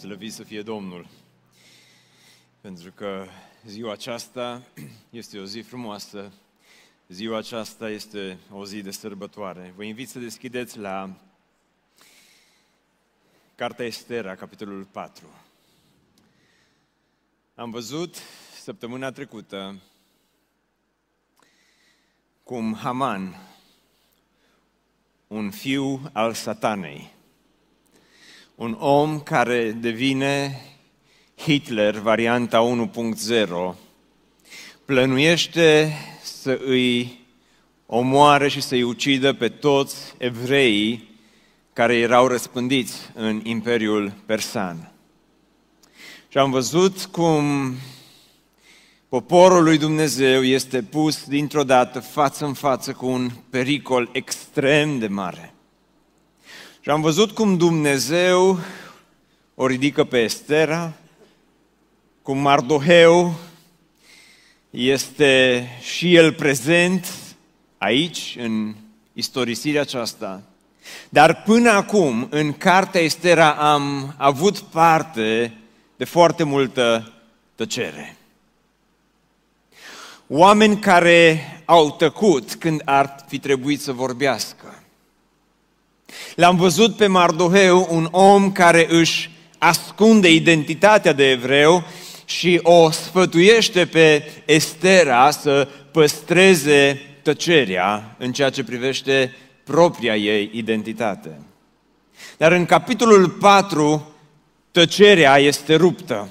Slăvit 0.00 0.32
să 0.32 0.42
fie 0.42 0.62
Domnul! 0.62 1.06
Pentru 2.60 2.92
că 2.92 3.26
ziua 3.66 3.92
aceasta 3.92 4.62
este 5.10 5.38
o 5.38 5.44
zi 5.44 5.60
frumoasă, 5.60 6.32
ziua 7.08 7.38
aceasta 7.38 7.90
este 7.90 8.38
o 8.50 8.64
zi 8.64 8.82
de 8.82 8.90
sărbătoare. 8.90 9.72
Vă 9.76 9.84
invit 9.84 10.08
să 10.08 10.18
deschideți 10.18 10.78
la 10.78 11.16
Cartea 13.54 13.84
Estera, 13.84 14.34
capitolul 14.34 14.84
4. 14.84 15.26
Am 17.54 17.70
văzut 17.70 18.16
săptămâna 18.62 19.12
trecută 19.12 19.80
cum 22.42 22.74
Haman, 22.74 23.36
un 25.26 25.50
fiu 25.50 26.10
al 26.12 26.34
satanei, 26.34 27.18
un 28.60 28.76
om 28.78 29.20
care 29.20 29.70
devine 29.70 30.60
Hitler, 31.36 31.98
varianta 31.98 32.90
1.0, 32.94 33.74
plănuiește 34.84 35.92
să 36.22 36.60
îi 36.64 37.18
omoare 37.86 38.48
și 38.48 38.60
să-i 38.60 38.82
ucidă 38.82 39.32
pe 39.32 39.48
toți 39.48 39.96
evreii 40.18 41.18
care 41.72 41.96
erau 41.96 42.26
răspândiți 42.26 42.94
în 43.14 43.40
Imperiul 43.44 44.12
Persan. 44.26 44.92
Și 46.28 46.38
am 46.38 46.50
văzut 46.50 47.04
cum 47.04 47.74
poporul 49.08 49.62
lui 49.62 49.78
Dumnezeu 49.78 50.42
este 50.42 50.82
pus 50.82 51.24
dintr-o 51.24 51.64
dată 51.64 52.00
față 52.00 52.44
în 52.44 52.54
față 52.54 52.92
cu 52.92 53.06
un 53.06 53.30
pericol 53.50 54.08
extrem 54.12 54.98
de 54.98 55.06
mare. 55.06 55.49
Și 56.82 56.90
am 56.90 57.00
văzut 57.00 57.30
cum 57.30 57.56
Dumnezeu 57.56 58.58
o 59.54 59.66
ridică 59.66 60.04
pe 60.04 60.18
Estera, 60.18 60.92
cum 62.22 62.38
Mardoheu 62.38 63.34
este 64.70 65.64
și 65.80 66.14
el 66.14 66.32
prezent 66.32 67.12
aici, 67.78 68.36
în 68.38 68.74
istorisirea 69.12 69.80
aceasta. 69.80 70.42
Dar 71.08 71.42
până 71.42 71.70
acum, 71.70 72.26
în 72.30 72.52
cartea 72.52 73.00
Estera, 73.00 73.52
am 73.52 74.14
avut 74.16 74.58
parte 74.58 75.56
de 75.96 76.04
foarte 76.04 76.42
multă 76.42 77.12
tăcere. 77.54 78.16
Oameni 80.26 80.78
care 80.78 81.40
au 81.64 81.90
tăcut 81.90 82.54
când 82.54 82.82
ar 82.84 83.24
fi 83.28 83.38
trebuit 83.38 83.80
să 83.80 83.92
vorbească. 83.92 84.79
L-am 86.34 86.56
văzut 86.56 86.96
pe 86.96 87.06
Mardoheu, 87.06 87.88
un 87.90 88.08
om 88.10 88.52
care 88.52 88.86
își 88.90 89.30
ascunde 89.58 90.32
identitatea 90.32 91.12
de 91.12 91.30
evreu 91.30 91.84
și 92.24 92.60
o 92.62 92.90
sfătuiește 92.90 93.86
pe 93.86 94.30
Estera 94.44 95.30
să 95.30 95.68
păstreze 95.90 97.00
tăcerea 97.22 98.16
în 98.18 98.32
ceea 98.32 98.50
ce 98.50 98.64
privește 98.64 99.36
propria 99.64 100.16
ei 100.16 100.50
identitate. 100.52 101.40
Dar 102.36 102.52
în 102.52 102.64
capitolul 102.64 103.28
4, 103.28 104.12
tăcerea 104.70 105.38
este 105.38 105.74
ruptă. 105.74 106.28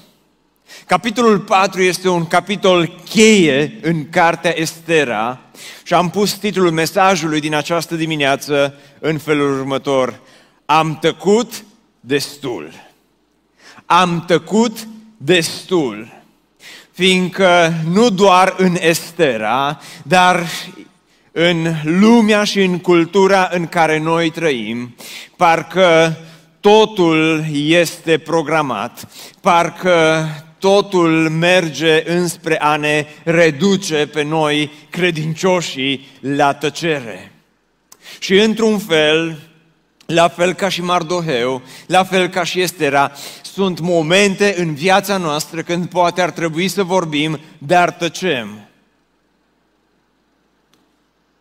Capitolul 0.85 1.39
4 1.39 1.81
este 1.81 2.09
un 2.09 2.27
capitol 2.27 3.01
cheie 3.09 3.79
în 3.81 4.09
cartea 4.09 4.59
Estera 4.59 5.39
și 5.83 5.93
am 5.93 6.09
pus 6.09 6.33
titlul 6.33 6.71
mesajului 6.71 7.39
din 7.39 7.55
această 7.55 7.95
dimineață 7.95 8.73
în 8.99 9.17
felul 9.17 9.59
următor. 9.59 10.19
Am 10.65 10.97
tăcut 11.01 11.63
destul. 11.99 12.71
Am 13.85 14.23
tăcut 14.27 14.87
destul. 15.17 16.11
Fiindcă 16.91 17.73
nu 17.91 18.09
doar 18.09 18.53
în 18.57 18.75
Estera, 18.79 19.79
dar 20.03 20.45
în 21.31 21.73
lumea 21.83 22.43
și 22.43 22.61
în 22.61 22.79
cultura 22.79 23.49
în 23.51 23.67
care 23.67 23.99
noi 23.99 24.29
trăim, 24.29 24.95
parcă 25.35 26.17
totul 26.59 27.45
este 27.53 28.17
programat, 28.17 29.07
parcă 29.41 30.25
totul 30.59 31.29
merge 31.29 32.11
înspre 32.11 32.61
a 32.61 32.75
ne 32.75 33.05
reduce 33.23 34.07
pe 34.07 34.23
noi 34.23 34.71
credincioșii 34.89 36.07
la 36.19 36.53
tăcere. 36.53 37.31
Și 38.19 38.37
într-un 38.37 38.79
fel, 38.79 39.39
la 40.05 40.27
fel 40.27 40.53
ca 40.53 40.69
și 40.69 40.81
Mardoheu, 40.81 41.61
la 41.87 42.03
fel 42.03 42.27
ca 42.27 42.43
și 42.43 42.61
Estera, 42.61 43.11
sunt 43.41 43.79
momente 43.79 44.55
în 44.57 44.73
viața 44.73 45.17
noastră 45.17 45.61
când 45.61 45.89
poate 45.89 46.21
ar 46.21 46.31
trebui 46.31 46.67
să 46.67 46.83
vorbim, 46.83 47.39
dar 47.57 47.91
tăcem. 47.91 48.69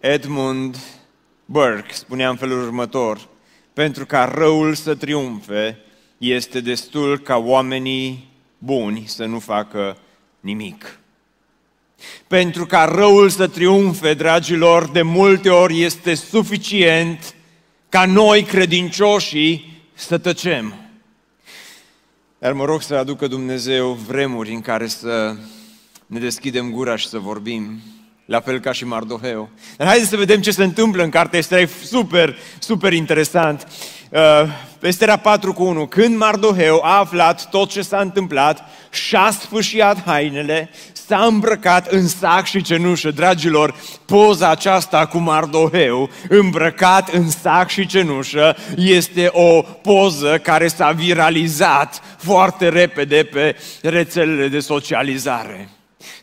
Edmund 0.00 0.76
Burke 1.44 1.92
spunea 1.92 2.28
în 2.28 2.36
felul 2.36 2.62
următor, 2.62 3.28
pentru 3.72 4.06
ca 4.06 4.32
răul 4.34 4.74
să 4.74 4.94
triumfe, 4.94 5.78
este 6.18 6.60
destul 6.60 7.18
ca 7.18 7.36
oamenii 7.36 8.27
buni 8.58 9.04
să 9.06 9.24
nu 9.24 9.38
facă 9.38 9.96
nimic. 10.40 10.98
Pentru 12.26 12.66
ca 12.66 12.84
răul 12.84 13.28
să 13.28 13.46
triumfe, 13.46 14.14
dragilor, 14.14 14.88
de 14.88 15.02
multe 15.02 15.50
ori 15.50 15.82
este 15.82 16.14
suficient 16.14 17.34
ca 17.88 18.04
noi, 18.04 18.42
credincioșii, 18.42 19.82
să 19.94 20.18
tăcem. 20.18 20.74
Dar 22.38 22.52
mă 22.52 22.64
rog 22.64 22.82
să 22.82 22.94
aducă 22.94 23.26
Dumnezeu 23.26 23.92
vremuri 23.92 24.52
în 24.52 24.60
care 24.60 24.86
să 24.86 25.36
ne 26.06 26.18
deschidem 26.18 26.70
gura 26.70 26.96
și 26.96 27.08
să 27.08 27.18
vorbim, 27.18 27.80
la 28.24 28.40
fel 28.40 28.60
ca 28.60 28.72
și 28.72 28.84
Mardoheu. 28.84 29.48
Dar 29.76 29.86
haideți 29.86 30.10
să 30.10 30.16
vedem 30.16 30.40
ce 30.40 30.50
se 30.50 30.64
întâmplă 30.64 31.02
în 31.02 31.10
cartea 31.10 31.38
Estera, 31.38 31.60
e 31.60 31.68
super, 31.84 32.38
super 32.58 32.92
interesant. 32.92 33.68
Uh, 34.82 34.88
Estera 34.88 35.16
4 35.16 35.52
cu 35.52 35.62
1. 35.62 35.86
Când 35.86 36.16
Mardoheu 36.16 36.80
a 36.82 36.98
aflat 36.98 37.48
tot 37.50 37.70
ce 37.70 37.82
s-a 37.82 38.00
întâmplat 38.00 38.64
și-a 38.90 39.30
sfâșiat 39.30 40.04
hainele, 40.04 40.70
s-a 40.92 41.24
îmbrăcat 41.24 41.86
în 41.86 42.08
sac 42.08 42.46
și 42.46 42.62
cenușă. 42.62 43.10
Dragilor, 43.10 43.74
poza 44.04 44.50
aceasta 44.50 45.06
cu 45.06 45.18
Mardoheu, 45.18 46.10
îmbrăcat 46.28 47.08
în 47.08 47.30
sac 47.30 47.68
și 47.68 47.86
cenușă, 47.86 48.56
este 48.76 49.28
o 49.32 49.62
poză 49.62 50.38
care 50.42 50.68
s-a 50.68 50.90
viralizat 50.90 52.02
foarte 52.16 52.68
repede 52.68 53.28
pe 53.32 53.56
rețelele 53.82 54.48
de 54.48 54.60
socializare. 54.60 55.68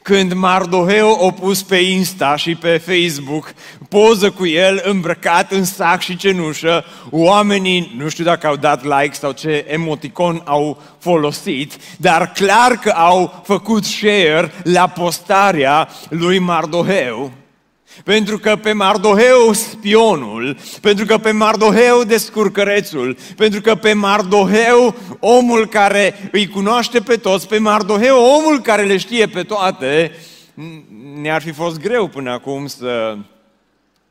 Când 0.01 0.33
Mardoheu 0.33 1.17
o 1.19 1.31
pus 1.31 1.63
pe 1.63 1.75
Insta 1.75 2.35
și 2.35 2.55
pe 2.55 2.77
Facebook 2.85 3.53
poză 3.89 4.31
cu 4.31 4.45
el 4.45 4.81
îmbrăcat 4.83 5.51
în 5.51 5.63
sac 5.63 6.01
și 6.01 6.15
cenușă, 6.15 6.85
oamenii, 7.09 7.93
nu 7.97 8.09
știu 8.09 8.23
dacă 8.23 8.47
au 8.47 8.55
dat 8.55 8.83
like 8.83 9.13
sau 9.13 9.31
ce 9.31 9.65
emoticon 9.67 10.41
au 10.45 10.81
folosit, 10.99 11.73
dar 11.97 12.31
clar 12.31 12.71
că 12.71 12.89
au 12.89 13.41
făcut 13.45 13.85
share 13.85 14.51
la 14.63 14.87
postarea 14.87 15.89
lui 16.09 16.39
Mardoheu. 16.39 17.31
Pentru 18.03 18.37
că 18.37 18.55
pe 18.55 18.73
Mardoheu 18.73 19.53
spionul, 19.53 20.57
pentru 20.81 21.05
că 21.05 21.17
pe 21.17 21.31
Mardoheu 21.31 22.03
descurcărețul, 22.03 23.17
pentru 23.35 23.61
că 23.61 23.75
pe 23.75 23.93
Mardoheu 23.93 24.95
omul 25.19 25.67
care 25.67 26.29
îi 26.31 26.47
cunoaște 26.47 26.99
pe 26.99 27.15
toți, 27.15 27.47
pe 27.47 27.57
Mardoheu 27.57 28.17
omul 28.17 28.61
care 28.61 28.83
le 28.83 28.97
știe 28.97 29.27
pe 29.27 29.43
toate, 29.43 30.11
ne-ar 31.21 31.41
fi 31.41 31.51
fost 31.51 31.79
greu 31.79 32.07
până 32.07 32.31
acum 32.31 32.67
să 32.67 33.17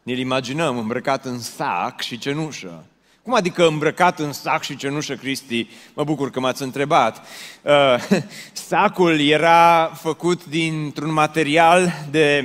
ne-l 0.03 0.19
imaginăm 0.19 0.79
îmbrăcat 0.79 1.25
în 1.25 1.39
sac 1.39 2.01
și 2.01 2.19
cenușă. 2.19 2.85
Cum 3.23 3.35
adică 3.35 3.67
îmbrăcat 3.67 4.19
în 4.19 4.33
sac 4.33 4.63
și 4.63 4.77
cenușă, 4.77 5.15
Cristi? 5.15 5.69
Mă 5.95 6.05
bucur 6.05 6.31
că 6.31 6.41
m-ați 6.41 6.63
întrebat. 6.63 7.27
Uh, 7.63 8.23
sacul 8.69 9.21
era 9.21 9.93
făcut 9.95 10.45
dintr-un 10.45 11.13
material 11.13 11.93
de 12.11 12.45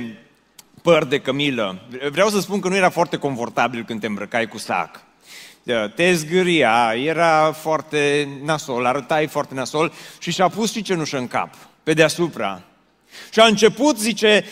păr 0.82 1.04
de 1.04 1.18
cămilă. 1.18 1.82
Vreau 2.10 2.28
să 2.28 2.40
spun 2.40 2.60
că 2.60 2.68
nu 2.68 2.76
era 2.76 2.90
foarte 2.90 3.16
confortabil 3.16 3.84
când 3.84 4.00
te 4.00 4.06
îmbrăcai 4.06 4.46
cu 4.46 4.58
sac. 4.58 5.00
Te 5.94 6.12
zgâria, 6.12 6.92
era 7.04 7.52
foarte 7.52 8.28
nasol, 8.44 8.86
arătai 8.86 9.26
foarte 9.26 9.54
nasol 9.54 9.92
și 10.18 10.30
și-a 10.32 10.48
pus 10.48 10.72
și 10.72 10.82
cenușă 10.82 11.18
în 11.18 11.28
cap, 11.28 11.54
pe 11.82 11.92
deasupra. 11.92 12.62
Și 13.32 13.40
a 13.40 13.46
început, 13.46 13.98
zice, 13.98 14.44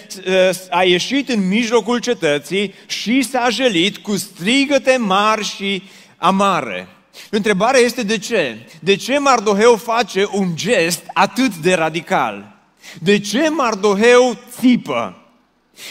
a 0.70 0.82
ieșit 0.82 1.28
în 1.28 1.48
mijlocul 1.48 1.98
cetății 1.98 2.74
și 2.86 3.22
s-a 3.22 3.48
jelit 3.50 3.96
cu 3.96 4.16
strigăte 4.16 4.96
mari 4.96 5.44
și 5.44 5.82
amare. 6.16 6.88
Întrebarea 7.30 7.80
este 7.80 8.02
de 8.02 8.18
ce? 8.18 8.66
De 8.80 8.96
ce 8.96 9.18
Mardoheu 9.18 9.76
face 9.76 10.28
un 10.32 10.56
gest 10.56 11.02
atât 11.12 11.54
de 11.56 11.74
radical? 11.74 12.56
De 13.00 13.18
ce 13.18 13.48
Mardoheu 13.48 14.38
țipă? 14.58 15.27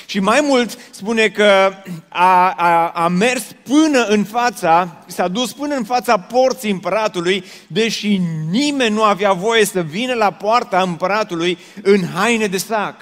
Și 0.06 0.19
mai 0.19 0.39
mult 0.44 0.78
spune 0.89 1.28
că 1.28 1.74
a, 2.10 2.50
a, 2.51 2.88
a 2.88 3.07
mers 3.07 3.44
până 3.63 4.06
în 4.06 4.24
fața, 4.24 4.98
s-a 5.07 5.28
dus 5.28 5.54
până 5.54 5.75
în 5.75 5.84
fața 5.84 6.19
porții 6.19 6.72
împăratului, 6.72 7.44
deși 7.68 8.22
nimeni 8.50 8.95
nu 8.95 9.04
avea 9.04 9.34
voie 9.34 9.66
să 9.66 9.81
vină 9.81 10.13
la 10.13 10.31
poarta 10.31 10.81
împăratului 10.81 11.57
în 11.81 12.07
haine 12.13 12.48
de 12.48 12.57
sac. 12.57 12.95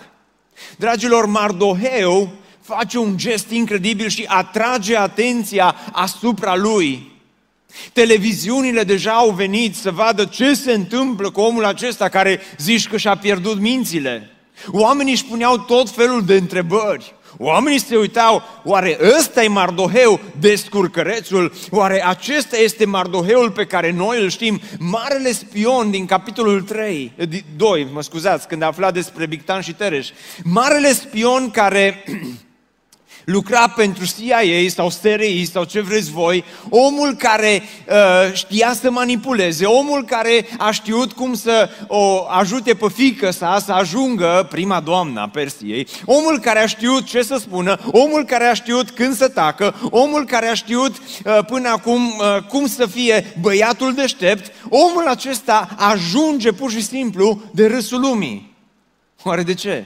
Dragilor, 0.77 1.25
Mardoheu 1.25 2.33
face 2.61 2.97
un 2.97 3.17
gest 3.17 3.49
incredibil 3.49 4.07
și 4.07 4.25
atrage 4.27 4.97
atenția 4.97 5.75
asupra 5.91 6.55
lui. 6.55 7.13
Televiziunile 7.93 8.83
deja 8.83 9.11
au 9.11 9.29
venit 9.29 9.75
să 9.75 9.91
vadă 9.91 10.25
ce 10.25 10.53
se 10.53 10.71
întâmplă 10.71 11.29
cu 11.29 11.41
omul 11.41 11.65
acesta 11.65 12.09
care 12.09 12.41
zici 12.57 12.87
că 12.87 12.97
și-a 12.97 13.15
pierdut 13.15 13.59
mințile. 13.59 14.34
Oamenii 14.71 15.13
își 15.13 15.25
puneau 15.25 15.57
tot 15.57 15.89
felul 15.89 16.25
de 16.25 16.35
întrebări. 16.35 17.15
Oamenii 17.37 17.79
se 17.79 17.97
uitau, 17.97 18.43
oare 18.63 18.97
ăsta 19.17 19.43
e 19.43 19.47
Mardoheu, 19.47 20.19
descurcărețul? 20.39 21.53
Oare 21.69 22.05
acesta 22.05 22.57
este 22.57 22.85
Mardoheul 22.85 23.51
pe 23.51 23.65
care 23.65 23.91
noi 23.91 24.21
îl 24.21 24.29
știm? 24.29 24.61
Marele 24.79 25.31
spion 25.31 25.91
din 25.91 26.05
capitolul 26.05 26.61
3, 26.61 27.11
2, 27.55 27.87
mă 27.93 28.01
scuzați, 28.01 28.47
când 28.47 28.61
a 28.61 28.65
aflat 28.65 28.93
despre 28.93 29.25
Bictan 29.25 29.61
și 29.61 29.73
Tereș. 29.73 30.09
Marele 30.43 30.93
spion 30.93 31.51
care 31.51 32.03
lucra 33.25 33.67
pentru 33.67 34.05
CIA 34.05 34.69
sau 34.69 34.89
SRI 34.89 35.45
sau 35.51 35.63
ce 35.63 35.81
vreți 35.81 36.11
voi, 36.11 36.43
omul 36.69 37.15
care 37.15 37.63
uh, 37.89 38.33
știa 38.33 38.73
să 38.73 38.91
manipuleze, 38.91 39.65
omul 39.65 40.05
care 40.05 40.47
a 40.57 40.71
știut 40.71 41.11
cum 41.11 41.33
să 41.33 41.69
o 41.87 42.25
ajute 42.29 42.73
pe 42.73 42.87
fică 42.93 43.31
sa 43.31 43.59
să 43.65 43.71
ajungă 43.71 44.47
prima 44.49 44.79
doamnă 44.79 45.21
a 45.21 45.27
Persiei, 45.27 45.87
omul 46.05 46.39
care 46.39 46.59
a 46.59 46.65
știut 46.65 47.05
ce 47.05 47.21
să 47.21 47.37
spună, 47.37 47.79
omul 47.91 48.25
care 48.25 48.43
a 48.45 48.53
știut 48.53 48.91
când 48.91 49.15
să 49.15 49.27
tacă, 49.27 49.75
omul 49.89 50.25
care 50.25 50.47
a 50.47 50.53
știut 50.53 50.95
uh, 50.95 51.39
până 51.47 51.69
acum 51.69 52.05
uh, 52.05 52.43
cum 52.43 52.67
să 52.67 52.85
fie 52.85 53.35
băiatul 53.41 53.93
deștept, 53.93 54.51
omul 54.69 55.07
acesta 55.07 55.69
ajunge 55.77 56.51
pur 56.51 56.71
și 56.71 56.81
simplu 56.83 57.41
de 57.51 57.67
râsul 57.67 57.99
lumii. 57.99 58.53
Oare 59.23 59.43
de 59.43 59.53
ce? 59.53 59.85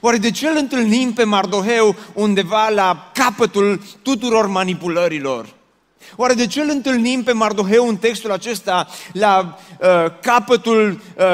Oare 0.00 0.16
de 0.16 0.30
ce 0.30 0.48
îl 0.48 0.56
întâlnim 0.56 1.12
pe 1.12 1.24
Mardoheu 1.24 1.96
undeva 2.12 2.68
la 2.68 3.10
capătul 3.14 3.82
tuturor 4.02 4.46
manipulărilor? 4.46 5.56
Oare 6.16 6.34
de 6.34 6.46
ce 6.46 6.60
îl 6.60 6.68
întâlnim 6.68 7.22
pe 7.22 7.32
Mardoheu 7.32 7.88
în 7.88 7.96
textul 7.96 8.30
acesta 8.30 8.88
la 9.12 9.58
uh, 9.80 9.88
capătul 10.20 11.00
uh, 11.16 11.24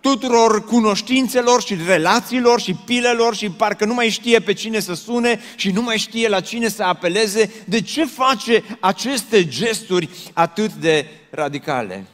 tuturor 0.00 0.64
cunoștințelor 0.64 1.62
și 1.62 1.76
relațiilor 1.86 2.60
și 2.60 2.74
pilelor 2.74 3.34
și 3.34 3.50
parcă 3.50 3.84
nu 3.84 3.94
mai 3.94 4.08
știe 4.08 4.40
pe 4.40 4.52
cine 4.52 4.80
să 4.80 4.94
sune 4.94 5.40
și 5.56 5.70
nu 5.70 5.82
mai 5.82 5.98
știe 5.98 6.28
la 6.28 6.40
cine 6.40 6.68
să 6.68 6.82
apeleze? 6.82 7.52
De 7.64 7.80
ce 7.80 8.04
face 8.04 8.64
aceste 8.80 9.48
gesturi 9.48 10.08
atât 10.32 10.72
de 10.72 11.06
radicale? 11.30 12.06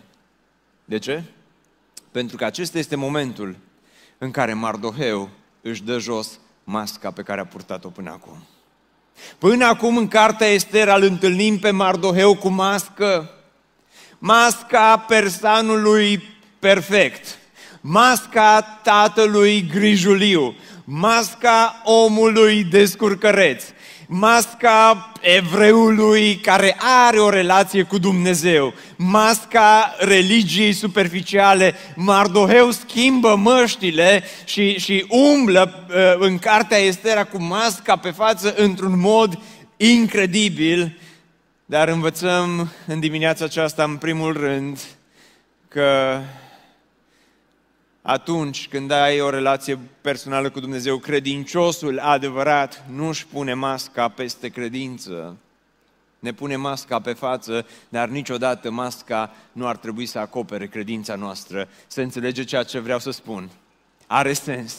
De 0.84 0.98
ce? 0.98 1.22
Pentru 2.10 2.36
că 2.36 2.44
acesta 2.44 2.78
este 2.78 2.96
momentul 2.96 3.56
în 4.18 4.30
care 4.30 4.52
Mardoheu 4.52 5.30
își 5.66 5.82
dă 5.82 5.98
jos 5.98 6.38
masca 6.64 7.10
pe 7.10 7.22
care 7.22 7.40
a 7.40 7.44
purtat-o 7.44 7.88
până 7.88 8.10
acum. 8.10 8.36
Până 9.38 9.64
acum 9.64 9.96
în 9.96 10.08
cartea 10.08 10.46
Ester 10.46 10.88
îl 10.88 11.02
întâlnim 11.02 11.58
pe 11.58 11.70
Mardoheu 11.70 12.36
cu 12.36 12.48
mască, 12.48 13.30
masca 14.18 14.98
persanului 14.98 16.22
perfect, 16.58 17.38
masca 17.80 18.60
tatălui 18.82 19.66
grijuliu, 19.66 20.54
masca 20.84 21.82
omului 21.84 22.64
descurcăreț, 22.64 23.64
masca 24.08 25.12
evreului 25.20 26.36
care 26.36 26.76
are 26.78 27.18
o 27.18 27.28
relație 27.28 27.82
cu 27.82 27.98
Dumnezeu, 27.98 28.74
masca 28.96 29.94
religiei 29.98 30.72
superficiale, 30.72 31.74
Mardoheu 31.94 32.70
schimbă 32.70 33.34
măștile 33.36 34.22
și, 34.44 34.78
și 34.78 35.06
umblă 35.08 35.86
uh, 35.88 35.94
în 36.18 36.38
cartea 36.38 36.78
Estera 36.78 37.24
cu 37.24 37.42
masca 37.42 37.96
pe 37.96 38.10
față 38.10 38.54
într-un 38.56 39.00
mod 39.00 39.38
incredibil, 39.76 40.98
dar 41.66 41.88
învățăm 41.88 42.72
în 42.86 43.00
dimineața 43.00 43.44
aceasta, 43.44 43.82
în 43.84 43.96
primul 43.96 44.32
rând, 44.32 44.78
că 45.68 46.20
atunci 48.06 48.68
când 48.68 48.90
ai 48.90 49.20
o 49.20 49.30
relație 49.30 49.78
personală 50.00 50.50
cu 50.50 50.60
Dumnezeu, 50.60 50.98
credinciosul 50.98 51.98
adevărat 51.98 52.84
nu 52.90 53.08
își 53.08 53.26
pune 53.26 53.54
masca 53.54 54.08
peste 54.08 54.48
credință, 54.48 55.36
ne 56.18 56.32
pune 56.32 56.56
masca 56.56 57.00
pe 57.00 57.12
față, 57.12 57.66
dar 57.88 58.08
niciodată 58.08 58.70
masca 58.70 59.34
nu 59.52 59.66
ar 59.66 59.76
trebui 59.76 60.06
să 60.06 60.18
acopere 60.18 60.66
credința 60.66 61.14
noastră. 61.14 61.68
Să 61.86 62.00
înțelege 62.00 62.44
ceea 62.44 62.62
ce 62.62 62.78
vreau 62.78 62.98
să 62.98 63.10
spun. 63.10 63.50
Are 64.06 64.32
sens. 64.32 64.74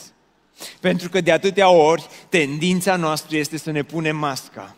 Pentru 0.80 1.10
că 1.10 1.22
de 1.22 1.32
atâtea 1.32 1.70
ori 1.70 2.08
tendința 2.30 2.96
noastră 2.96 3.38
este 3.38 3.58
să 3.58 3.72
ne 3.72 3.84
punem 3.84 4.18
masca. 4.18 4.76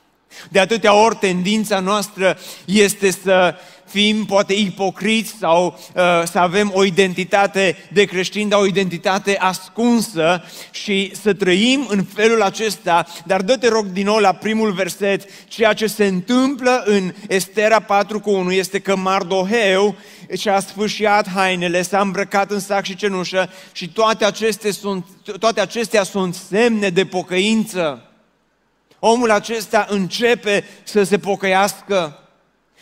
De 0.50 0.60
atâtea 0.60 0.94
ori 0.94 1.16
tendința 1.16 1.80
noastră 1.80 2.38
este 2.66 3.12
să 3.12 3.56
fim 3.88 4.26
poate 4.26 4.54
ipocriți 4.54 5.36
sau 5.40 5.66
uh, 5.66 6.02
să 6.32 6.40
avem 6.40 6.72
o 6.74 6.84
identitate 6.84 7.78
de 7.94 8.04
creștin, 8.04 8.50
dar 8.50 8.60
o 8.60 8.66
identitate 8.66 9.38
ascunsă 9.38 10.44
și 10.72 11.12
să 11.22 11.34
trăim 11.34 11.86
în 11.90 12.04
felul 12.04 12.42
acesta. 12.42 13.06
Dar 13.26 13.42
dă-te 13.42 13.68
rog 13.68 13.86
din 13.86 14.06
nou 14.06 14.18
la 14.18 14.34
primul 14.34 14.72
verset, 14.72 15.30
ceea 15.48 15.74
ce 15.74 15.88
se 15.88 16.06
întâmplă 16.06 16.84
în 16.86 17.14
Estera 17.28 17.80
4 17.80 18.20
cu 18.20 18.32
1 18.32 18.52
este 18.52 18.80
că 18.80 18.96
Mardoheu 18.96 19.96
și-a 20.38 20.60
sfâșiat 20.60 21.30
hainele, 21.30 21.82
s-a 21.82 22.00
îmbrăcat 22.00 22.52
în 22.52 22.60
sac 22.60 22.84
și 22.86 22.96
cenușă 22.96 23.50
și 23.72 23.90
toate 23.90 24.26
acestea 24.26 24.72
sunt, 24.72 25.06
toate 25.40 25.62
acestea 25.62 26.04
sunt 26.04 26.36
semne 26.36 26.90
de 26.90 27.06
pocăință. 27.06 28.02
Omul 29.00 29.32
acesta 29.32 29.86
începe 29.90 30.64
să 30.84 31.04
se 31.04 31.18
pocăiască 31.18 32.27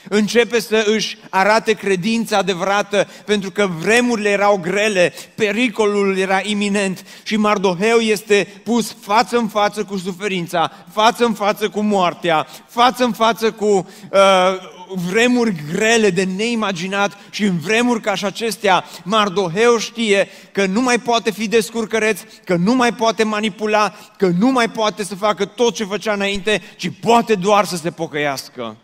începe 0.09 0.59
să 0.59 0.85
își 0.87 1.17
arate 1.29 1.73
credința 1.73 2.37
adevărată, 2.37 3.07
pentru 3.25 3.51
că 3.51 3.69
vremurile 3.79 4.29
erau 4.29 4.57
grele, 4.57 5.13
pericolul 5.35 6.17
era 6.17 6.39
iminent 6.43 7.05
și 7.23 7.37
Mardoheu 7.37 7.97
este 7.97 8.47
pus 8.63 8.95
față 9.01 9.37
în 9.37 9.47
față 9.47 9.83
cu 9.83 9.97
suferința, 9.97 10.71
față 10.93 11.25
în 11.25 11.33
față 11.33 11.69
cu 11.69 11.81
moartea, 11.81 12.47
față 12.67 13.03
în 13.03 13.11
față 13.11 13.51
cu 13.51 13.65
uh, 13.65 14.73
vremuri 15.09 15.55
grele 15.71 16.09
de 16.09 16.23
neimaginat 16.23 17.17
și 17.29 17.43
în 17.43 17.59
vremuri 17.59 18.01
ca 18.01 18.15
și 18.15 18.25
acestea, 18.25 18.83
Mardoheu 19.03 19.77
știe 19.77 20.27
că 20.51 20.65
nu 20.65 20.81
mai 20.81 20.99
poate 20.99 21.31
fi 21.31 21.47
descurcăreț, 21.47 22.19
că 22.43 22.55
nu 22.55 22.75
mai 22.75 22.93
poate 22.93 23.23
manipula, 23.23 23.93
că 24.17 24.27
nu 24.39 24.51
mai 24.51 24.69
poate 24.69 25.03
să 25.03 25.15
facă 25.15 25.45
tot 25.45 25.73
ce 25.73 25.83
făcea 25.83 26.13
înainte, 26.13 26.61
ci 26.75 26.91
poate 27.01 27.35
doar 27.35 27.65
să 27.65 27.75
se 27.75 27.91
pocăiască. 27.91 28.77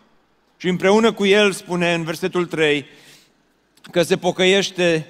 Și 0.62 0.68
împreună 0.68 1.12
cu 1.12 1.26
el 1.26 1.52
spune 1.52 1.94
în 1.94 2.04
versetul 2.04 2.46
3 2.46 2.86
că 3.90 4.02
se 4.02 4.16
pocăiește 4.16 5.06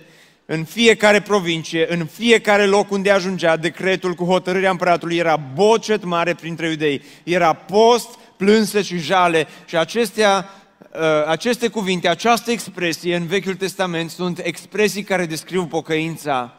în 0.47 0.64
fiecare 0.64 1.21
provincie, 1.21 1.92
în 1.92 2.06
fiecare 2.06 2.66
loc 2.66 2.90
unde 2.90 3.11
ajungea, 3.11 3.56
decretul 3.56 4.14
cu 4.14 4.25
hotărârea 4.25 4.71
împăratului 4.71 5.16
era 5.16 5.37
bocet 5.37 6.04
mare 6.04 6.35
printre 6.35 6.68
iudei, 6.68 7.02
era 7.23 7.52
post, 7.52 8.09
plânse 8.37 8.82
și 8.82 8.99
jale 8.99 9.47
și 9.66 9.76
acestea, 9.76 10.49
ă, 10.94 11.26
aceste 11.28 11.68
cuvinte, 11.68 12.09
această 12.09 12.50
expresie 12.50 13.16
în 13.16 13.26
Vechiul 13.26 13.54
Testament 13.54 14.11
sunt 14.11 14.40
expresii 14.42 15.02
care 15.02 15.26
descriu 15.26 15.66
pocăința. 15.66 16.54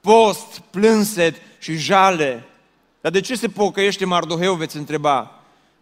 Post, 0.00 0.60
plânset 0.70 1.34
și 1.58 1.76
jale. 1.76 2.44
Dar 3.00 3.12
de 3.12 3.20
ce 3.20 3.34
se 3.34 3.48
pocăiește 3.48 4.04
Mardoheu, 4.04 4.54
veți 4.54 4.76
întreba? 4.76 5.37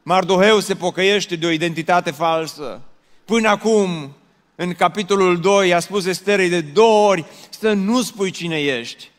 Mardoheu 0.09 0.61
se 0.61 0.75
pocăiește 0.75 1.37
de 1.37 1.47
o 1.47 1.51
identitate 1.51 2.11
falsă. 2.11 2.83
Până 3.25 3.49
acum, 3.49 4.17
în 4.55 4.73
capitolul 4.75 5.41
2, 5.41 5.75
a 5.75 5.81
spus 5.81 6.05
Esterei 6.05 6.49
de 6.49 6.61
două 6.61 7.09
ori 7.09 7.25
să 7.59 7.73
nu 7.73 8.03
spui 8.03 8.31
cine 8.31 8.59
ești, 8.61 9.11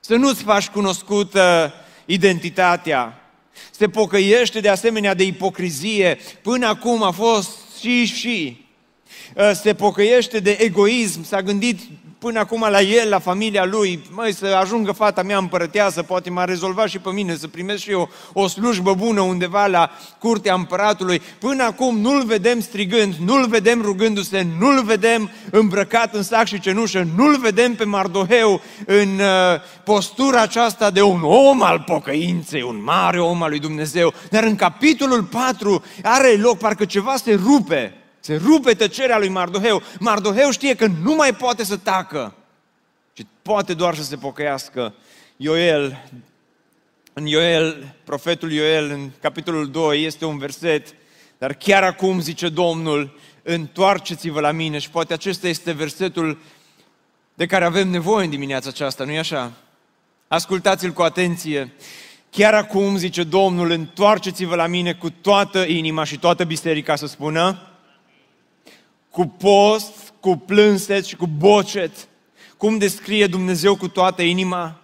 să 0.00 0.14
nu-ți 0.14 0.42
faci 0.42 0.68
cunoscută 0.68 1.74
identitatea. 2.04 3.30
Se 3.70 3.88
pocăiește 3.88 4.60
de 4.60 4.68
asemenea 4.68 5.14
de 5.14 5.24
ipocrizie. 5.24 6.18
Până 6.42 6.66
acum 6.66 7.02
a 7.02 7.10
fost 7.10 7.50
și 7.80 8.04
și. 8.04 8.66
Se 9.52 9.74
pocăiește 9.74 10.38
de 10.38 10.56
egoism, 10.60 11.24
s-a 11.24 11.42
gândit 11.42 11.80
până 12.20 12.38
acum 12.38 12.66
la 12.70 12.80
el, 12.80 13.08
la 13.08 13.18
familia 13.18 13.64
lui, 13.64 14.04
măi, 14.10 14.34
să 14.34 14.46
ajungă 14.46 14.92
fata 14.92 15.22
mea 15.22 15.38
împărăteasă, 15.38 16.02
poate 16.02 16.30
m-a 16.30 16.44
rezolvat 16.44 16.88
și 16.88 16.98
pe 16.98 17.10
mine, 17.10 17.34
să 17.34 17.48
primesc 17.48 17.82
și 17.82 17.90
eu 17.90 18.08
o 18.32 18.46
slujbă 18.46 18.94
bună 18.94 19.20
undeva 19.20 19.66
la 19.66 19.90
curtea 20.18 20.54
împăratului. 20.54 21.22
Până 21.38 21.62
acum 21.62 21.98
nu-l 21.98 22.24
vedem 22.24 22.60
strigând, 22.60 23.14
nu-l 23.14 23.46
vedem 23.46 23.82
rugându-se, 23.82 24.46
nu-l 24.58 24.84
vedem 24.84 25.30
îmbrăcat 25.50 26.14
în 26.14 26.22
sac 26.22 26.46
și 26.46 26.60
cenușă, 26.60 27.06
nu-l 27.16 27.38
vedem 27.38 27.74
pe 27.74 27.84
Mardoheu 27.84 28.60
în 28.86 29.18
uh, 29.18 29.60
postura 29.84 30.40
aceasta 30.40 30.90
de 30.90 31.02
un 31.02 31.20
om 31.22 31.62
al 31.62 31.82
pocăinței, 31.86 32.62
un 32.62 32.82
mare 32.84 33.20
om 33.20 33.42
al 33.42 33.50
lui 33.50 33.58
Dumnezeu. 33.58 34.12
Dar 34.30 34.42
în 34.42 34.56
capitolul 34.56 35.22
4 35.22 35.84
are 36.02 36.36
loc, 36.40 36.58
parcă 36.58 36.84
ceva 36.84 37.16
se 37.16 37.40
rupe 37.44 37.94
se 38.20 38.36
rupe 38.36 38.74
tăcerea 38.74 39.18
lui 39.18 39.28
Mardoheu. 39.28 39.82
Mardoheu 39.98 40.50
știe 40.50 40.74
că 40.74 40.86
nu 41.02 41.14
mai 41.14 41.34
poate 41.34 41.64
să 41.64 41.76
tacă, 41.76 42.34
ci 43.12 43.22
poate 43.42 43.74
doar 43.74 43.94
să 43.94 44.02
se 44.02 44.16
pocăiască. 44.16 44.94
Ioel, 45.36 46.04
în 47.12 47.26
Ioel, 47.26 47.94
profetul 48.04 48.52
Ioel, 48.52 48.90
în 48.90 49.10
capitolul 49.20 49.70
2, 49.70 50.04
este 50.04 50.24
un 50.24 50.38
verset, 50.38 50.94
dar 51.38 51.52
chiar 51.54 51.82
acum, 51.82 52.20
zice 52.20 52.48
Domnul, 52.48 53.18
întoarceți-vă 53.42 54.40
la 54.40 54.50
mine 54.50 54.78
și 54.78 54.90
poate 54.90 55.12
acesta 55.12 55.48
este 55.48 55.72
versetul 55.72 56.38
de 57.34 57.46
care 57.46 57.64
avem 57.64 57.88
nevoie 57.88 58.24
în 58.24 58.30
dimineața 58.30 58.68
aceasta, 58.68 59.04
nu-i 59.04 59.18
așa? 59.18 59.52
Ascultați-l 60.28 60.90
cu 60.90 61.02
atenție. 61.02 61.72
Chiar 62.30 62.54
acum, 62.54 62.96
zice 62.96 63.22
Domnul, 63.22 63.70
întoarceți-vă 63.70 64.54
la 64.54 64.66
mine 64.66 64.94
cu 64.94 65.10
toată 65.10 65.58
inima 65.58 66.04
și 66.04 66.18
toată 66.18 66.44
biserica 66.44 66.96
să 66.96 67.06
spună, 67.06 67.69
cu 69.10 69.26
post, 69.26 69.92
cu 70.20 70.36
plânset 70.36 71.04
și 71.04 71.16
cu 71.16 71.26
bocet. 71.26 71.90
Cum 72.56 72.78
descrie 72.78 73.26
Dumnezeu 73.26 73.76
cu 73.76 73.88
toată 73.88 74.22
inima? 74.22 74.80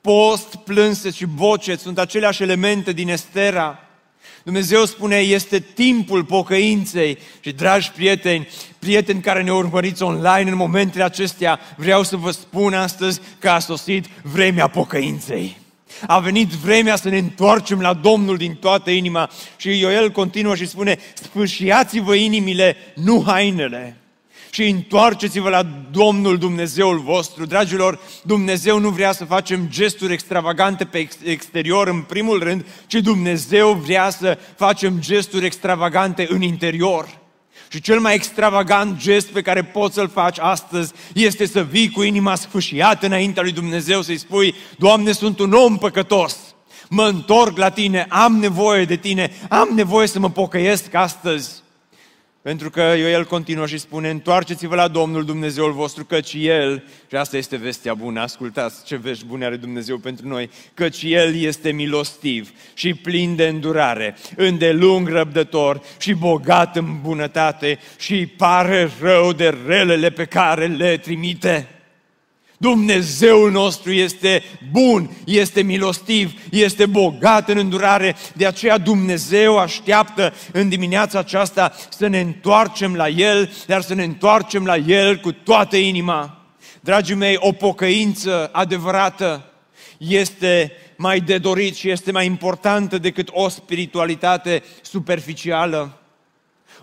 Post, 0.00 0.54
plânset 0.54 1.14
și 1.14 1.26
bocet 1.26 1.80
sunt 1.80 1.98
aceleași 1.98 2.42
elemente 2.42 2.92
din 2.92 3.08
Estera. 3.08 3.78
Dumnezeu 4.42 4.84
spune, 4.84 5.16
este 5.16 5.58
timpul 5.58 6.24
pocăinței 6.24 7.18
și, 7.40 7.52
dragi 7.52 7.90
prieteni, 7.90 8.48
prieteni 8.78 9.20
care 9.20 9.42
ne 9.42 9.52
urmăriți 9.52 10.02
online 10.02 10.50
în 10.50 10.56
momentele 10.56 11.04
acestea, 11.04 11.60
vreau 11.76 12.02
să 12.02 12.16
vă 12.16 12.30
spun 12.30 12.74
astăzi 12.74 13.20
că 13.38 13.50
a 13.50 13.58
sosit 13.58 14.06
vremea 14.22 14.68
pocăinței. 14.68 15.56
A 16.06 16.18
venit 16.18 16.48
vremea 16.48 16.96
să 16.96 17.08
ne 17.08 17.18
întoarcem 17.18 17.80
la 17.80 17.94
Domnul 17.94 18.36
din 18.36 18.54
toată 18.54 18.90
inima. 18.90 19.30
Și 19.56 19.78
Ioel 19.78 20.10
continuă 20.10 20.54
și 20.54 20.66
spune, 20.66 20.98
sfârșiați-vă 21.14 22.14
inimile, 22.14 22.76
nu 22.94 23.22
hainele. 23.26 23.96
Și 24.50 24.68
întoarceți-vă 24.68 25.48
la 25.48 25.62
Domnul 25.90 26.38
Dumnezeul 26.38 26.98
vostru. 26.98 27.46
Dragilor, 27.46 28.00
Dumnezeu 28.22 28.78
nu 28.78 28.88
vrea 28.88 29.12
să 29.12 29.24
facem 29.24 29.66
gesturi 29.68 30.12
extravagante 30.12 30.84
pe 30.84 31.08
exterior 31.24 31.88
în 31.88 32.00
primul 32.00 32.42
rând, 32.42 32.66
ci 32.86 32.94
Dumnezeu 32.94 33.72
vrea 33.72 34.10
să 34.10 34.38
facem 34.56 35.00
gesturi 35.00 35.44
extravagante 35.44 36.26
în 36.30 36.42
interior. 36.42 37.18
Și 37.68 37.80
cel 37.80 38.00
mai 38.00 38.14
extravagant 38.14 38.96
gest 38.98 39.26
pe 39.26 39.42
care 39.42 39.64
poți 39.64 39.94
să-l 39.94 40.08
faci 40.08 40.38
astăzi 40.38 40.92
este 41.14 41.46
să 41.46 41.62
vii 41.62 41.90
cu 41.90 42.02
inima 42.02 42.34
sfâșiată 42.34 43.06
înaintea 43.06 43.42
lui 43.42 43.52
Dumnezeu, 43.52 44.02
să-i 44.02 44.18
spui, 44.18 44.54
Doamne, 44.78 45.12
sunt 45.12 45.38
un 45.38 45.52
om 45.52 45.78
păcătos, 45.78 46.36
mă 46.88 47.04
întorc 47.04 47.56
la 47.56 47.70
Tine, 47.70 48.06
am 48.08 48.36
nevoie 48.36 48.84
de 48.84 48.96
Tine, 48.96 49.32
am 49.48 49.68
nevoie 49.74 50.06
să 50.06 50.18
mă 50.18 50.30
pocăiesc 50.30 50.94
astăzi. 50.94 51.62
Pentru 52.42 52.70
că 52.70 52.80
el 52.80 53.24
continuă 53.24 53.66
și 53.66 53.78
spune, 53.78 54.10
întoarceți-vă 54.10 54.74
la 54.74 54.88
Domnul 54.88 55.24
Dumnezeul 55.24 55.72
vostru, 55.72 56.04
căci 56.04 56.34
El, 56.34 56.84
și 57.08 57.16
asta 57.16 57.36
este 57.36 57.56
vestea 57.56 57.94
bună, 57.94 58.20
ascultați 58.20 58.84
ce 58.84 58.96
vești 58.96 59.24
bune 59.24 59.44
are 59.44 59.56
Dumnezeu 59.56 59.98
pentru 59.98 60.28
noi, 60.28 60.50
căci 60.74 61.02
El 61.02 61.34
este 61.34 61.70
milostiv 61.70 62.52
și 62.74 62.94
plin 62.94 63.36
de 63.36 63.46
îndurare, 63.46 64.16
îndelung 64.36 65.08
răbdător 65.08 65.80
și 65.98 66.14
bogat 66.14 66.76
în 66.76 67.00
bunătate 67.02 67.78
și 67.98 68.26
pare 68.26 68.90
rău 69.00 69.32
de 69.32 69.56
relele 69.66 70.10
pe 70.10 70.24
care 70.24 70.66
le 70.66 70.96
trimite. 70.96 71.77
Dumnezeul 72.60 73.50
nostru 73.50 73.92
este 73.92 74.42
bun, 74.70 75.10
este 75.24 75.62
milostiv, 75.62 76.32
este 76.50 76.86
bogat 76.86 77.48
în 77.48 77.58
îndurare, 77.58 78.16
de 78.34 78.46
aceea 78.46 78.78
Dumnezeu 78.78 79.58
așteaptă 79.58 80.34
în 80.52 80.68
dimineața 80.68 81.18
aceasta 81.18 81.72
să 81.90 82.06
ne 82.06 82.20
întoarcem 82.20 82.94
la 82.94 83.08
El, 83.08 83.52
dar 83.66 83.82
să 83.82 83.94
ne 83.94 84.04
întoarcem 84.04 84.64
la 84.64 84.76
El 84.76 85.16
cu 85.16 85.32
toată 85.32 85.76
inima. 85.76 86.46
Dragii 86.80 87.14
mei, 87.14 87.36
o 87.38 87.52
pocăință 87.52 88.50
adevărată 88.52 89.52
este 89.98 90.72
mai 90.96 91.20
de 91.20 91.38
dorit 91.38 91.76
și 91.76 91.90
este 91.90 92.12
mai 92.12 92.26
importantă 92.26 92.98
decât 92.98 93.28
o 93.32 93.48
spiritualitate 93.48 94.62
superficială. 94.82 95.98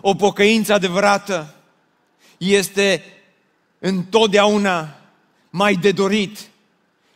O 0.00 0.14
pocăință 0.14 0.72
adevărată 0.72 1.54
este 2.38 3.04
întotdeauna 3.78 4.95
mai 5.56 5.74
de 5.74 5.92
dorit. 5.92 6.38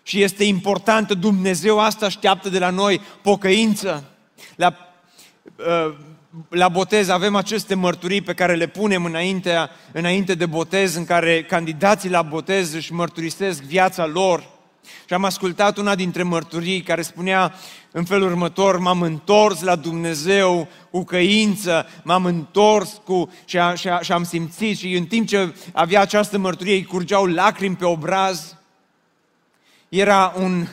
Și 0.03 0.23
este 0.23 0.45
importantă, 0.45 1.15
Dumnezeu 1.15 1.81
asta 1.81 2.07
așteaptă 2.07 2.49
de 2.49 2.59
la 2.59 2.71
noi, 2.71 3.01
pocăință. 3.23 4.05
La, 4.57 4.77
uh, 5.57 5.95
la 6.49 6.69
botez 6.69 7.09
avem 7.09 7.35
aceste 7.37 7.75
mărturii 7.75 8.21
pe 8.21 8.35
care 8.35 8.55
le 8.55 8.67
punem 8.67 9.05
înainte, 9.05 9.71
înainte 9.93 10.35
de 10.35 10.47
botez, 10.47 10.95
în 10.95 11.05
care 11.05 11.43
candidații 11.43 12.11
la 12.11 12.23
botez 12.23 12.73
își 12.73 12.93
mărturisesc 12.93 13.63
viața 13.63 14.07
lor. 14.07 14.49
Și 15.07 15.15
am 15.15 15.25
ascultat 15.25 15.77
una 15.77 15.95
dintre 15.95 16.23
mărturii 16.23 16.83
care 16.83 17.03
spunea 17.03 17.55
în 17.93 18.05
felul 18.05 18.29
următor, 18.29 18.79
m-am 18.79 19.03
întors 19.03 19.63
la 19.63 19.77
Dumnezeu 19.77 20.69
cu 20.91 21.05
căință, 21.05 21.87
m-am 22.03 22.25
întors 22.25 23.01
cu, 23.05 23.33
și, 23.45 23.59
a, 23.59 23.75
și, 23.75 23.89
a, 23.89 24.01
și 24.01 24.13
am 24.13 24.25
simțit 24.25 24.79
și 24.79 24.93
în 24.93 25.05
timp 25.05 25.27
ce 25.27 25.55
avea 25.73 26.01
această 26.01 26.39
mărturie 26.39 26.75
îi 26.75 26.85
curgeau 26.85 27.27
lacrimi 27.27 27.77
pe 27.77 27.85
obraz. 27.85 28.57
Era 29.89 30.35
un 30.39 30.67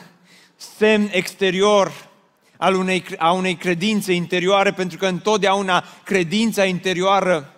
semn 0.56 1.08
exterior 1.12 2.08
al 2.56 2.74
unei, 2.74 3.04
a 3.18 3.32
unei 3.32 3.54
credințe 3.54 4.12
interioare, 4.12 4.72
pentru 4.72 4.98
că 4.98 5.06
întotdeauna 5.06 5.84
credința 6.04 6.64
interioară 6.64 7.52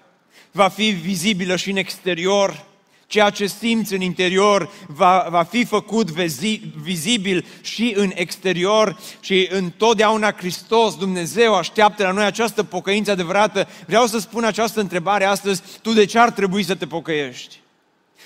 va 0.50 0.68
fi 0.68 0.90
vizibilă 0.90 1.56
și 1.56 1.70
în 1.70 1.76
exterior 1.76 2.64
ceea 3.10 3.30
ce 3.30 3.46
simți 3.46 3.94
în 3.94 4.00
interior 4.00 4.70
va, 4.86 5.26
va 5.30 5.42
fi 5.42 5.64
făcut 5.64 6.10
vezi, 6.10 6.60
vizibil 6.82 7.44
și 7.60 7.92
în 7.96 8.10
exterior 8.14 8.98
și 9.20 9.48
întotdeauna 9.52 10.32
Hristos, 10.32 10.96
Dumnezeu, 10.96 11.54
așteaptă 11.54 12.02
la 12.02 12.10
noi 12.10 12.24
această 12.24 12.64
pocăință 12.64 13.10
adevărată. 13.10 13.68
Vreau 13.86 14.06
să 14.06 14.18
spun 14.18 14.44
această 14.44 14.80
întrebare 14.80 15.24
astăzi, 15.24 15.62
tu 15.82 15.92
de 15.92 16.04
ce 16.04 16.18
ar 16.18 16.30
trebui 16.30 16.62
să 16.62 16.74
te 16.74 16.86
pocăiești? 16.86 17.60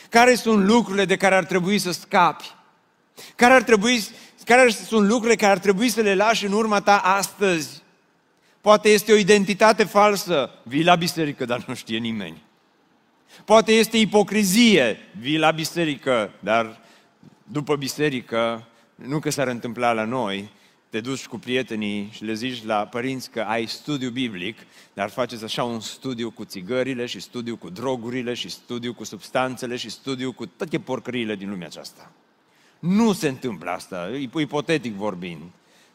Care 0.08 0.34
sunt 0.34 0.66
lucrurile 0.66 1.04
de 1.04 1.16
care 1.16 1.34
ar 1.34 1.44
trebui 1.44 1.78
să 1.78 1.92
scapi? 1.92 2.54
Care, 3.34 3.54
ar 3.54 3.62
trebui, 3.62 4.04
care 4.44 4.70
sunt 4.70 5.08
lucrurile 5.08 5.36
care 5.36 5.52
ar 5.52 5.58
trebui 5.58 5.88
să 5.88 6.00
le 6.00 6.14
lași 6.14 6.44
în 6.44 6.52
urma 6.52 6.80
ta 6.80 6.96
astăzi? 6.98 7.82
Poate 8.60 8.88
este 8.88 9.12
o 9.12 9.16
identitate 9.16 9.84
falsă. 9.84 10.50
Vii 10.62 10.84
la 10.84 10.94
biserică, 10.94 11.44
dar 11.44 11.64
nu 11.66 11.74
știe 11.74 11.98
nimeni. 11.98 12.43
Poate 13.44 13.72
este 13.72 13.96
ipocrizie, 13.96 14.98
vii 15.18 15.38
la 15.38 15.50
biserică, 15.50 16.30
dar 16.40 16.80
după 17.44 17.76
biserică, 17.76 18.66
nu 18.94 19.18
că 19.18 19.30
s-ar 19.30 19.48
întâmpla 19.48 19.92
la 19.92 20.04
noi, 20.04 20.50
te 20.94 21.00
duci 21.00 21.26
cu 21.26 21.38
prietenii 21.38 22.08
și 22.12 22.24
le 22.24 22.34
zici 22.34 22.64
la 22.64 22.86
părinți 22.86 23.30
că 23.30 23.40
ai 23.40 23.66
studiu 23.66 24.10
biblic, 24.10 24.58
dar 24.92 25.10
faceți 25.10 25.44
așa 25.44 25.64
un 25.64 25.80
studiu 25.80 26.30
cu 26.30 26.44
țigările 26.44 27.06
și 27.06 27.20
studiu 27.20 27.56
cu 27.56 27.70
drogurile 27.70 28.34
și 28.34 28.48
studiu 28.48 28.94
cu 28.94 29.04
substanțele 29.04 29.76
și 29.76 29.90
studiu 29.90 30.32
cu 30.32 30.46
toate 30.46 30.78
porcăriile 30.78 31.34
din 31.34 31.50
lumea 31.50 31.66
aceasta. 31.66 32.10
Nu 32.78 33.12
se 33.12 33.28
întâmplă 33.28 33.70
asta, 33.70 34.10
ipotetic 34.36 34.94
vorbind. 34.94 35.42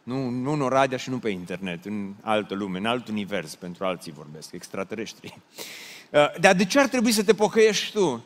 Nu, 0.04 0.30
nu 0.30 0.52
în 0.52 0.62
Oradea 0.62 0.98
și 0.98 1.10
nu 1.10 1.20
pe 1.20 1.30
internet, 1.30 1.86
în 1.86 2.14
altă 2.22 2.54
lume, 2.54 2.78
în 2.78 2.86
alt 2.86 3.08
univers, 3.08 3.56
pentru 3.56 3.86
alții 3.86 4.12
vorbesc, 4.12 4.54
extraterestri. 4.54 5.38
Uh, 6.10 6.40
dar 6.40 6.56
de 6.56 6.66
ce 6.66 6.80
ar 6.80 6.88
trebui 6.88 7.12
să 7.12 7.24
te 7.24 7.34
pocăiești 7.34 7.92
tu? 7.92 8.24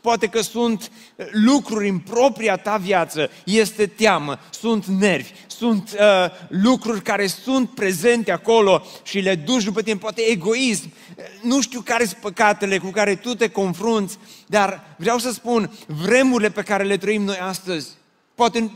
Poate 0.00 0.26
că 0.26 0.40
sunt 0.40 0.90
uh, 1.16 1.26
lucruri 1.30 1.88
în 1.88 1.98
propria 1.98 2.56
ta 2.56 2.76
viață, 2.76 3.30
este 3.44 3.86
teamă, 3.86 4.38
sunt 4.50 4.86
nervi, 4.86 5.32
sunt 5.46 5.90
uh, 5.92 6.30
lucruri 6.48 7.02
care 7.02 7.26
sunt 7.26 7.70
prezente 7.70 8.32
acolo 8.32 8.82
și 9.02 9.18
le 9.18 9.34
duci 9.34 9.64
după 9.64 9.82
tine, 9.82 9.96
poate 9.96 10.20
egoism, 10.20 10.92
uh, 11.16 11.24
nu 11.42 11.60
știu 11.60 11.80
care 11.80 12.04
sunt 12.04 12.20
păcatele 12.20 12.78
cu 12.78 12.90
care 12.90 13.14
tu 13.14 13.34
te 13.34 13.48
confrunți, 13.48 14.18
dar 14.46 14.94
vreau 14.96 15.18
să 15.18 15.32
spun, 15.32 15.70
vremurile 15.86 16.50
pe 16.50 16.62
care 16.62 16.84
le 16.84 16.96
trăim 16.96 17.22
noi 17.22 17.38
astăzi, 17.38 17.88
poate 18.34 18.58
în 18.58 18.70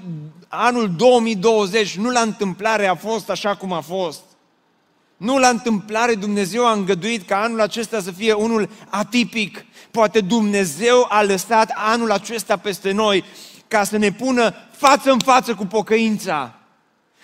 anul 0.49 0.95
2020 0.97 1.97
nu 1.97 2.11
la 2.11 2.21
întâmplare 2.21 2.87
a 2.87 2.95
fost 2.95 3.31
așa 3.31 3.57
cum 3.57 3.73
a 3.73 3.81
fost. 3.81 4.21
Nu 5.19 5.39
la 5.39 5.49
întâmplare 5.49 6.15
Dumnezeu 6.15 6.67
a 6.67 6.73
îngăduit 6.73 7.27
ca 7.27 7.43
anul 7.43 7.61
acesta 7.61 8.01
să 8.01 8.11
fie 8.11 8.33
unul 8.33 8.69
atipic. 8.89 9.65
Poate 9.91 10.21
Dumnezeu 10.21 11.07
a 11.09 11.23
lăsat 11.23 11.73
anul 11.75 12.11
acesta 12.11 12.57
peste 12.57 12.91
noi 12.93 13.25
ca 13.69 13.85
să 13.85 13.97
ne 13.97 14.13
pună 14.13 14.55
față 14.71 15.11
în 15.11 15.19
față 15.19 15.55
cu 15.55 15.67
pocăința. 15.67 16.55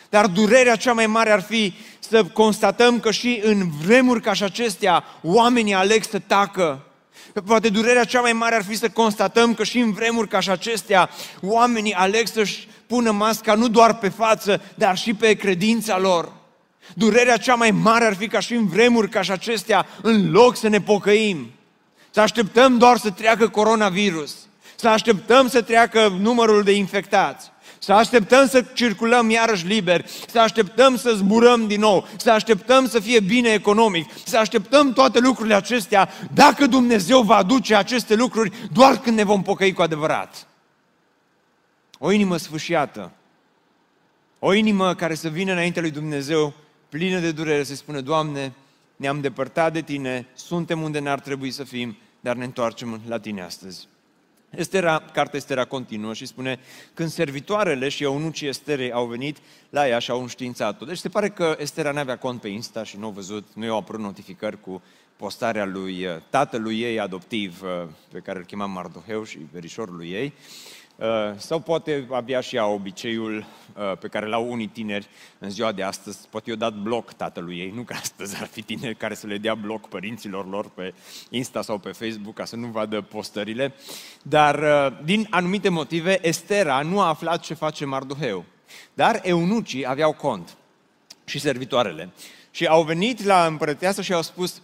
Dar 0.09 0.27
durerea 0.27 0.77
cea 0.77 0.93
mai 0.93 1.07
mare 1.07 1.31
ar 1.31 1.43
fi 1.43 1.75
să 1.99 2.25
constatăm 2.25 3.01
că 3.01 3.11
și 3.11 3.41
în 3.45 3.71
vremuri 3.85 4.21
ca 4.21 4.33
și 4.33 4.43
acestea 4.43 5.05
oamenii 5.23 5.75
aleg 5.75 6.05
să 6.05 6.19
tacă. 6.19 6.87
Poate 7.47 7.69
durerea 7.69 8.05
cea 8.05 8.21
mai 8.21 8.33
mare 8.33 8.55
ar 8.55 8.65
fi 8.65 8.77
să 8.77 8.89
constatăm 8.89 9.55
că 9.55 9.65
și 9.65 9.79
în 9.79 9.93
vremuri 9.93 10.29
ca 10.29 10.41
și 10.41 10.51
acestea 10.51 11.11
oamenii 11.43 11.93
aleg 11.93 12.27
să-și 12.27 12.69
pună 12.87 13.11
masca 13.11 13.55
nu 13.55 13.69
doar 13.69 13.99
pe 13.99 14.09
față, 14.09 14.61
dar 14.75 14.97
și 14.97 15.15
pe 15.15 15.35
credința 15.35 15.99
lor. 15.99 16.33
Durerea 16.95 17.37
cea 17.37 17.55
mai 17.55 17.71
mare 17.71 18.05
ar 18.05 18.15
fi 18.15 18.29
ca 18.29 18.41
și 18.41 18.55
în 18.55 18.67
vremuri 18.67 19.09
ca 19.09 19.23
și 19.23 19.31
acestea, 19.31 19.87
în 20.03 20.31
loc 20.31 20.57
să 20.57 20.69
ne 20.69 20.81
pocăim, 20.81 21.53
să 22.11 22.21
așteptăm 22.21 22.79
doar 22.79 22.97
să 22.97 23.11
treacă 23.11 23.49
coronavirus, 23.49 24.37
să 24.75 24.89
așteptăm 24.89 25.49
să 25.49 25.63
treacă 25.63 26.17
numărul 26.21 26.63
de 26.63 26.73
infectați, 26.73 27.51
să 27.79 27.93
așteptăm 27.93 28.49
să 28.49 28.65
circulăm 28.75 29.31
iarăși 29.31 29.67
liber, 29.67 30.07
să 30.29 30.41
așteptăm 30.41 30.97
să 30.97 31.13
zburăm 31.15 31.67
din 31.67 31.81
nou, 31.81 32.09
să 32.17 32.31
așteptăm 32.31 32.89
să 32.89 33.01
fie 33.01 33.21
bine 33.21 33.49
economic, 33.49 34.11
să 34.25 34.39
așteptăm 34.39 34.93
toate 34.93 35.19
lucrurile 35.19 35.55
acestea, 35.55 36.09
dacă 36.35 36.67
Dumnezeu 36.67 37.23
va 37.23 37.37
aduce 37.37 37.75
aceste 37.75 38.15
lucruri 38.15 38.53
doar 38.73 38.99
când 38.99 39.17
ne 39.17 39.25
vom 39.25 39.43
pocăi 39.43 39.73
cu 39.73 39.83
adevărat. 39.83 40.47
O 41.99 42.11
inimă 42.11 42.37
sfâșiată, 42.37 43.11
o 44.39 44.53
inimă 44.53 44.95
care 44.95 45.15
să 45.15 45.29
vină 45.29 45.53
înainte 45.53 45.81
lui 45.81 45.91
Dumnezeu 45.91 46.55
plină 46.95 47.19
de 47.19 47.33
durere, 47.33 47.63
să 47.63 47.75
spună, 47.75 48.01
Doamne, 48.01 48.53
ne-am 48.97 49.21
depărtat 49.21 49.73
de 49.73 49.81
Tine, 49.81 50.27
suntem 50.35 50.83
unde 50.83 50.99
n-ar 50.99 51.21
trebui 51.21 51.51
să 51.51 51.65
fim, 51.65 51.97
dar 52.21 52.37
ne 52.37 52.45
întoarcem 52.45 53.01
la 53.07 53.19
Tine 53.19 53.43
astăzi. 53.43 53.89
Estera, 54.51 55.03
cartea 55.13 55.39
Estera 55.39 55.65
continuă 55.65 56.15
și 56.15 56.27
spune, 56.27 56.59
când 56.95 57.09
servitoarele 57.09 57.89
și 57.89 58.03
eunucii 58.03 58.49
Esterei 58.49 58.93
au 58.93 59.07
venit 59.07 59.37
la 59.71 59.89
ea 59.89 59.99
și 59.99 60.11
au 60.11 60.21
înștiințat-o. 60.21 60.85
Deci 60.85 60.99
se 60.99 61.09
pare 61.09 61.29
că 61.29 61.57
Estera 61.59 61.91
nu 61.91 61.99
avea 61.99 62.19
cont 62.19 62.41
pe 62.41 62.49
Insta 62.49 62.85
și 62.85 62.97
nu 62.97 63.07
a 63.07 63.11
văzut, 63.11 63.47
nu 63.55 63.65
i-au 63.65 63.79
apărut 63.79 64.01
notificări 64.01 64.61
cu 64.61 64.83
postarea 65.17 65.65
lui 65.65 66.07
uh, 66.07 66.17
tatălui 66.31 66.81
ei 66.81 67.01
adoptiv, 67.01 67.63
uh, 67.63 67.89
pe 68.13 68.19
care 68.19 68.39
îl 68.39 68.45
chema 68.45 68.67
Mardoheu 68.67 69.25
și 69.25 69.39
verișorul 69.53 69.97
lui 69.97 70.11
ei. 70.11 70.33
Uh, 70.97 71.07
sau 71.37 71.59
poate 71.59 72.07
avea 72.11 72.41
și 72.41 72.57
ea 72.57 72.67
obiceiul 72.67 73.37
uh, 73.77 73.99
pe 73.99 74.09
care 74.09 74.27
l-au 74.27 74.53
unii 74.53 74.67
tineri 74.67 75.09
în 75.39 75.51
ziua 75.51 75.73
de 75.73 75.83
astăzi, 75.83 76.19
poate 76.31 76.51
i-au 76.51 76.59
dat 76.59 76.75
bloc 76.75 77.13
tatălui 77.13 77.59
ei, 77.59 77.71
nu 77.71 77.83
că 77.83 77.95
astăzi 78.01 78.37
ar 78.41 78.47
fi 78.47 78.63
tineri 78.63 78.95
care 78.95 79.15
să 79.15 79.27
le 79.27 79.39
dea 79.39 79.55
bloc 79.55 79.89
părinților 79.89 80.49
lor 80.49 80.69
pe 80.69 80.95
Insta 81.31 81.63
sau 81.63 81.79
pe 81.79 81.93
Facebook 81.93 82.35
ca 82.35 82.45
să 82.45 82.57
nu 82.57 82.67
vadă 82.67 83.01
postările, 83.01 83.75
dar 84.23 84.59
uh, 84.63 84.99
din 85.05 85.27
anumite 85.31 85.69
motive 85.69 86.29
Estera 86.29 86.83
nu 86.83 87.01
a 87.01 87.09
aflat 87.09 87.41
ce 87.41 87.55
face 87.55 87.85
Mardoheu, 87.85 88.45
dar 88.93 89.21
eunucii 89.23 89.89
aveau 89.89 90.13
cont 90.13 90.57
și 91.25 91.39
servitoarele. 91.39 92.11
Și 92.51 92.67
au 92.67 92.83
venit 92.83 93.23
la 93.23 93.47
împărăteasă 93.47 94.03
și 94.03 94.13
au 94.13 94.23
spus 94.23 94.63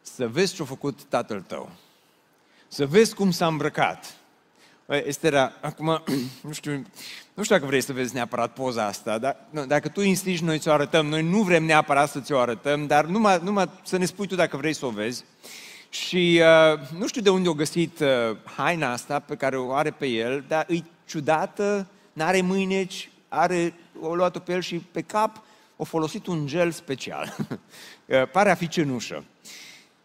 să 0.00 0.28
vezi 0.28 0.54
ce 0.54 0.62
a 0.62 0.64
făcut 0.64 1.02
tatăl 1.02 1.40
tău, 1.40 1.70
să 2.68 2.86
vezi 2.86 3.14
cum 3.14 3.30
s-a 3.30 3.46
îmbrăcat, 3.46 4.17
Estera, 4.96 5.52
acum, 5.60 6.02
nu 6.46 6.52
știu, 6.52 6.72
nu 7.34 7.42
știu 7.42 7.54
dacă 7.54 7.66
vrei 7.66 7.80
să 7.80 7.92
vezi 7.92 8.14
neapărat 8.14 8.52
poza 8.52 8.86
asta, 8.86 9.18
dar 9.18 9.36
nu, 9.50 9.66
dacă 9.66 9.88
tu 9.88 10.00
insisti, 10.00 10.44
noi 10.44 10.58
ți-o 10.58 10.72
arătăm. 10.72 11.06
Noi 11.06 11.22
nu 11.22 11.42
vrem 11.42 11.64
neapărat 11.64 12.10
să 12.10 12.20
ți-o 12.20 12.38
arătăm, 12.38 12.86
dar 12.86 13.04
numai, 13.04 13.40
numai 13.42 13.70
să 13.84 13.96
ne 13.96 14.04
spui 14.04 14.26
tu 14.26 14.34
dacă 14.34 14.56
vrei 14.56 14.72
să 14.72 14.86
o 14.86 14.90
vezi. 14.90 15.24
Și 15.88 16.40
uh, 16.72 16.98
nu 16.98 17.06
știu 17.06 17.20
de 17.20 17.30
unde 17.30 17.48
o 17.48 17.54
găsit 17.54 18.00
uh, 18.00 18.08
haina 18.56 18.92
asta 18.92 19.18
pe 19.18 19.36
care 19.36 19.56
o 19.56 19.72
are 19.72 19.90
pe 19.90 20.06
el, 20.06 20.44
dar 20.48 20.66
e 20.68 20.82
ciudată, 21.06 21.86
n-are 22.12 22.40
mâineci, 22.40 23.10
are, 23.28 23.74
o 24.00 24.14
luat-o 24.14 24.38
pe 24.38 24.52
el 24.52 24.60
și 24.60 24.76
pe 24.92 25.00
cap 25.00 25.42
o 25.76 25.84
folosit 25.84 26.26
un 26.26 26.46
gel 26.46 26.70
special. 26.70 27.36
Uh, 28.08 28.30
pare 28.30 28.50
a 28.50 28.54
fi 28.54 28.68
cenușă. 28.68 29.24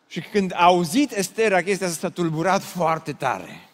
Și 0.08 0.22
când 0.22 0.54
a 0.54 0.64
auzit 0.64 1.12
Estera 1.12 1.62
chestia 1.62 1.88
asta, 1.88 2.00
s-a 2.00 2.14
tulburat 2.14 2.64
foarte 2.64 3.12
tare 3.12 3.73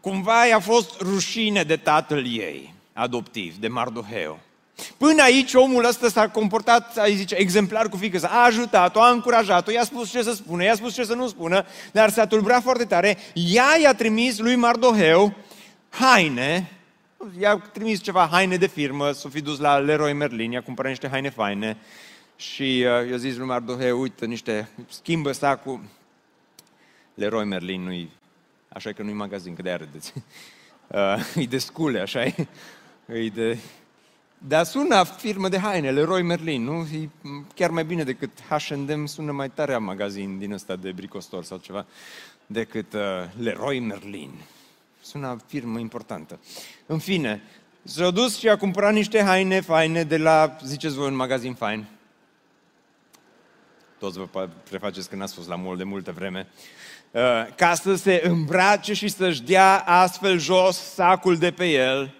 cumva 0.00 0.46
i-a 0.46 0.58
fost 0.58 1.00
rușine 1.00 1.62
de 1.62 1.76
tatăl 1.76 2.26
ei, 2.26 2.74
adoptiv, 2.92 3.56
de 3.56 3.68
Mardoheu. 3.68 4.38
Până 4.96 5.22
aici 5.22 5.54
omul 5.54 5.84
ăsta 5.84 6.08
s-a 6.08 6.28
comportat, 6.28 6.96
ai 6.96 7.14
zice, 7.14 7.34
exemplar 7.34 7.88
cu 7.88 7.96
fică 7.96 8.26
a 8.26 8.44
ajutat-o, 8.44 9.00
a 9.00 9.10
încurajat-o, 9.10 9.70
i-a 9.70 9.84
spus 9.84 10.10
ce 10.10 10.22
să 10.22 10.32
spună, 10.32 10.64
i-a 10.64 10.74
spus 10.74 10.94
ce 10.94 11.04
să 11.04 11.14
nu 11.14 11.28
spună, 11.28 11.66
dar 11.92 12.10
s-a 12.10 12.26
tulburat 12.26 12.62
foarte 12.62 12.84
tare. 12.84 13.16
Ea 13.34 13.78
i-a 13.82 13.94
trimis 13.94 14.38
lui 14.38 14.56
Mardoheu 14.56 15.34
haine, 15.88 16.72
i-a 17.40 17.56
trimis 17.72 18.02
ceva 18.02 18.28
haine 18.30 18.56
de 18.56 18.66
firmă, 18.66 19.12
s-o 19.12 19.28
fi 19.28 19.40
dus 19.40 19.58
la 19.58 19.78
Leroy 19.78 20.12
Merlin, 20.12 20.52
i-a 20.52 20.62
cumpărat 20.62 20.90
niște 20.90 21.08
haine 21.08 21.30
faine 21.30 21.76
și 22.36 22.84
uh, 23.02 23.10
i-a 23.10 23.16
zis 23.16 23.36
lui 23.36 23.46
Mardoheu, 23.46 24.00
uite, 24.00 24.26
niște, 24.26 24.68
schimbă 24.88 25.32
sacul. 25.32 25.80
Leroy 27.14 27.44
Merlin 27.44 27.82
nu-i 27.82 28.10
așa 28.78 28.92
că 28.92 29.02
nu-i 29.02 29.12
magazin, 29.12 29.54
că 29.54 29.62
de 29.62 29.72
râdeți. 29.72 30.12
Uh, 30.88 31.36
e 31.36 31.44
de 31.44 31.58
scule, 31.58 32.00
așa 32.00 32.24
e. 32.24 32.46
e 33.06 33.28
de... 33.28 33.58
Dar 34.38 34.64
sună 34.64 35.04
firmă 35.04 35.48
de 35.48 35.58
haine, 35.58 35.90
Leroy 35.90 36.22
Merlin, 36.22 36.64
nu? 36.64 36.86
E 36.94 37.08
chiar 37.54 37.70
mai 37.70 37.84
bine 37.84 38.04
decât 38.04 38.30
H&M, 38.48 39.04
sună 39.06 39.32
mai 39.32 39.50
tare 39.50 39.74
a 39.74 39.78
magazin 39.78 40.38
din 40.38 40.52
ăsta 40.52 40.76
de 40.76 40.92
bricostor 40.92 41.44
sau 41.44 41.58
ceva, 41.58 41.86
decât 42.46 42.92
uh, 42.92 43.00
Leroy 43.38 43.78
Merlin. 43.78 44.30
Sună 45.00 45.36
firmă 45.46 45.78
importantă. 45.78 46.38
În 46.86 46.98
fine, 46.98 47.42
s-a 47.82 48.10
dus 48.10 48.38
și 48.38 48.48
a 48.48 48.56
cumpărat 48.56 48.92
niște 48.92 49.22
haine 49.22 49.60
faine 49.60 50.04
de 50.04 50.16
la, 50.16 50.56
ziceți 50.64 50.94
voi, 50.94 51.06
un 51.06 51.14
magazin 51.14 51.54
fain. 51.54 51.86
Toți 53.98 54.18
vă 54.18 54.48
prefaceți 54.68 55.08
că 55.08 55.16
n-ați 55.16 55.34
fost 55.34 55.48
la 55.48 55.56
mall 55.56 55.76
de 55.76 55.84
multă 55.84 56.12
vreme. 56.12 56.46
Uh, 57.10 57.20
ca 57.56 57.74
să 57.74 57.94
se 57.94 58.22
îmbrace 58.24 58.92
și 58.92 59.08
să-și 59.08 59.42
dea 59.42 59.78
astfel 59.86 60.38
jos 60.38 60.76
sacul 60.76 61.36
de 61.36 61.50
pe 61.50 61.66
el, 61.66 62.14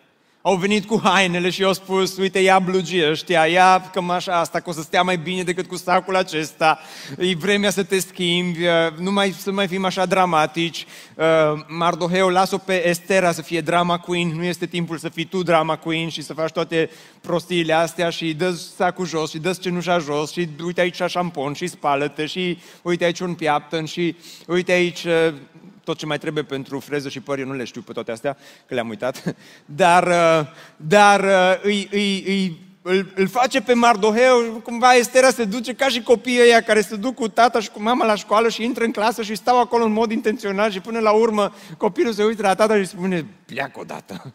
au 0.49 0.57
venit 0.57 0.85
cu 0.85 1.01
hainele 1.05 1.51
și 1.51 1.65
au 1.65 1.73
spus, 1.73 2.17
uite, 2.17 2.39
ia 2.39 2.59
blugii 2.59 3.11
ăștia, 3.11 3.47
ia 3.47 3.91
cămașa 3.93 4.41
asta, 4.41 4.61
că 4.61 4.71
o 4.71 4.73
să 4.73 4.81
stea 4.81 5.03
mai 5.03 5.17
bine 5.17 5.43
decât 5.43 5.67
cu 5.67 5.77
sacul 5.77 6.17
acesta, 6.17 6.79
e 7.19 7.35
vremea 7.35 7.71
să 7.71 7.83
te 7.83 7.99
schimbi, 7.99 8.67
uh, 8.67 8.99
nu 8.99 9.13
mai, 9.13 9.31
să 9.31 9.53
mai 9.53 9.67
fim 9.67 9.85
așa 9.85 10.07
dramatici. 10.07 10.87
Uh, 11.15 11.25
Mardoheu, 11.67 12.29
las-o 12.29 12.59
pe 12.59 12.89
Estera 12.89 13.33
să 13.33 13.43
fie 13.43 13.61
drama 13.61 13.99
queen, 13.99 14.29
nu 14.29 14.45
este 14.45 14.67
timpul 14.67 14.99
să 14.99 15.09
fii 15.09 15.25
tu 15.25 15.43
drama 15.43 15.77
queen 15.77 16.09
și 16.09 16.23
să 16.23 16.35
faci 16.35 16.53
toate 16.53 16.91
prostiile 17.21 17.73
astea 17.73 18.11
și 18.11 18.35
dă 18.35 18.51
sacul 18.77 19.07
jos 19.07 19.31
și 19.31 19.39
dă 19.39 19.53
cenușa 19.61 19.99
jos 19.99 20.33
și 20.33 20.49
uite 20.65 20.81
aici 20.81 21.03
șampon 21.07 21.53
și 21.53 21.67
spală-te 21.67 22.27
și 22.27 22.59
uite 22.83 23.05
aici 23.05 23.21
un 23.21 23.35
piaptăn 23.35 23.85
și 23.85 24.17
uite 24.47 24.73
aici 24.73 25.05
uh, 25.05 25.35
tot 25.89 25.97
ce 25.97 26.07
mai 26.07 26.19
trebuie 26.19 26.43
pentru 26.43 26.81
freză 26.81 27.09
și 27.09 27.21
păr, 27.21 27.39
eu 27.39 27.47
nu 27.47 27.53
le 27.53 27.65
știu 27.65 27.81
pe 27.81 27.93
toate 27.93 28.11
astea, 28.11 28.37
că 28.67 28.75
le-am 28.75 28.89
uitat, 28.89 29.35
dar, 29.83 30.07
uh, 30.07 30.47
dar 30.77 31.25
uh, 31.25 31.63
îi, 31.63 31.89
îi, 31.91 32.25
îi, 32.27 32.59
îl, 32.83 33.13
îl 33.15 33.29
face 33.29 33.61
pe 33.61 33.73
Mardoheu, 33.73 34.61
cumva 34.63 34.95
Estera 34.95 35.31
se 35.31 35.45
duce 35.45 35.75
ca 35.75 35.89
și 35.89 36.03
copiii 36.03 36.41
ăia 36.41 36.61
care 36.61 36.81
se 36.81 36.97
duc 36.97 37.15
cu 37.15 37.29
tata 37.29 37.61
și 37.61 37.71
cu 37.71 37.83
mama 37.83 38.07
la 38.07 38.15
școală 38.15 38.49
și 38.49 38.65
intră 38.65 38.85
în 38.85 38.93
clasă 38.93 39.23
și 39.23 39.35
stau 39.35 39.61
acolo 39.61 39.85
în 39.85 39.93
mod 39.93 40.11
intențional 40.11 40.71
și 40.71 40.81
până 40.81 40.99
la 40.99 41.13
urmă 41.13 41.53
copilul 41.77 42.13
se 42.13 42.25
uită 42.25 42.43
la 42.43 42.55
tata 42.55 42.79
și 42.79 42.87
spune, 42.87 43.27
pleacă 43.47 43.81
odată. 43.81 44.23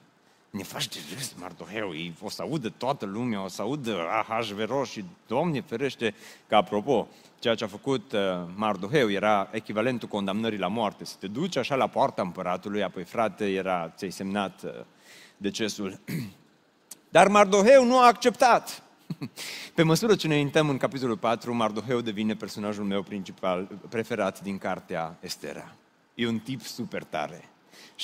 Ne 0.50 0.64
faci 0.64 0.88
de 0.88 1.00
râs, 1.16 1.34
Mardoheu, 1.40 1.94
o 2.22 2.30
să 2.30 2.42
audă 2.42 2.74
toată 2.78 3.06
lumea, 3.06 3.44
o 3.44 3.48
să 3.48 3.62
audă 3.62 3.98
Ahasveros 4.20 4.90
și, 4.90 5.04
Doamne 5.28 5.62
ferește, 5.62 6.14
că 6.48 6.56
apropo, 6.56 7.08
ceea 7.44 7.56
ce 7.56 7.64
a 7.64 7.68
făcut 7.68 8.12
uh, 8.12 8.20
Mardoheu 8.56 9.12
era 9.12 9.50
echivalentul 9.52 10.08
condamnării 10.08 10.58
la 10.58 10.68
moarte. 10.68 11.06
Să 11.06 11.16
te 11.20 11.28
duci 11.28 11.56
așa 11.56 11.76
la 11.76 11.88
poarta 11.88 12.22
împăratului, 12.22 12.84
apoi 12.84 13.04
frate, 13.04 13.52
era, 13.52 13.94
ți-ai 13.96 14.12
semnat 14.12 14.64
uh, 14.64 14.72
decesul. 15.38 16.00
Dar 17.16 17.28
Mardoheu 17.28 17.86
nu 17.86 18.00
a 18.00 18.06
acceptat. 18.06 18.84
Pe 19.76 19.84
măsură 19.84 20.16
ce 20.16 20.28
ne 20.28 20.36
uităm 20.36 20.70
în 20.70 20.78
capitolul 20.78 21.18
4, 21.18 21.54
Mardoheu 21.54 22.02
devine 22.02 22.36
personajul 22.36 22.84
meu 22.84 23.02
principal, 23.02 23.68
preferat 23.90 24.42
din 24.42 24.58
cartea 24.58 25.18
Estera. 25.20 25.76
E 26.16 26.28
un 26.28 26.40
tip 26.40 26.62
super 26.62 27.04
tare 27.04 27.53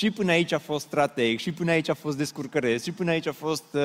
Și 0.00 0.10
până 0.10 0.30
aici 0.30 0.52
a 0.52 0.58
fost 0.58 0.86
strateg, 0.86 1.38
și 1.38 1.52
până 1.52 1.70
aici 1.70 1.88
a 1.88 1.94
fost 1.94 2.16
descurcăresc, 2.16 2.84
și 2.84 2.92
până 2.92 3.10
aici 3.10 3.26
a 3.26 3.32
fost 3.32 3.64
uh, 3.70 3.80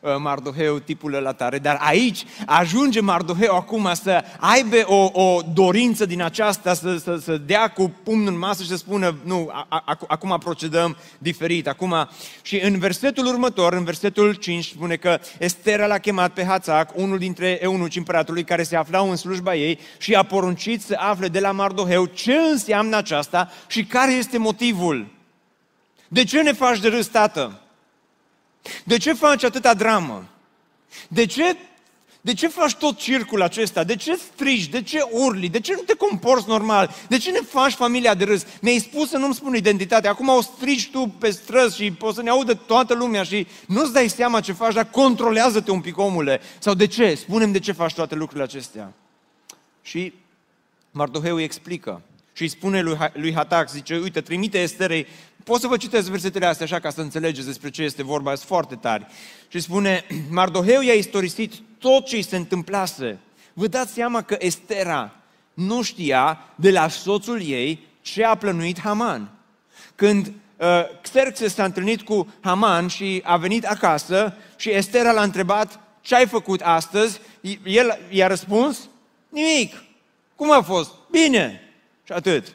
uh, 0.00 0.16
Mardoheu 0.18 0.78
tipul 0.78 1.10
la 1.10 1.32
tare. 1.32 1.58
Dar 1.58 1.78
aici 1.80 2.24
ajunge 2.46 3.00
Mardoheu 3.00 3.54
acum 3.54 3.90
să 3.92 4.24
aibă 4.38 4.76
o, 4.86 5.10
o 5.12 5.40
dorință 5.54 6.06
din 6.06 6.22
aceasta, 6.22 6.74
să, 6.74 6.96
să, 6.96 7.16
să 7.16 7.36
dea 7.36 7.68
cu 7.68 7.92
pumnul 8.02 8.32
în 8.32 8.38
masă 8.38 8.62
și 8.62 8.68
să 8.68 8.76
spună, 8.76 9.16
nu, 9.22 9.48
a, 9.52 9.66
a, 9.68 9.98
acum 10.06 10.36
procedăm 10.38 10.96
diferit. 11.18 11.68
Acum, 11.68 12.08
și 12.42 12.58
în 12.58 12.78
versetul 12.78 13.26
următor, 13.26 13.72
în 13.72 13.84
versetul 13.84 14.34
5, 14.34 14.64
spune 14.64 14.96
că 14.96 15.18
Estera 15.38 15.86
l-a 15.86 15.98
chemat 15.98 16.32
pe 16.32 16.44
Hațac, 16.44 16.96
unul 16.96 17.18
dintre 17.18 17.58
eunuci 17.62 17.96
împăratului 17.96 18.44
care 18.44 18.62
se 18.62 18.76
aflau 18.76 19.10
în 19.10 19.16
slujba 19.16 19.54
ei 19.54 19.78
și 19.98 20.14
a 20.14 20.22
poruncit 20.22 20.82
să 20.82 20.96
afle 20.98 21.28
de 21.28 21.40
la 21.40 21.50
Mardoheu 21.50 22.04
ce 22.04 22.34
înseamnă 22.34 22.96
aceasta 22.96 23.50
și 23.66 23.84
care 23.84 24.12
este 24.12 24.38
motivul. 24.38 25.22
De 26.14 26.24
ce 26.24 26.42
ne 26.42 26.52
faci 26.52 26.80
de 26.80 26.88
râs, 26.88 27.06
tată? 27.06 27.60
De 28.84 28.96
ce 28.96 29.12
faci 29.12 29.42
atâta 29.42 29.74
dramă? 29.74 30.28
De 31.08 31.26
ce, 31.26 31.56
de 32.20 32.34
ce 32.34 32.48
faci 32.48 32.74
tot 32.74 32.98
circul 32.98 33.42
acesta? 33.42 33.84
De 33.84 33.96
ce 33.96 34.16
strigi? 34.16 34.70
De 34.70 34.82
ce 34.82 35.00
urli? 35.10 35.48
De 35.48 35.60
ce 35.60 35.72
nu 35.72 35.80
te 35.80 35.94
comporți 35.94 36.48
normal? 36.48 36.94
De 37.08 37.18
ce 37.18 37.30
ne 37.30 37.38
faci 37.38 37.72
familia 37.72 38.14
de 38.14 38.24
râs? 38.24 38.46
Mi-ai 38.60 38.78
spus 38.78 39.08
să 39.08 39.16
nu-mi 39.16 39.34
spun 39.34 39.54
identitatea. 39.54 40.10
Acum 40.10 40.28
o 40.28 40.40
strigi 40.40 40.90
tu 40.90 41.14
pe 41.18 41.30
străzi 41.30 41.76
și 41.76 41.90
poți 41.90 42.16
să 42.16 42.22
ne 42.22 42.30
audă 42.30 42.54
toată 42.54 42.94
lumea 42.94 43.22
și 43.22 43.46
nu-ți 43.66 43.92
dai 43.92 44.08
seama 44.08 44.40
ce 44.40 44.52
faci, 44.52 44.74
dar 44.74 44.90
controlează-te 44.90 45.70
un 45.70 45.80
pic, 45.80 45.98
omule. 45.98 46.40
Sau 46.58 46.74
de 46.74 46.86
ce? 46.86 47.14
Spunem 47.14 47.52
de 47.52 47.58
ce 47.58 47.72
faci 47.72 47.94
toate 47.94 48.14
lucrurile 48.14 48.44
acestea. 48.44 48.92
Și 49.82 50.12
Mardoheu 50.90 51.36
îi 51.36 51.44
explică 51.44 52.02
și 52.34 52.42
îi 52.42 52.48
spune 52.48 52.80
lui, 52.80 52.96
lui 53.12 53.34
Hatac, 53.34 53.70
zice, 53.70 53.96
uite, 53.96 54.20
trimite 54.20 54.58
Esterei 54.58 55.06
Pot 55.44 55.60
să 55.60 55.66
vă 55.66 55.76
citesc 55.76 56.08
versetele 56.10 56.46
astea 56.46 56.64
așa 56.64 56.80
ca 56.80 56.90
să 56.90 57.00
înțelegeți 57.00 57.46
despre 57.46 57.70
ce 57.70 57.82
este 57.82 58.02
vorba, 58.02 58.34
sunt 58.34 58.48
foarte 58.48 58.74
tari. 58.74 59.06
Și 59.48 59.60
spune, 59.60 60.04
Mardoheu 60.30 60.80
i-a 60.80 60.92
istorisit 60.92 61.52
tot 61.78 62.06
ce 62.06 62.16
îi 62.16 62.22
se 62.22 62.36
întâmplase. 62.36 63.18
Vă 63.52 63.66
dați 63.66 63.92
seama 63.92 64.22
că 64.22 64.36
Estera 64.38 65.16
nu 65.54 65.82
știa 65.82 66.38
de 66.54 66.70
la 66.70 66.88
soțul 66.88 67.42
ei 67.42 67.86
ce 68.00 68.24
a 68.24 68.34
plănuit 68.34 68.80
Haman. 68.80 69.30
Când 69.94 70.26
uh, 70.26 70.66
Xerxes 71.02 71.54
s-a 71.54 71.64
întâlnit 71.64 72.02
cu 72.02 72.34
Haman 72.40 72.86
și 72.86 73.22
a 73.24 73.36
venit 73.36 73.64
acasă 73.64 74.36
și 74.56 74.70
Estera 74.70 75.12
l-a 75.12 75.22
întrebat 75.22 75.80
ce 76.00 76.14
ai 76.14 76.26
făcut 76.26 76.60
astăzi, 76.60 77.20
el 77.64 77.98
i-a 78.10 78.26
răspuns, 78.26 78.88
nimic. 79.28 79.82
Cum 80.36 80.52
a 80.52 80.62
fost? 80.62 80.90
Bine. 81.10 81.60
Și 82.04 82.12
atât. 82.12 82.54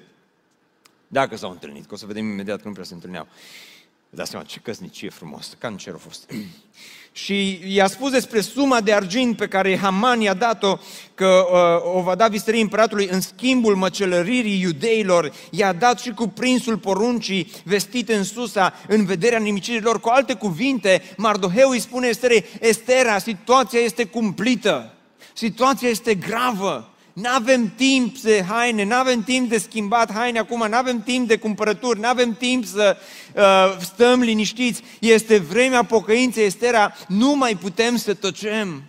Dacă 1.12 1.38
s-au 1.38 1.52
întâlnit, 1.52 1.86
că 1.86 1.94
o 1.94 1.98
să 1.98 2.06
vedem 2.06 2.26
imediat 2.26 2.62
că 2.62 2.68
nu 2.68 2.74
prea 2.74 2.86
se 2.86 2.94
întâlneau. 2.94 3.28
Dați 4.10 4.30
seama 4.30 4.46
ce 4.46 4.60
căsnicie 4.60 5.10
frumoasă, 5.10 5.56
ca 5.58 5.68
în 5.68 5.78
cer 5.78 5.94
a 5.94 5.98
fost. 5.98 6.32
și 7.12 7.62
i-a 7.66 7.88
spus 7.88 8.12
despre 8.12 8.42
suma 8.42 8.82
de 8.82 8.94
argint 8.94 9.38
pe 9.38 9.48
care 9.48 9.78
Haman 9.78 10.22
i-a 10.22 10.34
dat-o, 10.34 10.78
că 11.16 11.48
uh, 11.52 11.96
o 11.96 12.02
va 12.02 12.16
da 12.16 12.28
visterii 12.28 12.62
împăratului 12.62 13.08
în 13.08 13.22
schimbul 13.22 13.76
măcelăririi 13.76 14.62
iudeilor, 14.62 15.34
i-a 15.52 15.74
dat 15.74 16.00
și 16.00 16.12
cu 16.12 16.28
prinsul 16.28 16.78
poruncii 16.78 17.52
vestite 17.64 18.16
în 18.16 18.24
Susa, 18.24 18.74
în 18.88 19.06
vederea 19.06 19.40
nimicirilor. 19.40 20.00
Cu 20.00 20.10
alte 20.10 20.34
cuvinte, 20.34 21.02
Mardoheu 21.18 21.70
îi 21.70 21.80
spune 21.80 22.08
Esterei, 22.08 22.46
Estera, 22.60 23.18
situația 23.18 23.80
este 23.80 24.06
cumplită, 24.06 24.94
situația 25.34 25.90
este 25.90 26.16
gravă, 26.16 26.89
nu 27.22 27.30
avem 27.30 27.74
timp 27.76 28.18
de 28.18 28.44
haine, 28.48 28.84
nu 28.84 28.96
avem 28.96 29.24
timp 29.24 29.50
de 29.50 29.58
schimbat 29.58 30.12
haine 30.14 30.40
acum, 30.40 30.68
nu 30.70 30.76
avem 30.76 31.04
timp 31.04 31.28
de 31.28 31.38
cumpărături, 31.38 32.00
nu 32.00 32.08
avem 32.08 32.36
timp 32.36 32.66
să 32.66 32.98
uh, 33.36 33.78
stăm 33.80 34.20
liniștiți. 34.20 34.84
Este 35.00 35.38
vremea 35.38 35.84
pocăinței, 35.84 36.46
Estera, 36.46 36.94
nu 37.08 37.36
mai 37.36 37.56
putem 37.56 37.96
să 37.96 38.14
tăcem. 38.14 38.84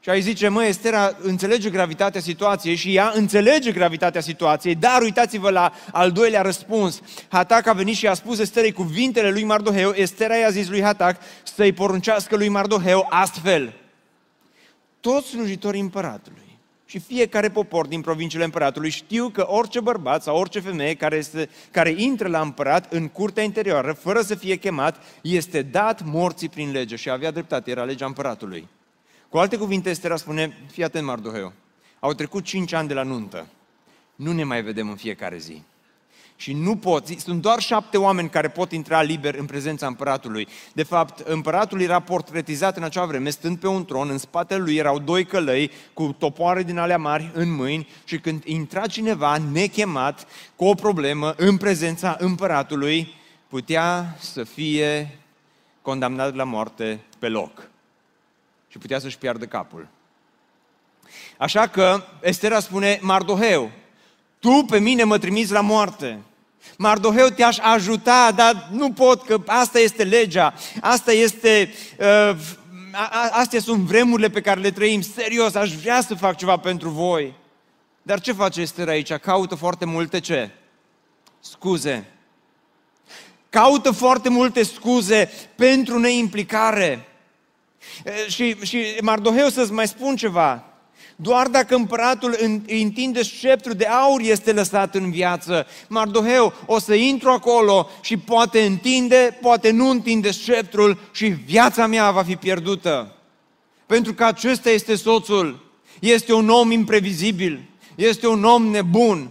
Și 0.00 0.10
ai 0.10 0.20
zice, 0.20 0.48
mă, 0.48 0.64
Estera 0.64 1.16
înțelege 1.22 1.70
gravitatea 1.70 2.20
situației 2.20 2.74
și 2.74 2.94
ea 2.94 3.12
înțelege 3.14 3.72
gravitatea 3.72 4.20
situației, 4.20 4.74
dar 4.74 5.02
uitați-vă 5.02 5.50
la 5.50 5.72
al 5.92 6.10
doilea 6.10 6.42
răspuns. 6.42 7.00
Hatac 7.28 7.66
a 7.66 7.72
venit 7.72 7.96
și 7.96 8.06
a 8.06 8.14
spus 8.14 8.38
Esterei 8.38 8.72
cuvintele 8.72 9.30
lui 9.30 9.44
Mardoheu, 9.44 9.90
Estera 9.90 10.36
i-a 10.36 10.50
zis 10.50 10.68
lui 10.68 10.82
Hatac 10.82 11.20
să-i 11.42 11.72
poruncească 11.72 12.36
lui 12.36 12.48
Mardoheu 12.48 13.06
astfel. 13.10 13.72
Toți 15.00 15.28
slujitorii 15.28 15.80
împăratului 15.80 16.49
și 16.90 16.98
fiecare 16.98 17.50
popor 17.50 17.86
din 17.86 18.00
provinciile 18.00 18.44
împăratului 18.44 18.90
știu 18.90 19.28
că 19.28 19.46
orice 19.48 19.80
bărbat 19.80 20.22
sau 20.22 20.36
orice 20.36 20.60
femeie 20.60 20.94
care, 20.94 21.16
este, 21.16 21.48
care 21.70 21.94
intră 21.96 22.28
la 22.28 22.40
împărat 22.40 22.92
în 22.92 23.08
curtea 23.08 23.42
interioară, 23.42 23.92
fără 23.92 24.20
să 24.20 24.34
fie 24.34 24.56
chemat, 24.56 25.02
este 25.22 25.62
dat 25.62 26.04
morții 26.04 26.48
prin 26.48 26.70
lege 26.70 26.96
și 26.96 27.10
avea 27.10 27.30
dreptate, 27.30 27.70
era 27.70 27.84
legea 27.84 28.06
împăratului. 28.06 28.68
Cu 29.28 29.38
alte 29.38 29.56
cuvinte, 29.56 29.90
Estera 29.90 30.16
spune, 30.16 30.56
fii 30.70 30.84
atent, 30.84 31.06
Mardoheu, 31.06 31.52
au 32.00 32.12
trecut 32.12 32.44
cinci 32.44 32.72
ani 32.72 32.88
de 32.88 32.94
la 32.94 33.02
nuntă, 33.02 33.46
nu 34.14 34.32
ne 34.32 34.44
mai 34.44 34.62
vedem 34.62 34.88
în 34.88 34.96
fiecare 34.96 35.38
zi 35.38 35.62
și 36.40 36.52
nu 36.52 36.76
poți, 36.76 37.16
sunt 37.18 37.42
doar 37.42 37.58
șapte 37.58 37.98
oameni 37.98 38.30
care 38.30 38.48
pot 38.48 38.72
intra 38.72 39.02
liber 39.02 39.34
în 39.34 39.46
prezența 39.46 39.86
împăratului. 39.86 40.48
De 40.72 40.82
fapt, 40.82 41.18
împăratul 41.18 41.80
era 41.80 42.00
portretizat 42.00 42.76
în 42.76 42.82
acea 42.82 43.04
vreme, 43.04 43.30
stând 43.30 43.58
pe 43.58 43.66
un 43.66 43.84
tron, 43.84 44.10
în 44.10 44.18
spatele 44.18 44.62
lui 44.62 44.76
erau 44.76 44.98
doi 44.98 45.24
călăi 45.24 45.70
cu 45.92 46.16
topoare 46.18 46.62
din 46.62 46.78
alea 46.78 46.98
mari 46.98 47.30
în 47.34 47.54
mâini 47.54 47.88
și 48.04 48.18
când 48.18 48.44
intra 48.44 48.86
cineva 48.86 49.38
nechemat 49.52 50.26
cu 50.56 50.64
o 50.64 50.74
problemă 50.74 51.34
în 51.36 51.56
prezența 51.56 52.16
împăratului, 52.18 53.14
putea 53.48 54.16
să 54.18 54.44
fie 54.44 55.18
condamnat 55.82 56.34
la 56.34 56.44
moarte 56.44 57.00
pe 57.18 57.28
loc 57.28 57.68
și 58.68 58.78
putea 58.78 58.98
să-și 58.98 59.18
piardă 59.18 59.46
capul. 59.46 59.88
Așa 61.38 61.66
că 61.66 62.02
Estera 62.20 62.60
spune, 62.60 62.98
Mardoheu, 63.02 63.70
tu 64.38 64.64
pe 64.68 64.78
mine 64.78 65.04
mă 65.04 65.18
trimiți 65.18 65.52
la 65.52 65.60
moarte. 65.60 66.18
Mardoheu 66.78 67.28
te-aș 67.28 67.58
ajuta, 67.58 68.32
dar 68.34 68.68
nu 68.72 68.92
pot, 68.92 69.22
că 69.22 69.42
asta 69.46 69.78
este 69.78 70.04
legea, 70.04 70.54
asta 70.80 71.12
este, 71.12 71.72
uh, 71.98 72.36
astea 73.30 73.60
sunt 73.60 73.80
vremurile 73.80 74.28
pe 74.28 74.40
care 74.40 74.60
le 74.60 74.70
trăim, 74.70 75.00
serios, 75.00 75.54
aș 75.54 75.74
vrea 75.74 76.00
să 76.00 76.14
fac 76.14 76.36
ceva 76.36 76.56
pentru 76.56 76.88
voi. 76.88 77.34
Dar 78.02 78.20
ce 78.20 78.32
face 78.32 78.60
Esther 78.60 78.88
aici? 78.88 79.12
Caută 79.12 79.54
foarte 79.54 79.84
multe 79.84 80.20
ce? 80.20 80.50
Scuze. 81.40 82.06
Caută 83.50 83.90
foarte 83.90 84.28
multe 84.28 84.62
scuze 84.62 85.30
pentru 85.54 85.98
neimplicare. 85.98 87.08
Și, 88.28 88.56
și 88.62 88.84
Mardoheu 89.00 89.48
să-ți 89.48 89.72
mai 89.72 89.88
spun 89.88 90.16
ceva. 90.16 90.69
Doar 91.22 91.48
dacă 91.48 91.74
împăratul 91.74 92.36
întinde 92.66 93.22
sceptru 93.22 93.74
de 93.74 93.84
aur 93.84 94.20
este 94.20 94.52
lăsat 94.52 94.94
în 94.94 95.10
viață. 95.10 95.66
Mardoheu 95.88 96.52
o 96.66 96.78
să 96.78 96.94
intru 96.94 97.30
acolo 97.30 97.88
și 98.00 98.16
poate 98.16 98.60
întinde, 98.60 99.38
poate 99.40 99.70
nu 99.70 99.88
întinde 99.88 100.30
sceptrul 100.30 100.98
și 101.12 101.26
viața 101.26 101.86
mea 101.86 102.10
va 102.10 102.22
fi 102.22 102.36
pierdută. 102.36 103.14
Pentru 103.86 104.14
că 104.14 104.24
acesta 104.24 104.70
este 104.70 104.94
soțul. 104.94 105.68
Este 106.00 106.32
un 106.32 106.48
om 106.48 106.70
imprevizibil. 106.70 107.68
Este 107.94 108.26
un 108.26 108.44
om 108.44 108.66
nebun. 108.66 109.30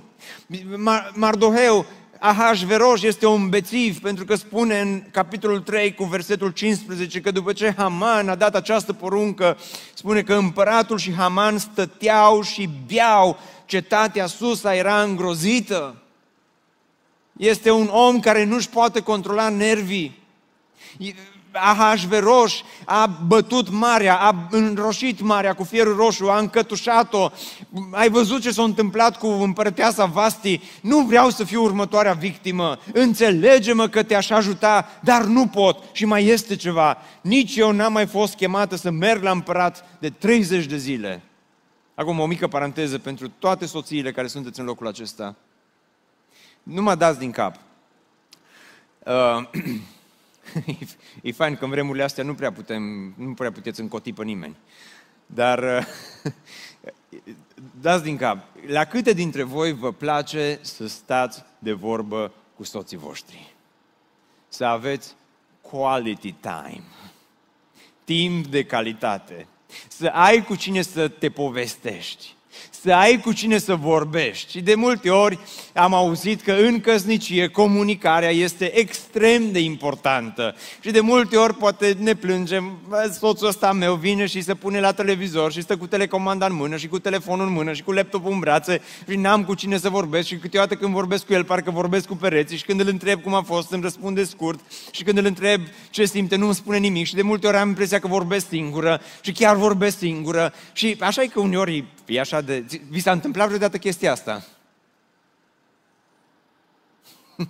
Mardoheu 1.14 1.86
Ahasveros 2.20 3.04
este 3.04 3.26
un 3.26 3.50
bețiv 3.50 4.02
pentru 4.02 4.26
că 4.26 4.36
spune 4.36 4.80
în 4.80 5.04
capitolul 5.12 5.60
3 5.60 5.94
cu 5.94 6.04
versetul 6.04 6.50
15 6.50 7.22
că 7.22 7.32
după 7.32 7.54
ce 7.54 7.74
Haman 7.78 8.30
a 8.30 8.36
dat 8.36 8.56
această 8.56 8.94
poruncă, 8.94 9.58
spune 9.94 10.22
că 10.22 10.34
împăratul 10.34 10.98
și 10.98 11.14
Haman 11.14 11.58
stăteau 11.58 12.42
și 12.42 12.70
beau, 12.86 13.40
cetatea 13.66 14.26
Susa 14.26 14.76
era 14.76 15.02
îngrozită. 15.02 15.96
Este 17.38 17.72
un 17.72 17.88
om 17.92 18.20
care 18.20 18.44
nu-și 18.44 18.70
poate 18.70 19.00
controla 19.00 19.50
nervii. 19.50 20.24
Ahasveros 21.62 22.54
a 22.86 23.08
bătut 23.28 23.70
marea, 23.70 24.16
a 24.16 24.48
înroșit 24.52 25.22
marea 25.22 25.54
cu 25.54 25.64
fierul 25.64 25.96
roșu, 25.96 26.30
a 26.30 26.38
încătușat-o. 26.38 27.30
Ai 27.92 28.10
văzut 28.10 28.42
ce 28.42 28.52
s-a 28.52 28.64
întâmplat 28.64 29.18
cu 29.18 29.28
împărăteasa 29.28 30.06
Vasti? 30.06 30.62
Nu 30.82 31.00
vreau 31.00 31.30
să 31.30 31.44
fiu 31.44 31.64
următoarea 31.64 32.14
victimă. 32.14 32.78
Înțelege-mă 32.94 33.88
că 33.88 34.04
te-aș 34.04 34.30
ajuta, 34.30 34.90
dar 35.02 35.24
nu 35.24 35.48
pot. 35.48 35.84
Și 35.92 36.06
mai 36.06 36.26
este 36.26 36.56
ceva. 36.56 36.98
Nici 37.22 37.56
eu 37.56 37.72
n-am 37.72 37.94
mai 37.94 38.06
fost 38.06 38.36
chemată 38.36 38.76
să 38.76 38.90
merg 38.90 39.24
la 39.24 39.32
împărat 39.32 39.86
de 40.00 40.10
30 40.10 40.66
de 40.66 40.78
zile. 40.78 41.24
Acum 41.96 42.20
o 42.20 42.26
mică 42.26 42.48
paranteză 42.48 42.98
pentru 42.98 43.28
toate 43.40 43.66
soțiile 43.66 44.12
care 44.12 44.28
sunteți 44.28 44.60
în 44.60 44.66
locul 44.66 44.88
acesta. 44.88 45.36
Nu 46.64 46.82
mă 46.82 46.96
dați 46.96 47.20
din 47.20 47.32
cap. 47.32 47.56
Uh, 49.06 49.50
e 51.22 51.32
fain 51.32 51.56
că 51.56 51.64
în 51.64 51.70
vremurile 51.70 52.04
astea 52.04 52.24
nu 52.24 52.34
prea, 52.34 52.52
putem, 52.52 53.14
nu 53.18 53.34
prea 53.34 53.52
puteți 53.52 53.80
încoti 53.80 54.14
pe 54.14 54.24
nimeni. 54.24 54.56
Dar 55.26 55.88
dați 57.82 58.04
din 58.04 58.18
cap, 58.18 58.46
la 58.68 58.86
câte 58.86 59.14
dintre 59.14 59.44
voi 59.44 59.74
vă 59.74 59.92
place 59.92 60.60
să 60.62 60.88
stați 60.88 61.44
de 61.60 61.72
vorbă 61.72 62.34
cu 62.56 62.64
soții 62.64 62.98
voștri? 62.98 63.58
să 64.50 64.66
aveți 64.66 65.16
quality 65.62 66.32
time. 66.32 66.84
Timp 68.04 68.48
de 68.48 68.66
calitate. 68.66 69.48
Să 69.88 70.08
ai 70.08 70.44
cu 70.44 70.56
cine 70.56 70.82
să 70.82 71.08
te 71.08 71.30
povestești 71.30 72.36
să 72.82 72.94
ai 72.94 73.20
cu 73.20 73.34
cine 73.34 73.58
să 73.58 73.76
vorbești. 73.76 74.52
Și 74.52 74.62
de 74.62 74.76
multe 74.76 75.10
ori 75.10 75.40
am 75.74 75.94
auzit 75.94 76.42
că 76.42 76.52
în 76.52 76.80
căsnicie 76.80 77.48
comunicarea 77.48 78.30
este 78.30 78.78
extrem 78.78 79.52
de 79.52 79.60
importantă. 79.60 80.56
Și 80.82 80.92
de 80.92 81.00
multe 81.00 81.38
ori 81.38 81.54
poate 81.54 81.96
ne 82.00 82.14
plângem, 82.14 82.78
soțul 83.20 83.48
ăsta 83.48 83.72
meu 83.72 83.96
vine 83.96 84.26
și 84.26 84.42
se 84.42 84.54
pune 84.54 84.80
la 84.80 84.92
televizor 84.92 85.52
și 85.52 85.62
stă 85.62 85.78
cu 85.78 85.88
telecomanda 85.88 86.46
în 86.46 86.56
mână 86.56 86.78
și 86.78 86.88
cu 86.88 87.00
telefonul 87.00 87.48
în 87.48 87.54
mână 87.54 87.74
și 87.74 87.84
cu 87.84 87.92
laptopul 87.92 88.32
în 88.32 88.40
brațe 88.40 88.82
și 89.10 89.16
n-am 89.16 89.44
cu 89.44 89.54
cine 89.54 89.78
să 89.78 89.90
vorbesc 89.90 90.28
și 90.28 90.36
câteodată 90.36 90.76
când 90.76 90.94
vorbesc 90.94 91.26
cu 91.26 91.34
el 91.34 91.44
parcă 91.44 91.72
vorbesc 91.72 92.08
cu 92.08 92.16
pereții 92.16 92.58
și 92.58 92.66
când 92.66 92.80
îl 92.80 92.88
întreb 92.88 93.22
cum 93.22 93.34
a 93.34 93.42
fost 93.42 93.72
îmi 93.72 93.82
răspunde 93.82 94.24
scurt 94.24 94.60
și 94.92 95.04
când 95.04 95.18
îl 95.18 95.26
întreb 95.26 95.62
ce 95.90 96.06
simte 96.06 96.36
nu 96.36 96.46
îmi 96.46 96.56
spune 96.56 96.78
nimic 96.78 97.06
și 97.06 97.16
de 97.16 97.22
multe 97.22 97.48
ori 97.48 97.58
am 97.58 97.68
impresia 97.68 98.00
că 98.00 98.08
vorbesc 98.08 98.48
singură 98.48 99.02
și 99.22 99.32
chiar 99.32 99.56
vorbesc 99.56 99.98
singură 99.98 100.54
și 100.74 100.98
așa 101.00 101.22
e 101.22 101.28
că 101.28 101.40
uneori 101.40 101.86
e 102.06 102.20
așa 102.20 102.42
de 102.42 102.64
vi 102.78 103.00
s-a 103.00 103.12
întâmplat 103.12 103.48
vreodată 103.48 103.78
chestia 103.78 104.12
asta? 104.12 104.46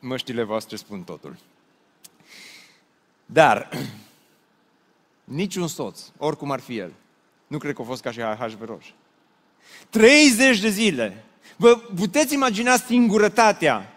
Măștile 0.00 0.42
voastre 0.42 0.76
spun 0.76 1.02
totul. 1.02 1.36
Dar, 3.26 3.68
niciun 5.24 5.68
soț, 5.68 6.00
oricum 6.18 6.50
ar 6.50 6.60
fi 6.60 6.76
el, 6.76 6.92
nu 7.46 7.58
cred 7.58 7.74
că 7.74 7.82
a 7.82 7.84
fost 7.84 8.02
ca 8.02 8.10
și 8.10 8.20
Ahasveros. 8.20 8.84
30 9.90 10.60
de 10.60 10.68
zile. 10.68 11.24
Vă 11.56 11.76
puteți 11.76 12.34
imagina 12.34 12.76
singurătatea 12.76 13.95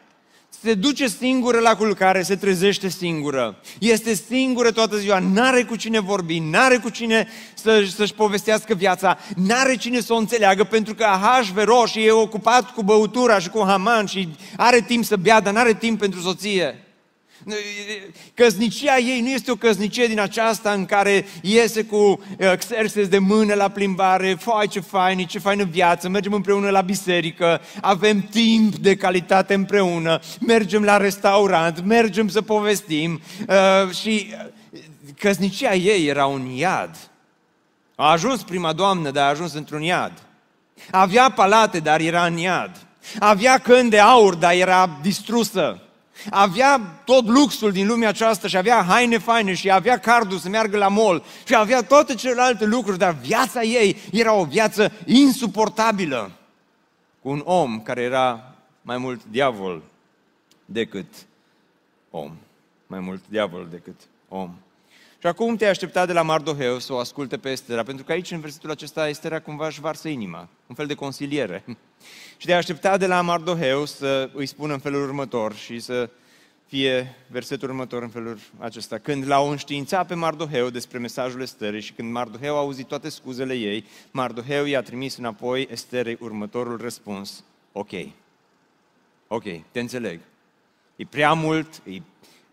se 0.63 0.74
duce 0.74 1.08
singură 1.08 1.60
la 1.60 1.76
culcare, 1.76 2.22
se 2.22 2.36
trezește 2.36 2.89
singură. 2.89 3.62
Este 3.80 4.13
singură 4.13 4.72
toată 4.72 4.98
ziua, 4.98 5.19
n-are 5.19 5.63
cu 5.63 5.76
cine 5.76 6.00
vorbi, 6.00 6.39
n-are 6.39 6.78
cu 6.78 6.89
cine 6.89 7.28
să, 7.54 7.84
să-și 7.95 8.13
povestească 8.13 8.74
viața, 8.74 9.17
n-are 9.36 9.76
cine 9.76 10.00
să 10.00 10.13
o 10.13 10.17
înțeleagă, 10.17 10.63
pentru 10.63 10.95
că 10.95 11.04
Ahasveros 11.04 11.91
e 11.95 12.12
ocupat 12.12 12.74
cu 12.74 12.84
băutura 12.84 13.39
și 13.39 13.50
cu 13.50 13.63
Haman 13.65 14.06
și 14.06 14.30
are 14.58 14.82
timp 14.82 15.06
să 15.06 15.15
bea, 15.15 15.39
dar 15.39 15.54
n-are 15.54 15.74
timp 15.74 16.00
pentru 16.00 16.19
soție. 16.19 16.88
Căsnicia 18.34 18.97
ei 18.97 19.21
nu 19.21 19.30
este 19.30 19.52
o 19.52 19.56
căsnicie 19.56 20.08
din 20.08 20.19
aceasta 20.19 20.71
în 20.71 20.86
care 20.86 21.25
iese 21.41 21.84
cu 21.84 21.95
uh, 21.95 22.54
Xerxes 22.58 23.08
de 23.08 23.17
mână 23.17 23.54
la 23.54 23.69
plimbare, 23.69 24.38
fai 24.39 24.67
ce 24.67 24.80
fain, 24.80 25.25
ce 25.25 25.39
faină 25.39 25.63
viață, 25.63 26.10
mergem 26.10 26.34
împreună 26.34 26.69
la 26.69 26.82
biserică, 26.82 27.62
avem 27.82 28.21
timp 28.21 28.75
de 28.75 28.95
calitate 28.95 29.54
împreună, 29.54 30.19
mergem 30.39 30.84
la 30.84 30.97
restaurant, 30.97 31.86
mergem 31.86 32.28
să 32.28 32.41
povestim 32.41 33.21
uh, 33.47 33.95
și 33.95 34.28
uh, 34.32 34.80
căsnicia 35.19 35.73
ei 35.73 36.08
era 36.08 36.25
un 36.25 36.45
iad. 36.45 37.10
A 37.95 38.12
ajuns 38.12 38.43
prima 38.43 38.73
doamnă, 38.73 39.12
dar 39.12 39.25
a 39.25 39.30
ajuns 39.30 39.54
într-un 39.54 39.82
iad. 39.82 40.12
Avea 40.91 41.30
palate, 41.30 41.80
dar 41.80 41.99
era 41.99 42.25
în 42.25 42.38
iad. 42.38 42.88
Avea 43.19 43.58
căni 43.58 43.89
de 43.89 43.99
aur, 43.99 44.36
dar 44.36 44.54
era 44.54 44.99
distrusă. 45.02 45.82
Avea 46.30 47.02
tot 47.06 47.28
luxul 47.28 47.72
din 47.72 47.88
lumea 47.88 48.10
aceasta 48.10 48.48
și 48.48 48.58
avea 48.58 48.84
haine 48.84 49.18
faine 49.18 49.54
și 49.54 49.72
avea 49.72 49.98
cardul 49.98 50.38
să 50.38 50.50
meargă 50.50 50.78
la 50.78 50.88
mall 50.88 51.24
și 51.46 51.56
avea 51.56 51.84
toate 51.84 52.16
celelalte 52.16 52.66
lucruri, 52.66 52.98
dar 52.98 53.14
viața 53.14 53.62
ei 53.62 53.98
era 54.12 54.34
o 54.34 54.44
viață 54.44 54.92
insuportabilă 55.06 56.32
cu 57.22 57.30
un 57.30 57.42
om 57.46 57.82
care 57.82 58.02
era 58.02 58.56
mai 58.82 58.98
mult 58.98 59.22
diavol 59.30 59.82
decât 60.66 61.14
om. 62.10 62.32
Mai 62.88 63.00
mult 63.00 63.22
diavol 63.28 63.68
decât 63.72 64.00
om. 64.28 64.52
Și 65.20 65.28
acum 65.28 65.56
te 65.56 65.68
aștepta 65.68 66.06
de 66.06 66.14
la 66.14 66.22
Mardoheu 66.22 66.80
să 66.80 66.94
o 66.94 66.98
asculte 66.98 67.38
pe 67.38 67.50
Estera, 67.50 67.84
pentru 67.84 68.06
că 68.06 68.12
aici, 68.12 68.32
în 68.32 68.40
versetul 68.40 68.70
acesta, 68.70 69.08
Estera 69.08 69.40
cumva 69.40 69.68
își 69.68 69.80
varsă 69.80 70.08
inima, 70.08 70.48
un 70.68 70.76
fel 70.76 70.86
de 70.86 70.94
consiliere. 70.94 71.64
și 72.39 72.45
te 72.45 72.54
aștepta 72.54 72.97
de 72.97 73.08
la 73.08 73.21
Mardoheu 73.21 73.86
să 73.86 74.30
îi 74.34 74.45
spună 74.45 74.73
în 74.73 74.80
felul 74.80 75.04
următor 75.04 75.56
și 75.56 75.80
să 75.80 76.10
fie 76.65 77.15
versetul 77.28 77.69
următor 77.69 78.02
în 78.02 78.10
felul 78.10 78.39
acesta. 78.58 78.97
Când 78.97 79.28
l-au 79.28 79.49
înștiințat 79.49 80.08
pe 80.08 80.13
Mardoheu 80.13 80.69
despre 80.69 80.97
mesajul 80.97 81.41
Esterei 81.41 81.82
și 81.82 81.93
când 81.93 82.12
Mardoheu 82.12 82.56
a 82.56 82.60
auzit 82.60 82.88
toate 82.88 83.10
scuzele 83.10 83.54
ei, 83.54 83.86
Mardoheu 84.12 84.65
i-a 84.65 84.82
trimis 84.82 85.17
înapoi 85.17 85.67
Esterei 85.71 86.17
următorul 86.19 86.78
răspuns. 86.78 87.43
Ok. 87.71 87.91
Ok, 89.28 89.43
te 89.71 89.80
înțeleg. 89.80 90.19
E 90.95 91.06
prea 91.06 91.34
mult, 91.34 91.82
e, 91.86 91.95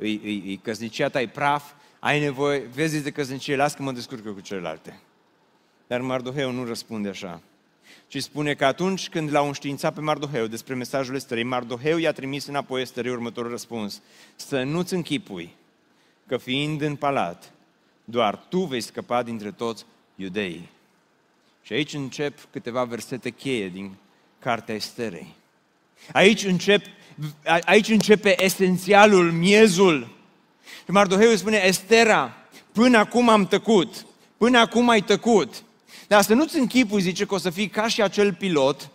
e, 0.06 0.08
e, 0.08 0.52
e 0.52 0.56
căsnicia 0.62 1.08
ta 1.08 1.20
e 1.20 1.28
praf, 1.28 1.72
ai 1.98 2.20
nevoie, 2.20 2.58
vezi 2.58 3.02
de 3.02 3.10
căsnicie, 3.10 3.56
las 3.56 3.74
că 3.74 3.82
mă 3.82 3.92
descurcă 3.92 4.30
cu 4.30 4.40
celelalte. 4.40 5.00
Dar 5.86 6.00
Mardoheu 6.00 6.50
nu 6.50 6.64
răspunde 6.64 7.08
așa. 7.08 7.40
Ci 8.06 8.22
spune 8.22 8.54
că 8.54 8.64
atunci 8.64 9.08
când 9.08 9.32
l-au 9.32 9.46
înștiințat 9.46 9.94
pe 9.94 10.00
Mardoheu 10.00 10.46
despre 10.46 10.74
mesajul 10.74 11.14
Esterei, 11.14 11.42
Mardoheu 11.42 11.98
i-a 11.98 12.12
trimis 12.12 12.46
înapoi 12.46 12.80
Esterei 12.82 13.12
următorul 13.12 13.50
răspuns. 13.50 14.02
Să 14.36 14.62
nu-ți 14.62 14.94
închipui 14.94 15.54
că 16.26 16.36
fiind 16.36 16.80
în 16.80 16.96
palat, 16.96 17.52
doar 18.04 18.36
tu 18.48 18.60
vei 18.60 18.80
scăpa 18.80 19.22
dintre 19.22 19.50
toți 19.50 19.84
iudeii. 20.14 20.68
Și 21.62 21.72
aici 21.72 21.94
încep 21.94 22.38
câteva 22.50 22.84
versete 22.84 23.30
cheie 23.30 23.68
din 23.68 23.94
Cartea 24.38 24.74
Esterei. 24.74 25.34
Aici, 26.12 26.44
încep, 26.44 26.84
aici 27.64 27.88
începe 27.88 28.44
esențialul, 28.44 29.32
miezul 29.32 30.14
și 30.84 30.90
Mardoheu 30.90 31.34
spune, 31.34 31.62
Estera, 31.64 32.36
până 32.72 32.98
acum 32.98 33.28
am 33.28 33.46
tăcut, 33.46 34.06
până 34.36 34.58
acum 34.58 34.88
ai 34.88 35.00
tăcut. 35.00 35.64
Dar 36.06 36.22
să 36.22 36.34
nu-ți 36.34 36.58
închipui, 36.58 37.00
zice, 37.00 37.24
că 37.24 37.34
o 37.34 37.38
să 37.38 37.50
fii 37.50 37.68
ca 37.68 37.88
și 37.88 38.02
acel 38.02 38.34
pilot 38.34 38.90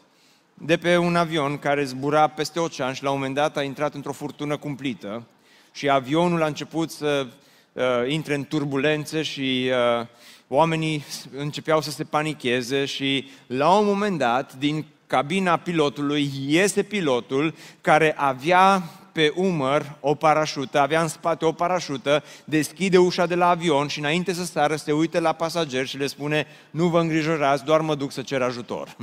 de 0.53 0.77
pe 0.77 0.97
un 0.97 1.15
avion 1.15 1.57
care 1.57 1.83
zbura 1.83 2.27
peste 2.27 2.59
ocean 2.59 2.93
și 2.93 3.03
la 3.03 3.09
un 3.09 3.15
moment 3.15 3.35
dat 3.35 3.57
a 3.57 3.63
intrat 3.63 3.93
într-o 3.93 4.11
furtună 4.11 4.57
cumplită 4.57 5.23
și 5.71 5.89
avionul 5.89 6.43
a 6.43 6.45
început 6.45 6.91
să 6.91 7.27
uh, 7.73 7.83
intre 8.07 8.33
în 8.33 8.45
turbulențe 8.45 9.21
și 9.21 9.69
uh, 9.99 10.07
oamenii 10.47 11.05
începeau 11.37 11.81
să 11.81 11.91
se 11.91 12.03
panicheze 12.03 12.85
și 12.85 13.29
la 13.47 13.77
un 13.77 13.85
moment 13.85 14.17
dat, 14.17 14.53
din 14.55 14.85
cabina 15.07 15.57
pilotului, 15.57 16.31
iese 16.47 16.83
pilotul 16.83 17.53
care 17.81 18.13
avea 18.17 18.83
pe 19.11 19.33
umăr 19.35 19.95
o 19.99 20.15
parașută, 20.15 20.79
avea 20.79 21.01
în 21.01 21.07
spate 21.07 21.45
o 21.45 21.51
parașută, 21.51 22.23
deschide 22.45 22.97
ușa 22.97 23.25
de 23.25 23.35
la 23.35 23.49
avion 23.49 23.87
și 23.87 23.99
înainte 23.99 24.33
să 24.33 24.45
sară 24.45 24.75
se 24.75 24.91
uită 24.91 25.19
la 25.19 25.33
pasageri 25.33 25.87
și 25.87 25.97
le 25.97 26.07
spune 26.07 26.47
nu 26.71 26.87
vă 26.87 26.99
îngrijorați, 26.99 27.63
doar 27.63 27.81
mă 27.81 27.95
duc 27.95 28.11
să 28.11 28.21
cer 28.21 28.41
ajutor. 28.41 28.97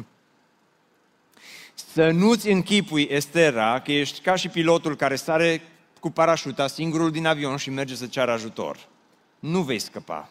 Să 1.93 2.11
nu-ți 2.11 2.51
închipui, 2.51 3.09
Estera, 3.11 3.81
că 3.81 3.93
ești 3.93 4.21
ca 4.21 4.35
și 4.35 4.49
pilotul 4.49 4.97
care 4.97 5.17
sare 5.17 5.63
cu 6.01 6.11
parașuta 6.11 6.67
singurul 6.67 7.11
din 7.11 7.27
avion 7.27 7.57
și 7.57 7.71
merge 7.71 7.95
să 7.95 8.07
ceară 8.07 8.31
ajutor. 8.31 8.79
Nu 9.39 9.61
vei 9.61 9.79
scăpa. 9.79 10.29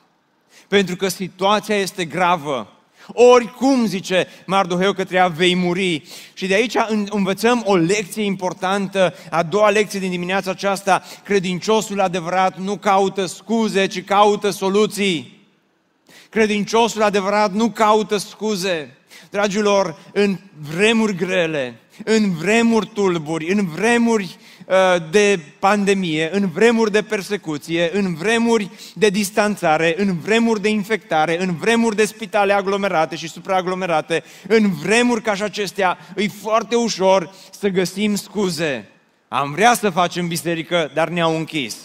Pentru 0.67 0.95
că 0.95 1.07
situația 1.07 1.75
este 1.75 2.05
gravă. 2.05 2.76
Oricum, 3.13 3.85
zice 3.85 4.27
Mardoheu, 4.45 4.93
că 4.93 5.03
treia 5.03 5.27
vei 5.27 5.55
muri. 5.55 6.03
Și 6.33 6.47
de 6.47 6.53
aici 6.53 6.75
învățăm 7.09 7.63
o 7.65 7.75
lecție 7.75 8.23
importantă, 8.23 9.13
a 9.29 9.43
doua 9.43 9.69
lecție 9.69 9.99
din 9.99 10.09
dimineața 10.09 10.51
aceasta. 10.51 11.03
Credinciosul 11.23 12.01
adevărat 12.01 12.57
nu 12.57 12.77
caută 12.77 13.25
scuze, 13.25 13.85
ci 13.85 14.03
caută 14.03 14.49
soluții. 14.49 15.45
Credinciosul 16.29 17.03
adevărat 17.03 17.53
nu 17.53 17.69
caută 17.69 18.17
scuze. 18.17 18.97
Dragilor, 19.29 19.97
în 20.13 20.37
vremuri 20.75 21.15
grele, 21.15 21.79
în 22.03 22.33
vremuri 22.33 22.87
tulburi, 22.93 23.51
în 23.51 23.65
vremuri 23.65 24.23
Uh, 24.23 24.56
de 25.11 25.39
pandemie, 25.59 26.29
în 26.33 26.49
vremuri 26.49 26.91
de 26.91 27.01
persecuție, 27.01 27.89
în 27.93 28.15
vremuri 28.15 28.69
de 28.93 29.09
distanțare, 29.09 29.95
în 29.97 30.17
vremuri 30.17 30.61
de 30.61 30.69
infectare, 30.69 31.41
în 31.41 31.55
vremuri 31.55 31.95
de 31.95 32.05
spitale 32.05 32.53
aglomerate 32.53 33.15
și 33.15 33.27
supraaglomerate, 33.27 34.23
în 34.47 34.71
vremuri 34.71 35.21
ca 35.21 35.35
și 35.35 35.43
acestea, 35.43 35.97
e 36.15 36.27
foarte 36.27 36.75
ușor 36.75 37.33
să 37.59 37.67
găsim 37.67 38.15
scuze. 38.15 38.89
Am 39.27 39.51
vrea 39.51 39.73
să 39.73 39.89
facem 39.89 40.27
biserică, 40.27 40.91
dar 40.93 41.07
ne-au 41.07 41.35
închis. 41.35 41.75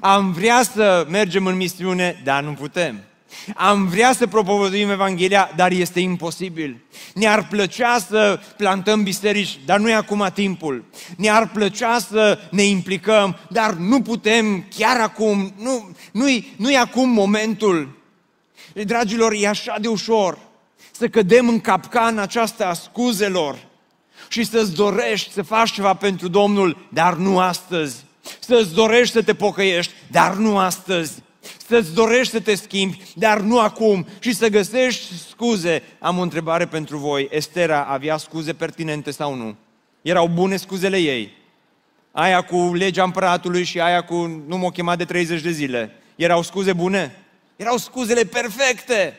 Am 0.00 0.32
vrea 0.32 0.62
să 0.62 1.06
mergem 1.08 1.46
în 1.46 1.56
misiune, 1.56 2.20
dar 2.24 2.42
nu 2.42 2.52
putem. 2.52 3.00
Am 3.56 3.86
vrea 3.86 4.12
să 4.12 4.26
propovăduim 4.26 4.90
Evanghelia, 4.90 5.52
dar 5.56 5.70
este 5.70 6.00
imposibil. 6.00 6.80
Ne-ar 7.14 7.48
plăcea 7.48 7.98
să 7.98 8.40
plantăm 8.56 9.02
biserici, 9.02 9.58
dar 9.64 9.78
nu 9.78 9.90
e 9.90 9.94
acum 9.94 10.30
timpul. 10.34 10.84
Ne-ar 11.16 11.48
plăcea 11.48 11.98
să 11.98 12.38
ne 12.50 12.62
implicăm, 12.62 13.36
dar 13.50 13.72
nu 13.72 14.02
putem 14.02 14.64
chiar 14.76 15.00
acum. 15.00 15.54
Nu, 15.58 15.96
nu-i, 16.12 16.54
nu 16.56 16.70
e 16.70 16.76
acum 16.76 17.08
momentul. 17.08 17.98
Dragilor, 18.72 19.32
e 19.32 19.48
așa 19.48 19.76
de 19.80 19.88
ușor 19.88 20.38
să 21.00 21.08
cădem 21.08 21.48
în 21.48 21.60
capcana 21.60 22.22
aceasta 22.22 22.66
a 22.66 22.72
scuzelor 22.72 23.58
și 24.28 24.44
să-ți 24.44 24.74
dorești 24.74 25.32
să 25.32 25.42
faci 25.42 25.72
ceva 25.72 25.94
pentru 25.94 26.28
Domnul, 26.28 26.76
dar 26.88 27.14
nu 27.14 27.38
astăzi. 27.38 28.04
Să-ți 28.38 28.74
dorești 28.74 29.14
să 29.14 29.22
te 29.22 29.34
pocăiești, 29.34 29.92
dar 30.10 30.34
nu 30.34 30.58
astăzi. 30.58 31.12
Să-ți 31.66 31.94
dorești 31.94 32.32
să 32.32 32.40
te 32.40 32.54
schimbi, 32.54 33.02
dar 33.14 33.40
nu 33.40 33.60
acum. 33.60 34.06
Și 34.18 34.34
să 34.34 34.48
găsești 34.48 35.14
scuze. 35.28 35.82
Am 35.98 36.18
o 36.18 36.22
întrebare 36.22 36.66
pentru 36.66 36.96
voi. 36.96 37.28
Estera 37.30 37.84
avea 37.84 38.16
scuze 38.16 38.52
pertinente 38.52 39.10
sau 39.10 39.34
nu? 39.34 39.56
Erau 40.02 40.28
bune 40.28 40.56
scuzele 40.56 40.96
ei. 40.96 41.32
Aia 42.12 42.40
cu 42.40 42.74
legea 42.74 43.02
împăratului 43.02 43.64
și 43.64 43.80
aia 43.80 44.04
cu 44.04 44.14
nu 44.46 44.56
m-o 44.56 44.68
chemat 44.68 44.98
de 44.98 45.04
30 45.04 45.40
de 45.42 45.50
zile. 45.50 45.94
Erau 46.16 46.42
scuze 46.42 46.72
bune? 46.72 47.16
Erau 47.56 47.76
scuzele 47.76 48.24
perfecte. 48.24 49.16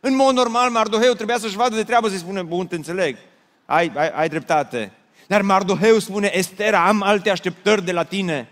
În 0.00 0.14
mod 0.14 0.34
normal, 0.34 0.70
Mardoheu 0.70 1.12
trebuia 1.12 1.38
să-și 1.38 1.56
vadă 1.56 1.74
de 1.74 1.82
treabă 1.82 2.08
să-i 2.08 2.18
spune, 2.18 2.42
bun, 2.42 2.66
te 2.66 2.74
înțeleg, 2.74 3.16
ai, 3.66 3.92
ai, 3.94 4.08
ai 4.08 4.28
dreptate. 4.28 4.92
Dar 5.26 5.42
Mardoheu 5.42 5.98
spune, 5.98 6.30
Estera, 6.34 6.86
am 6.86 7.02
alte 7.02 7.30
așteptări 7.30 7.84
de 7.84 7.92
la 7.92 8.02
tine. 8.02 8.48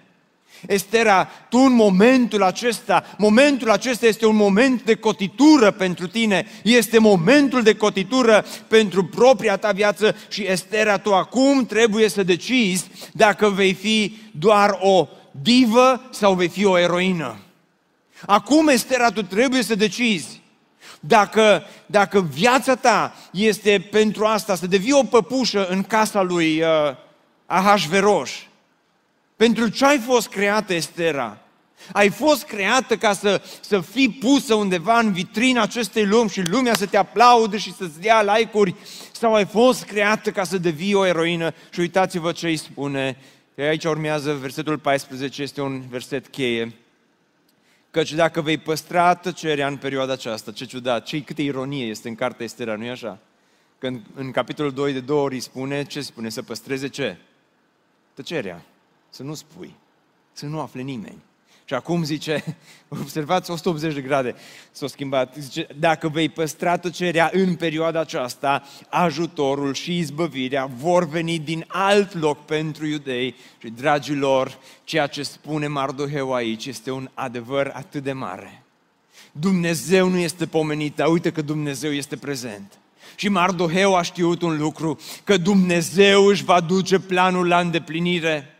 Estera, 0.67 1.29
tu 1.49 1.59
în 1.59 1.73
momentul 1.73 2.43
acesta, 2.43 3.05
momentul 3.19 3.71
acesta 3.71 4.07
este 4.07 4.27
un 4.27 4.37
moment 4.37 4.83
de 4.83 4.95
cotitură 4.95 5.71
pentru 5.71 6.07
tine, 6.07 6.47
este 6.63 6.99
momentul 6.99 7.63
de 7.63 7.75
cotitură 7.75 8.45
pentru 8.69 9.05
propria 9.05 9.57
ta 9.57 9.73
viață 9.73 10.17
și 10.29 10.43
Estera, 10.47 10.99
tu 10.99 11.15
acum 11.15 11.67
trebuie 11.67 12.09
să 12.09 12.23
decizi 12.23 12.91
dacă 13.13 13.49
vei 13.49 13.75
fi 13.75 14.17
doar 14.31 14.79
o 14.81 15.09
divă 15.31 16.03
sau 16.11 16.35
vei 16.35 16.49
fi 16.49 16.65
o 16.65 16.79
eroină. 16.79 17.37
Acum, 18.27 18.69
Estera, 18.69 19.11
tu 19.11 19.23
trebuie 19.23 19.63
să 19.63 19.75
decizi 19.75 20.45
dacă, 21.01 21.65
dacă 21.87 22.21
viața 22.21 22.75
ta 22.75 23.15
este 23.33 23.89
pentru 23.91 24.25
asta, 24.25 24.55
să 24.55 24.67
devii 24.67 24.93
o 24.93 25.03
păpușă 25.03 25.67
în 25.67 25.83
casa 25.83 26.23
lui 26.23 26.63
uh, 26.63 26.69
Ahasveros, 27.47 28.31
pentru 29.37 29.69
ce 29.69 29.85
ai 29.85 29.99
fost 29.99 30.29
creată, 30.29 30.75
Estera? 30.75 31.39
Ai 31.93 32.09
fost 32.09 32.45
creată 32.45 32.97
ca 32.97 33.13
să, 33.13 33.43
să 33.61 33.81
fii 33.81 34.11
pusă 34.11 34.55
undeva 34.55 34.99
în 34.99 35.13
vitrina 35.13 35.63
acestei 35.63 36.07
lumi 36.07 36.29
și 36.29 36.43
lumea 36.43 36.75
să 36.75 36.87
te 36.87 36.97
aplaude 36.97 37.57
și 37.57 37.73
să-ți 37.73 38.01
dea 38.01 38.23
like-uri? 38.23 38.75
Sau 39.13 39.35
ai 39.35 39.47
fost 39.47 39.85
creată 39.85 40.31
ca 40.31 40.45
să 40.45 40.59
devii 40.59 40.95
o 40.95 41.07
eroină? 41.07 41.55
Și 41.71 41.81
uitați-vă 41.81 42.33
ce 42.33 42.47
îi 42.47 42.57
spune. 42.57 43.17
Aici 43.59 43.85
urmează 43.85 44.33
versetul 44.33 44.79
14, 44.79 45.43
este 45.43 45.61
un 45.61 45.83
verset 45.89 46.27
cheie. 46.27 46.75
Căci 47.91 48.13
dacă 48.13 48.41
vei 48.41 48.59
păstra 48.59 49.15
tăcerea 49.15 49.67
în 49.67 49.77
perioada 49.77 50.13
aceasta, 50.13 50.53
ce 50.53 50.65
ciudat, 50.65 51.05
ce 51.05 51.23
câtă 51.23 51.43
ironie 51.43 51.87
este 51.87 52.09
în 52.09 52.15
cartea 52.15 52.45
Estera, 52.45 52.77
nu-i 52.77 52.91
așa? 52.91 53.19
Când 53.79 54.01
în 54.15 54.31
capitolul 54.31 54.73
2 54.73 54.93
de 54.93 55.01
două 55.01 55.23
ori 55.23 55.41
spune, 55.41 55.85
ce 55.85 56.01
spune? 56.01 56.29
Să 56.29 56.43
păstreze 56.43 56.89
ce? 56.89 57.17
Tăcerea. 58.15 58.65
Să 59.17 59.23
nu 59.23 59.35
spui. 59.35 59.75
Să 60.33 60.47
nu 60.47 60.61
afle 60.61 60.83
nimeni. 60.83 61.23
Și 61.65 61.75
acum 61.75 62.05
zice, 62.05 62.57
observați 63.03 63.51
180 63.51 63.95
de 63.95 64.01
grade, 64.01 64.35
s-a 64.71 64.87
schimbat, 64.87 65.35
zice, 65.39 65.67
dacă 65.79 66.09
vei 66.09 66.29
păstra 66.29 66.77
tăcerea 66.77 67.31
în 67.33 67.55
perioada 67.55 68.01
aceasta, 68.01 68.63
ajutorul 68.89 69.75
și 69.75 69.99
izbăvirea 69.99 70.67
vor 70.67 71.09
veni 71.09 71.39
din 71.39 71.65
alt 71.69 72.15
loc 72.15 72.45
pentru 72.45 72.87
iudei. 72.87 73.35
Și, 73.59 73.69
dragilor, 73.69 74.59
ceea 74.85 75.07
ce 75.07 75.23
spune 75.23 75.67
Mardoheu 75.67 76.35
aici 76.35 76.67
este 76.67 76.91
un 76.91 77.11
adevăr 77.15 77.73
atât 77.75 78.03
de 78.03 78.13
mare. 78.13 78.63
Dumnezeu 79.33 80.09
nu 80.09 80.19
este 80.19 80.47
pomenit, 80.47 80.97
dar 80.97 81.09
uite 81.09 81.33
că 81.33 81.43
Dumnezeu 81.43 81.93
este 81.93 82.17
prezent. 82.17 82.79
Și 83.15 83.29
Mardoheu 83.29 83.95
a 83.95 84.03
știut 84.03 84.43
un 84.43 84.57
lucru, 84.57 84.99
că 85.25 85.37
Dumnezeu 85.37 86.25
își 86.25 86.45
va 86.45 86.61
duce 86.61 86.99
planul 86.99 87.49
la 87.49 87.61
îndeplinire 87.61 88.51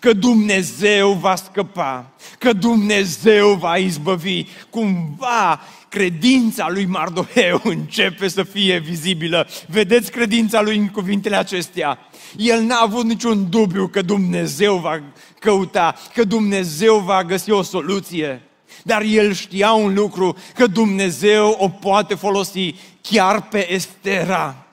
că 0.00 0.12
Dumnezeu 0.12 1.12
va 1.12 1.34
scăpa, 1.34 2.10
că 2.38 2.52
Dumnezeu 2.52 3.54
va 3.54 3.76
izbăvi. 3.76 4.44
Cumva 4.70 5.60
credința 5.88 6.68
lui 6.68 6.86
Mardoheu 6.86 7.60
începe 7.74 8.28
să 8.28 8.42
fie 8.42 8.78
vizibilă. 8.78 9.48
Vedeți 9.66 10.10
credința 10.10 10.60
lui 10.60 10.76
în 10.76 10.88
cuvintele 10.88 11.36
acestea? 11.36 11.98
El 12.36 12.62
n-a 12.62 12.80
avut 12.80 13.04
niciun 13.04 13.50
dubiu 13.50 13.86
că 13.86 14.02
Dumnezeu 14.02 14.76
va 14.76 15.02
căuta, 15.38 15.94
că 16.14 16.24
Dumnezeu 16.24 16.98
va 16.98 17.24
găsi 17.24 17.50
o 17.50 17.62
soluție. 17.62 18.42
Dar 18.82 19.02
el 19.02 19.32
știa 19.32 19.72
un 19.72 19.94
lucru, 19.94 20.36
că 20.54 20.66
Dumnezeu 20.66 21.56
o 21.58 21.68
poate 21.68 22.14
folosi 22.14 22.74
chiar 23.00 23.42
pe 23.48 23.72
Estera. 23.72 24.66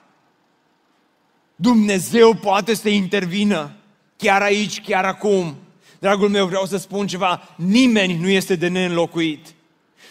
Dumnezeu 1.56 2.34
poate 2.34 2.74
să 2.74 2.88
intervină 2.88 3.76
chiar 4.16 4.42
aici, 4.42 4.80
chiar 4.80 5.04
acum. 5.04 5.56
Dragul 5.98 6.28
meu, 6.28 6.46
vreau 6.46 6.66
să 6.66 6.76
spun 6.76 7.06
ceva, 7.06 7.54
nimeni 7.56 8.18
nu 8.18 8.28
este 8.28 8.56
de 8.56 8.68
neînlocuit. 8.68 9.46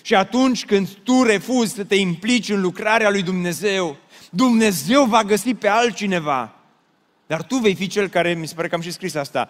Și 0.02 0.16
atunci 0.16 0.66
când 0.66 0.90
tu 1.04 1.24
refuzi 1.24 1.74
să 1.74 1.84
te 1.84 1.96
implici 1.96 2.50
în 2.50 2.62
lucrarea 2.62 3.10
lui 3.10 3.24
Dumnezeu, 3.24 3.98
Dumnezeu 4.30 5.04
va 5.04 5.24
găsi 5.24 5.54
pe 5.54 5.68
altcineva. 5.68 6.56
Dar 7.28 7.44
tu 7.44 7.58
vei 7.58 7.76
fi 7.76 7.88
cel 7.88 8.08
care, 8.08 8.34
mi 8.34 8.48
se 8.48 8.54
pare 8.56 8.68
că 8.68 8.76
am 8.76 8.82
și 8.82 8.92
scris 8.92 9.16
asta, 9.16 9.50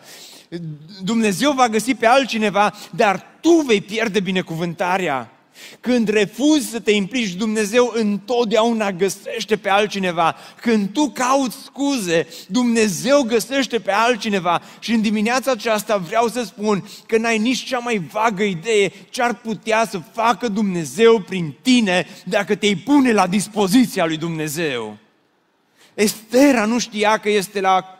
Dumnezeu 1.03 1.51
va 1.51 1.67
găsi 1.67 1.95
pe 1.95 2.05
altcineva, 2.05 2.73
dar 2.91 3.37
tu 3.41 3.63
vei 3.65 3.81
pierde 3.81 4.19
binecuvântarea. 4.19 5.31
Când 5.79 6.07
refuzi 6.07 6.69
să 6.69 6.79
te 6.79 6.91
implici, 6.91 7.33
Dumnezeu 7.33 7.91
întotdeauna 7.95 8.91
găsește 8.91 9.57
pe 9.57 9.69
altcineva. 9.69 10.35
Când 10.61 10.89
tu 10.89 11.09
cauți 11.09 11.57
scuze, 11.63 12.27
Dumnezeu 12.47 13.21
găsește 13.21 13.79
pe 13.79 13.91
altcineva. 13.91 14.61
Și 14.79 14.91
în 14.91 15.01
dimineața 15.01 15.51
aceasta 15.51 15.97
vreau 15.97 16.27
să 16.27 16.43
spun 16.43 16.89
că 17.05 17.17
n-ai 17.17 17.37
nici 17.37 17.63
cea 17.63 17.79
mai 17.79 17.97
vagă 18.11 18.43
idee 18.43 18.91
ce 19.09 19.21
ar 19.21 19.35
putea 19.35 19.87
să 19.87 20.01
facă 20.13 20.47
Dumnezeu 20.47 21.19
prin 21.19 21.55
tine 21.61 22.07
dacă 22.23 22.55
te-ai 22.55 22.75
pune 22.75 23.11
la 23.11 23.27
dispoziția 23.27 24.05
lui 24.05 24.17
Dumnezeu. 24.17 24.97
Estera 25.93 26.65
nu 26.65 26.79
știa 26.79 27.17
că 27.17 27.29
este 27.29 27.61
la 27.61 27.99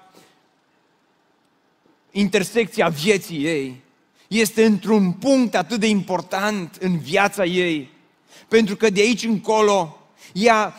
intersecția 2.12 2.88
vieții 2.88 3.46
ei 3.46 3.84
este 4.28 4.66
într-un 4.66 5.12
punct 5.12 5.56
atât 5.56 5.80
de 5.80 5.88
important 5.88 6.76
în 6.80 6.98
viața 6.98 7.46
ei, 7.46 7.90
pentru 8.48 8.76
că 8.76 8.90
de 8.90 9.02
aici 9.02 9.24
încolo 9.24 9.98
ea, 10.34 10.76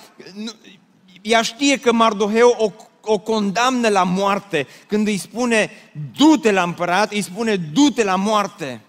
ea 1.22 1.42
știe 1.42 1.78
că 1.78 1.92
Mardoheu 1.92 2.54
o, 2.58 2.70
o 3.00 3.18
condamnă 3.18 3.88
la 3.88 4.02
moarte. 4.02 4.66
Când 4.86 5.06
îi 5.06 5.16
spune 5.16 5.70
du-te 6.16 6.52
la 6.52 6.62
împărat, 6.62 7.12
îi 7.12 7.22
spune 7.22 7.56
du-te 7.56 8.04
la 8.04 8.16
moarte. 8.16 8.80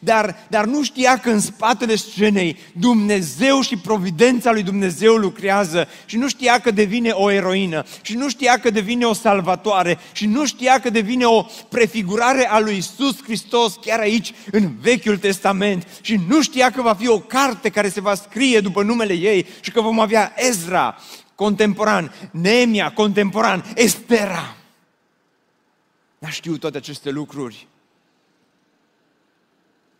Dar, 0.00 0.46
dar 0.48 0.64
nu 0.64 0.82
știa 0.82 1.18
că 1.18 1.30
în 1.30 1.40
spatele 1.40 1.94
scenei 1.94 2.56
Dumnezeu 2.72 3.60
și 3.60 3.76
providența 3.76 4.52
lui 4.52 4.62
Dumnezeu 4.62 5.14
lucrează 5.14 5.88
și 6.04 6.16
nu 6.16 6.28
știa 6.28 6.58
că 6.58 6.70
devine 6.70 7.10
o 7.10 7.30
eroină 7.30 7.84
și 8.02 8.16
nu 8.16 8.28
știa 8.28 8.58
că 8.58 8.70
devine 8.70 9.04
o 9.04 9.12
salvatoare 9.12 9.98
și 10.12 10.26
nu 10.26 10.46
știa 10.46 10.80
că 10.80 10.90
devine 10.90 11.24
o 11.24 11.46
prefigurare 11.68 12.48
a 12.50 12.58
lui 12.58 12.76
Isus 12.76 13.22
Hristos 13.22 13.78
chiar 13.80 13.98
aici 13.98 14.34
în 14.50 14.70
Vechiul 14.80 15.18
Testament 15.18 15.86
și 16.00 16.20
nu 16.28 16.42
știa 16.42 16.70
că 16.70 16.82
va 16.82 16.94
fi 16.94 17.08
o 17.08 17.20
carte 17.20 17.68
care 17.68 17.88
se 17.88 18.00
va 18.00 18.14
scrie 18.14 18.60
după 18.60 18.82
numele 18.82 19.12
ei 19.12 19.46
și 19.60 19.70
că 19.70 19.80
vom 19.80 20.00
avea 20.00 20.32
Ezra 20.36 20.96
contemporan, 21.34 22.14
Neemia 22.30 22.92
contemporan, 22.92 23.64
Estera. 23.74 24.56
N-a 26.18 26.28
știut 26.28 26.60
toate 26.60 26.76
aceste 26.76 27.10
lucruri 27.10 27.66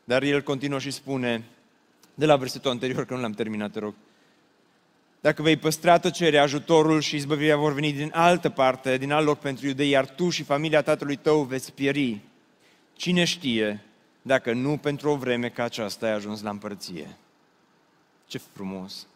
dar 0.08 0.22
el 0.22 0.42
continuă 0.42 0.78
și 0.78 0.90
spune, 0.90 1.44
de 2.14 2.26
la 2.26 2.36
versetul 2.36 2.70
anterior, 2.70 3.04
că 3.04 3.14
nu 3.14 3.20
l-am 3.20 3.32
terminat, 3.32 3.72
te 3.72 3.78
rog. 3.78 3.94
Dacă 5.20 5.42
vei 5.42 5.56
păstra 5.56 5.98
tăcerea, 5.98 6.42
ajutorul 6.42 7.00
și 7.00 7.16
izbăvirea 7.16 7.56
vor 7.56 7.72
veni 7.72 7.92
din 7.92 8.10
altă 8.14 8.48
parte, 8.48 8.96
din 8.96 9.12
alt 9.12 9.26
loc 9.26 9.38
pentru 9.38 9.66
iudei, 9.66 9.88
iar 9.88 10.08
tu 10.08 10.30
și 10.30 10.42
familia 10.42 10.82
tatălui 10.82 11.16
tău 11.16 11.42
veți 11.42 11.72
pieri. 11.72 12.20
Cine 12.96 13.24
știe 13.24 13.84
dacă 14.22 14.52
nu 14.52 14.76
pentru 14.76 15.10
o 15.10 15.16
vreme 15.16 15.48
ca 15.48 15.62
aceasta 15.64 16.06
ai 16.06 16.12
ajuns 16.12 16.42
la 16.42 16.50
împărție? 16.50 17.16
Ce 18.26 18.38
frumos! 18.52 19.06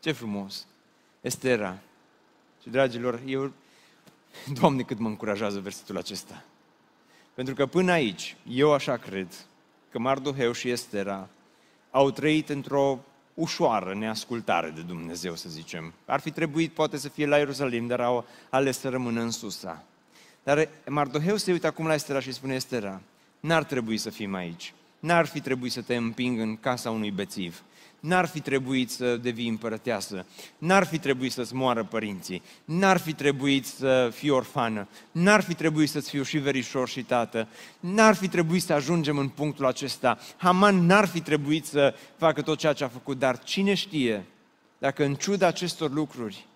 Ce 0.00 0.12
frumos! 0.12 0.66
Estera. 1.20 1.78
Și 2.62 2.68
dragilor, 2.68 3.20
eu, 3.26 3.52
Doamne, 4.60 4.82
cât 4.82 4.98
mă 4.98 5.08
încurajează 5.08 5.60
versetul 5.60 5.96
acesta. 5.96 6.44
Pentru 7.34 7.54
că 7.54 7.66
până 7.66 7.92
aici, 7.92 8.36
eu 8.48 8.72
așa 8.72 8.96
cred, 8.96 9.28
că 9.90 9.98
Mardoheu 9.98 10.52
și 10.52 10.70
Estera 10.70 11.28
au 11.90 12.10
trăit 12.10 12.48
într-o 12.48 12.98
ușoară 13.34 13.94
neascultare 13.94 14.70
de 14.70 14.80
Dumnezeu, 14.80 15.34
să 15.34 15.48
zicem. 15.48 15.92
Ar 16.04 16.20
fi 16.20 16.30
trebuit 16.30 16.72
poate 16.72 16.96
să 16.96 17.08
fie 17.08 17.26
la 17.26 17.36
Ierusalim, 17.36 17.86
dar 17.86 18.00
au 18.00 18.26
ales 18.50 18.78
să 18.78 18.88
rămână 18.88 19.20
în 19.20 19.30
Susa. 19.30 19.84
Dar 20.42 20.68
Mardoheu 20.86 21.36
se 21.36 21.52
uită 21.52 21.66
acum 21.66 21.86
la 21.86 21.94
Estera 21.94 22.20
și 22.20 22.32
spune, 22.32 22.54
Estera, 22.54 23.00
n-ar 23.40 23.64
trebui 23.64 23.98
să 23.98 24.10
fim 24.10 24.34
aici. 24.34 24.72
N-ar 24.98 25.26
fi 25.26 25.40
trebuit 25.40 25.72
să 25.72 25.82
te 25.82 25.96
împing 25.96 26.38
în 26.38 26.56
casa 26.56 26.90
unui 26.90 27.10
bețiv. 27.10 27.62
N-ar 28.00 28.26
fi 28.26 28.40
trebuit 28.40 28.90
să 28.90 29.16
devii 29.16 29.48
împărăteasă, 29.48 30.26
n-ar 30.58 30.84
fi 30.84 30.98
trebuit 30.98 31.32
să-ți 31.32 31.54
moară 31.54 31.84
părinții, 31.84 32.42
n-ar 32.64 32.96
fi 32.96 33.12
trebuit 33.12 33.66
să 33.66 34.10
fii 34.14 34.30
orfană, 34.30 34.88
n-ar 35.12 35.42
fi 35.42 35.54
trebuit 35.54 35.88
să-ți 35.88 36.10
fiu 36.10 36.22
și 36.22 36.38
verișor 36.38 36.88
și 36.88 37.02
tată, 37.02 37.48
n-ar 37.80 38.14
fi 38.14 38.28
trebuit 38.28 38.62
să 38.62 38.72
ajungem 38.72 39.18
în 39.18 39.28
punctul 39.28 39.66
acesta. 39.66 40.18
Haman 40.36 40.86
n-ar 40.86 41.06
fi 41.06 41.20
trebuit 41.20 41.66
să 41.66 41.94
facă 42.16 42.42
tot 42.42 42.58
ceea 42.58 42.72
ce 42.72 42.84
a 42.84 42.88
făcut, 42.88 43.18
dar 43.18 43.38
cine 43.38 43.74
știe 43.74 44.24
dacă 44.78 45.04
în 45.04 45.14
ciuda 45.14 45.46
acestor 45.46 45.90
lucruri 45.92 46.46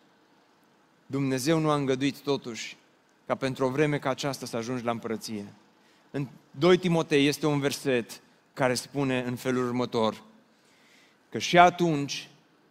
Dumnezeu 1.06 1.58
nu 1.58 1.70
a 1.70 1.74
îngăduit 1.74 2.18
totuși 2.18 2.76
ca 3.26 3.34
pentru 3.34 3.64
o 3.64 3.68
vreme 3.68 3.98
ca 3.98 4.10
aceasta 4.10 4.46
să 4.46 4.56
ajungi 4.56 4.84
la 4.84 4.90
împărăție. 4.90 5.52
În 6.10 6.28
2 6.50 6.76
Timotei 6.76 7.26
este 7.26 7.46
un 7.46 7.60
verset 7.60 8.20
care 8.52 8.74
spune 8.74 9.22
în 9.26 9.36
felul 9.36 9.66
următor, 9.66 10.22
că 11.32 11.38
și 11.38 11.58
atunci 11.58 12.28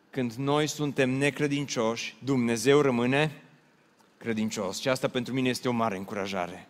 când 0.09 0.34
noi 0.34 0.68
suntem 0.68 1.09
necredincioși, 1.09 2.16
Dumnezeu 2.20 2.82
rămâne 2.82 3.32
credincios. 4.18 4.80
Și 4.80 4.89
asta 4.89 5.07
pentru 5.07 5.34
mine 5.34 5.49
este 5.49 5.68
o 5.68 5.72
mare 5.72 5.97
încurajare. 5.97 6.68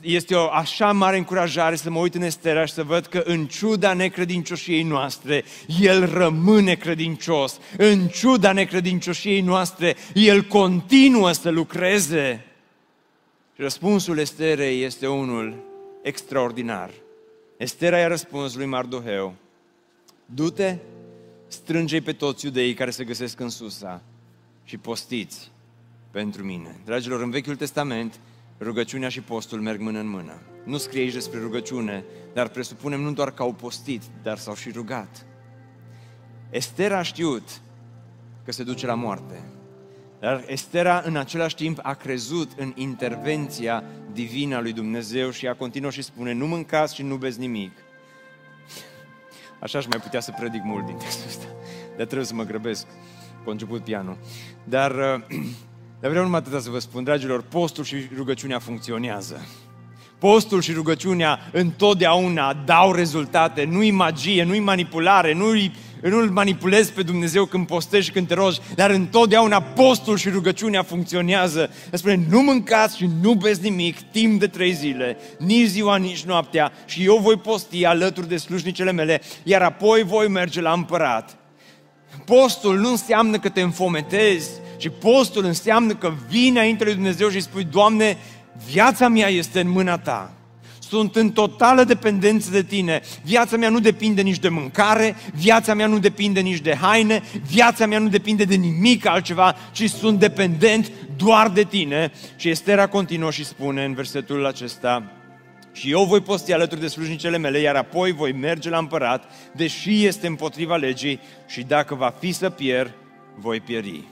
Este 0.00 0.34
o 0.34 0.48
așa 0.50 0.92
mare 0.92 1.16
încurajare 1.16 1.76
să 1.76 1.90
mă 1.90 1.98
uit 1.98 2.14
în 2.14 2.22
Estera 2.22 2.64
și 2.64 2.72
să 2.72 2.82
văd 2.82 3.06
că 3.06 3.22
în 3.24 3.46
ciuda 3.46 3.92
necredincioșiei 3.92 4.82
noastre, 4.82 5.44
El 5.80 6.12
rămâne 6.12 6.74
credincios. 6.74 7.60
În 7.76 8.08
ciuda 8.08 8.52
necredincioșiei 8.52 9.40
noastre, 9.40 9.96
El 10.14 10.42
continuă 10.42 11.32
să 11.32 11.50
lucreze. 11.50 12.44
Și 13.54 13.62
răspunsul 13.62 14.18
Esterei 14.18 14.82
este 14.82 15.06
unul 15.06 15.54
extraordinar. 16.02 16.90
Estera 17.56 17.98
i-a 17.98 18.08
răspuns 18.08 18.54
lui 18.54 18.66
Mardoheu, 18.66 19.34
du-te, 20.26 20.76
strânge 21.46 22.02
pe 22.02 22.12
toți 22.12 22.44
iudeii 22.44 22.74
care 22.74 22.90
se 22.90 23.04
găsesc 23.04 23.40
în 23.40 23.48
Susa 23.48 24.02
și 24.64 24.76
postiți 24.76 25.50
pentru 26.10 26.44
mine. 26.44 26.80
Dragilor, 26.84 27.22
în 27.22 27.30
Vechiul 27.30 27.56
Testament, 27.56 28.20
rugăciunea 28.60 29.08
și 29.08 29.20
postul 29.20 29.60
merg 29.60 29.80
mână 29.80 29.98
în 29.98 30.08
mână. 30.08 30.42
Nu 30.64 30.76
scrie 30.76 31.02
aici 31.02 31.12
despre 31.12 31.40
rugăciune, 31.40 32.04
dar 32.34 32.48
presupunem 32.48 33.00
nu 33.00 33.12
doar 33.12 33.30
că 33.30 33.42
au 33.42 33.52
postit, 33.52 34.02
dar 34.22 34.38
s-au 34.38 34.54
și 34.54 34.70
rugat. 34.70 35.26
Estera 36.50 36.98
a 36.98 37.02
știut 37.02 37.60
că 38.44 38.52
se 38.52 38.62
duce 38.62 38.86
la 38.86 38.94
moarte. 38.94 39.44
Dar 40.20 40.44
Estera 40.46 41.02
în 41.04 41.16
același 41.16 41.54
timp 41.54 41.78
a 41.82 41.94
crezut 41.94 42.50
în 42.56 42.72
intervenția 42.74 43.84
divină 44.12 44.56
a 44.56 44.60
lui 44.60 44.72
Dumnezeu 44.72 45.30
și 45.30 45.46
a 45.46 45.54
continuat 45.54 45.92
și 45.92 46.02
spune, 46.02 46.32
nu 46.32 46.46
mâncați 46.46 46.94
și 46.94 47.02
nu 47.02 47.16
beți 47.16 47.38
nimic. 47.38 47.72
Așa 49.60 49.78
aș 49.78 49.86
mai 49.86 49.98
putea 49.98 50.20
să 50.20 50.32
predic 50.38 50.62
mult 50.64 50.86
din 50.86 50.96
textul 50.96 51.24
ăsta, 51.28 51.46
dar 51.96 52.06
trebuie 52.06 52.26
să 52.26 52.34
mă 52.34 52.44
grăbesc. 52.44 52.86
Cu 53.44 53.50
început 53.50 53.84
pianul. 53.84 54.18
Dar, 54.64 54.92
dar 56.00 56.10
vreau 56.10 56.24
numai 56.24 56.38
atâta 56.38 56.60
să 56.60 56.70
vă 56.70 56.78
spun, 56.78 57.04
dragilor, 57.04 57.42
postul 57.42 57.84
și 57.84 57.96
rugăciunea 58.16 58.58
funcționează. 58.58 59.46
Postul 60.18 60.60
și 60.60 60.72
rugăciunea 60.72 61.38
întotdeauna 61.52 62.52
dau 62.52 62.92
rezultate, 62.92 63.64
nu-i 63.64 63.90
magie, 63.90 64.44
nu-i 64.44 64.60
manipulare, 64.60 65.32
nu-i 65.32 65.72
nu-L 66.00 66.30
manipulezi 66.30 66.92
pe 66.92 67.02
Dumnezeu 67.02 67.44
când 67.44 67.66
postești 67.66 68.06
și 68.06 68.12
când 68.12 68.28
te 68.28 68.34
rogi, 68.34 68.60
dar 68.74 68.90
întotdeauna 68.90 69.62
postul 69.62 70.16
și 70.16 70.28
rugăciunea 70.28 70.82
funcționează. 70.82 71.70
Îți 71.90 72.00
spune, 72.00 72.26
nu 72.28 72.40
mâncați 72.40 72.96
și 72.96 73.08
nu 73.22 73.34
beți 73.34 73.62
nimic 73.62 74.00
timp 74.10 74.40
de 74.40 74.46
trei 74.46 74.72
zile, 74.72 75.16
nici 75.38 75.66
ziua, 75.66 75.96
nici 75.96 76.24
noaptea 76.24 76.72
și 76.84 77.04
eu 77.04 77.16
voi 77.16 77.36
posti 77.36 77.84
alături 77.84 78.28
de 78.28 78.36
slujnicele 78.36 78.92
mele, 78.92 79.20
iar 79.42 79.62
apoi 79.62 80.02
voi 80.02 80.28
merge 80.28 80.60
la 80.60 80.72
împărat. 80.72 81.36
Postul 82.24 82.78
nu 82.78 82.90
înseamnă 82.90 83.38
că 83.38 83.48
te 83.48 83.60
înfometezi, 83.60 84.50
ci 84.76 84.90
postul 85.00 85.44
înseamnă 85.44 85.94
că 85.94 86.12
vii 86.28 86.48
înainte 86.48 86.84
lui 86.84 86.94
Dumnezeu 86.94 87.28
și 87.28 87.40
spui, 87.40 87.64
Doamne, 87.64 88.16
viața 88.70 89.08
mea 89.08 89.28
este 89.28 89.60
în 89.60 89.70
mâna 89.70 89.98
Ta 89.98 90.35
sunt 90.88 91.16
în 91.16 91.30
totală 91.30 91.84
dependență 91.84 92.50
de 92.50 92.62
tine. 92.62 93.00
Viața 93.24 93.56
mea 93.56 93.68
nu 93.68 93.80
depinde 93.80 94.22
nici 94.22 94.38
de 94.38 94.48
mâncare, 94.48 95.16
viața 95.34 95.74
mea 95.74 95.86
nu 95.86 95.98
depinde 95.98 96.40
nici 96.40 96.60
de 96.60 96.74
haine, 96.74 97.22
viața 97.46 97.86
mea 97.86 97.98
nu 97.98 98.08
depinde 98.08 98.44
de 98.44 98.54
nimic 98.54 99.06
altceva, 99.06 99.56
ci 99.72 99.90
sunt 99.90 100.18
dependent 100.18 100.90
doar 101.16 101.48
de 101.48 101.62
tine. 101.62 102.12
Și 102.36 102.48
Estera 102.48 102.86
continuă 102.86 103.30
și 103.30 103.44
spune 103.44 103.84
în 103.84 103.94
versetul 103.94 104.46
acesta, 104.46 105.10
și 105.72 105.90
eu 105.90 106.04
voi 106.04 106.20
posti 106.20 106.52
alături 106.52 106.80
de 106.80 106.86
slujnicele 106.86 107.38
mele, 107.38 107.58
iar 107.58 107.76
apoi 107.76 108.12
voi 108.12 108.32
merge 108.32 108.68
la 108.68 108.78
împărat, 108.78 109.24
deși 109.54 110.04
este 110.04 110.26
împotriva 110.26 110.76
legii 110.76 111.20
și 111.46 111.62
dacă 111.62 111.94
va 111.94 112.14
fi 112.18 112.32
să 112.32 112.50
pierd, 112.50 112.94
voi 113.34 113.60
pieri. 113.60 114.04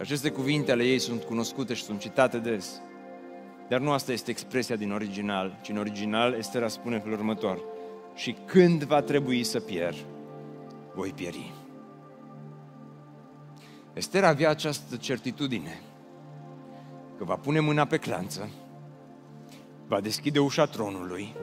Aceste 0.00 0.30
cuvinte 0.30 0.72
ale 0.72 0.84
ei 0.84 0.98
sunt 0.98 1.22
cunoscute 1.22 1.74
și 1.74 1.82
sunt 1.82 2.00
citate 2.00 2.38
des. 2.38 2.80
Dar 3.70 3.80
nu 3.80 3.92
asta 3.92 4.12
este 4.12 4.30
expresia 4.30 4.76
din 4.76 4.92
original, 4.92 5.58
ci 5.62 5.68
în 5.68 5.76
original 5.76 6.34
este 6.34 6.68
spune 6.68 6.94
în 6.94 7.00
felul 7.00 7.18
următor. 7.18 7.60
Și 8.14 8.36
când 8.46 8.82
va 8.82 9.02
trebui 9.02 9.44
să 9.44 9.60
pierd, 9.60 9.96
voi 10.94 11.12
pieri. 11.12 11.52
Ester 13.92 14.24
avea 14.24 14.50
această 14.50 14.96
certitudine 14.96 15.80
că 17.18 17.24
va 17.24 17.34
pune 17.34 17.60
mâna 17.60 17.84
pe 17.84 17.96
clanță, 17.96 18.48
va 19.86 20.00
deschide 20.00 20.38
ușa 20.38 20.64
tronului, 20.64 21.34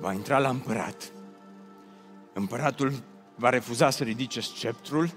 va 0.00 0.12
intra 0.12 0.38
la 0.38 0.48
împărat. 0.48 1.12
Împăratul 2.32 2.92
va 3.34 3.48
refuza 3.48 3.90
să 3.90 4.04
ridice 4.04 4.40
sceptrul, 4.40 5.10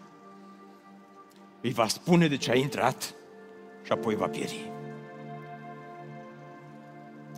îi 1.61 1.71
va 1.71 1.87
spune 1.87 2.27
de 2.27 2.37
ce 2.37 2.51
a 2.51 2.55
intrat 2.55 3.15
și 3.83 3.91
apoi 3.91 4.15
va 4.15 4.27
pieri. 4.27 4.77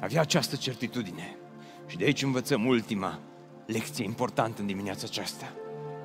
Avea 0.02 0.22
această 0.22 0.56
certitudine. 0.56 1.36
Și 1.88 1.98
de 1.98 2.04
aici 2.04 2.24
învățăm 2.24 2.66
ultima 2.66 3.20
lecție 3.66 4.04
importantă 4.04 4.62
în 4.62 4.68
dimineața 4.68 5.06
aceasta. 5.10 5.54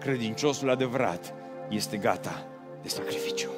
Credinciosul 0.00 0.70
adevărat 0.70 1.34
este 1.68 1.96
gata 1.96 2.46
de 2.82 2.88
sacrificiu. 2.88 3.50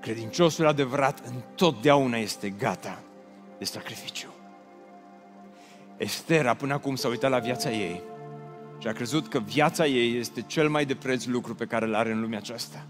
Credinciosul 0.00 0.66
adevărat 0.66 1.22
întotdeauna 1.26 2.16
este 2.16 2.50
gata 2.50 3.02
de 3.58 3.64
sacrificiu. 3.64 4.28
Estera 5.96 6.54
până 6.54 6.72
acum 6.72 6.94
s-a 6.94 7.08
uitat 7.08 7.30
la 7.30 7.38
viața 7.38 7.70
ei 7.70 8.02
și 8.78 8.88
a 8.88 8.92
crezut 8.92 9.28
că 9.28 9.38
viața 9.38 9.86
ei 9.86 10.18
este 10.18 10.42
cel 10.42 10.68
mai 10.68 10.84
de 10.84 10.94
preț 10.94 11.24
lucru 11.24 11.54
pe 11.54 11.64
care 11.64 11.84
îl 11.84 11.94
are 11.94 12.10
în 12.10 12.20
lumea 12.20 12.38
aceasta. 12.38 12.86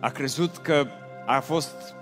A 0.00 0.08
crezut 0.08 0.56
că 0.56 0.86
a 1.26 1.40
fost 1.40 1.94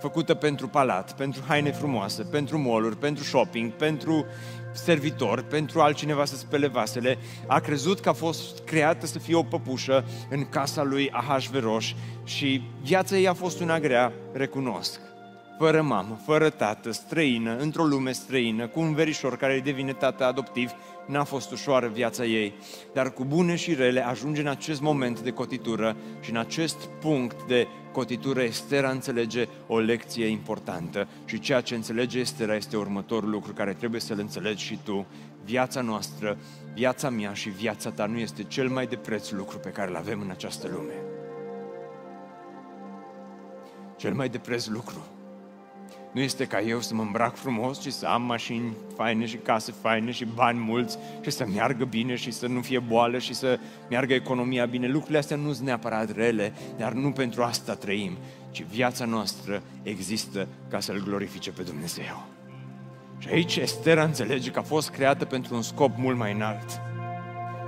făcută 0.00 0.34
pentru 0.34 0.68
palat, 0.68 1.16
pentru 1.16 1.42
haine 1.46 1.72
frumoase, 1.72 2.22
pentru 2.22 2.58
moluri, 2.58 2.96
pentru 2.96 3.24
shopping, 3.24 3.72
pentru 3.72 4.26
servitori, 4.72 5.44
pentru 5.44 5.80
altcineva 5.80 6.24
să 6.24 6.36
spele 6.36 6.66
vasele, 6.66 7.18
a 7.46 7.60
crezut 7.60 8.00
că 8.00 8.08
a 8.08 8.12
fost 8.12 8.58
creată 8.64 9.06
să 9.06 9.18
fie 9.18 9.34
o 9.34 9.42
păpușă 9.42 10.04
în 10.30 10.48
casa 10.48 10.82
lui 10.82 11.10
Ahasveros 11.10 11.84
și 12.24 12.62
viața 12.82 13.16
ei 13.16 13.28
a 13.28 13.32
fost 13.32 13.60
una 13.60 13.80
grea, 13.80 14.12
recunosc. 14.32 15.00
Fără 15.58 15.82
mamă, 15.82 16.18
fără 16.24 16.50
tată, 16.50 16.90
străină, 16.90 17.56
într-o 17.56 17.84
lume 17.84 18.12
străină, 18.12 18.66
cu 18.66 18.80
un 18.80 18.94
verișor 18.94 19.36
care 19.36 19.54
îi 19.54 19.60
devine 19.60 19.92
tată 19.92 20.24
adoptiv, 20.24 20.70
n-a 21.06 21.24
fost 21.24 21.52
ușoară 21.52 21.88
viața 21.88 22.24
ei, 22.24 22.54
dar 22.92 23.12
cu 23.12 23.24
bune 23.24 23.56
și 23.56 23.74
rele 23.74 24.06
ajunge 24.06 24.40
în 24.40 24.46
acest 24.46 24.80
moment 24.80 25.20
de 25.20 25.30
cotitură 25.30 25.96
și 26.20 26.30
în 26.30 26.36
acest 26.36 26.76
punct 27.00 27.46
de 27.46 27.66
cotitură 27.92 28.42
Estera 28.42 28.90
înțelege 28.90 29.48
o 29.66 29.78
lecție 29.78 30.26
importantă 30.26 31.08
și 31.24 31.40
ceea 31.40 31.60
ce 31.60 31.74
înțelege 31.74 32.18
Estera 32.18 32.54
este 32.54 32.76
următorul 32.76 33.30
lucru 33.30 33.52
care 33.52 33.72
trebuie 33.72 34.00
să-l 34.00 34.18
înțelegi 34.18 34.64
și 34.64 34.78
tu. 34.84 35.06
Viața 35.44 35.80
noastră, 35.80 36.38
viața 36.74 37.10
mea 37.10 37.32
și 37.32 37.48
viața 37.48 37.90
ta 37.90 38.06
nu 38.06 38.18
este 38.18 38.42
cel 38.42 38.68
mai 38.68 38.86
de 38.86 38.96
preț 38.96 39.30
lucru 39.30 39.58
pe 39.58 39.70
care 39.70 39.90
îl 39.90 39.96
avem 39.96 40.20
în 40.20 40.30
această 40.30 40.68
lume. 40.72 40.94
Cel 43.96 44.14
mai 44.14 44.28
de 44.28 44.38
preț 44.38 44.66
lucru 44.66 45.13
nu 46.14 46.20
este 46.20 46.44
ca 46.44 46.60
eu 46.60 46.80
să 46.80 46.94
mă 46.94 47.02
îmbrac 47.02 47.36
frumos 47.36 47.80
și 47.80 47.92
să 47.92 48.06
am 48.06 48.22
mașini 48.22 48.72
faine 48.96 49.26
și 49.26 49.36
case 49.36 49.72
faine 49.80 50.10
și 50.10 50.24
bani 50.24 50.58
mulți 50.58 50.98
și 51.20 51.30
să 51.30 51.46
meargă 51.54 51.84
bine 51.84 52.14
și 52.14 52.30
să 52.30 52.46
nu 52.46 52.60
fie 52.60 52.78
boală 52.78 53.18
și 53.18 53.34
să 53.34 53.58
meargă 53.90 54.14
economia 54.14 54.64
bine. 54.66 54.88
Lucrurile 54.88 55.18
astea 55.18 55.36
nu 55.36 55.52
sunt 55.52 55.66
neapărat 55.66 56.16
rele, 56.16 56.52
dar 56.76 56.92
nu 56.92 57.10
pentru 57.10 57.42
asta 57.42 57.74
trăim, 57.74 58.16
ci 58.50 58.62
viața 58.62 59.04
noastră 59.04 59.62
există 59.82 60.48
ca 60.68 60.80
să-L 60.80 61.02
glorifice 61.04 61.50
pe 61.50 61.62
Dumnezeu. 61.62 62.26
Și 63.18 63.28
aici 63.28 63.56
Estera 63.56 64.02
înțelege 64.02 64.50
că 64.50 64.58
a 64.58 64.62
fost 64.62 64.90
creată 64.90 65.24
pentru 65.24 65.54
un 65.54 65.62
scop 65.62 65.96
mult 65.96 66.16
mai 66.16 66.32
înalt. 66.32 66.80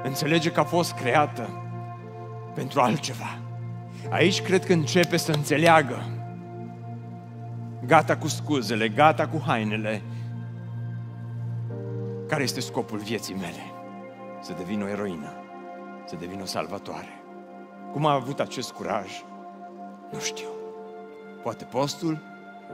Înțelege 0.03 0.51
că 0.51 0.61
a 0.61 0.65
fost 0.65 0.93
creată 0.93 1.51
pentru 2.55 2.81
altceva. 2.81 3.39
Aici 4.11 4.43
cred 4.43 4.65
că 4.65 4.73
începe 4.73 5.17
să 5.17 5.33
înțeleagă 5.33 6.11
gata 7.87 8.17
cu 8.17 8.29
scuzele, 8.29 8.89
gata 8.89 9.29
cu 9.29 9.43
hainele. 9.47 10.03
Care 12.29 12.43
este 12.43 12.61
scopul 12.61 12.99
vieții 12.99 13.35
mele? 13.35 13.71
să 14.47 14.55
devină 14.57 14.85
o 14.85 14.89
eroină, 14.89 15.33
să 16.09 16.17
devină 16.19 16.43
o 16.43 16.47
salvatoare. 16.47 17.21
Cum 17.93 18.07
a 18.07 18.13
avut 18.13 18.41
acest 18.41 18.71
curaj? 18.71 19.07
Nu 20.13 20.21
știu. 20.21 20.49
Poate 21.43 21.65
postul, 21.65 22.23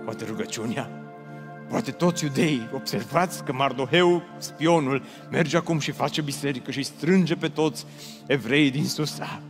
poate 0.05 0.25
rugăciunea, 0.25 0.91
poate 1.69 1.91
toți 1.91 2.25
iudeii. 2.25 2.69
Observați 2.75 3.45
că 3.45 3.53
Mardoheu, 3.53 4.23
spionul, 4.39 5.03
merge 5.31 5.57
acum 5.57 5.79
și 5.79 5.91
face 5.91 6.21
biserică 6.23 6.71
și 6.71 6.83
strânge 6.83 7.37
pe 7.37 7.49
toți 7.49 7.87
evreii 8.27 8.71
din 8.71 8.87
Susa. 8.87 9.41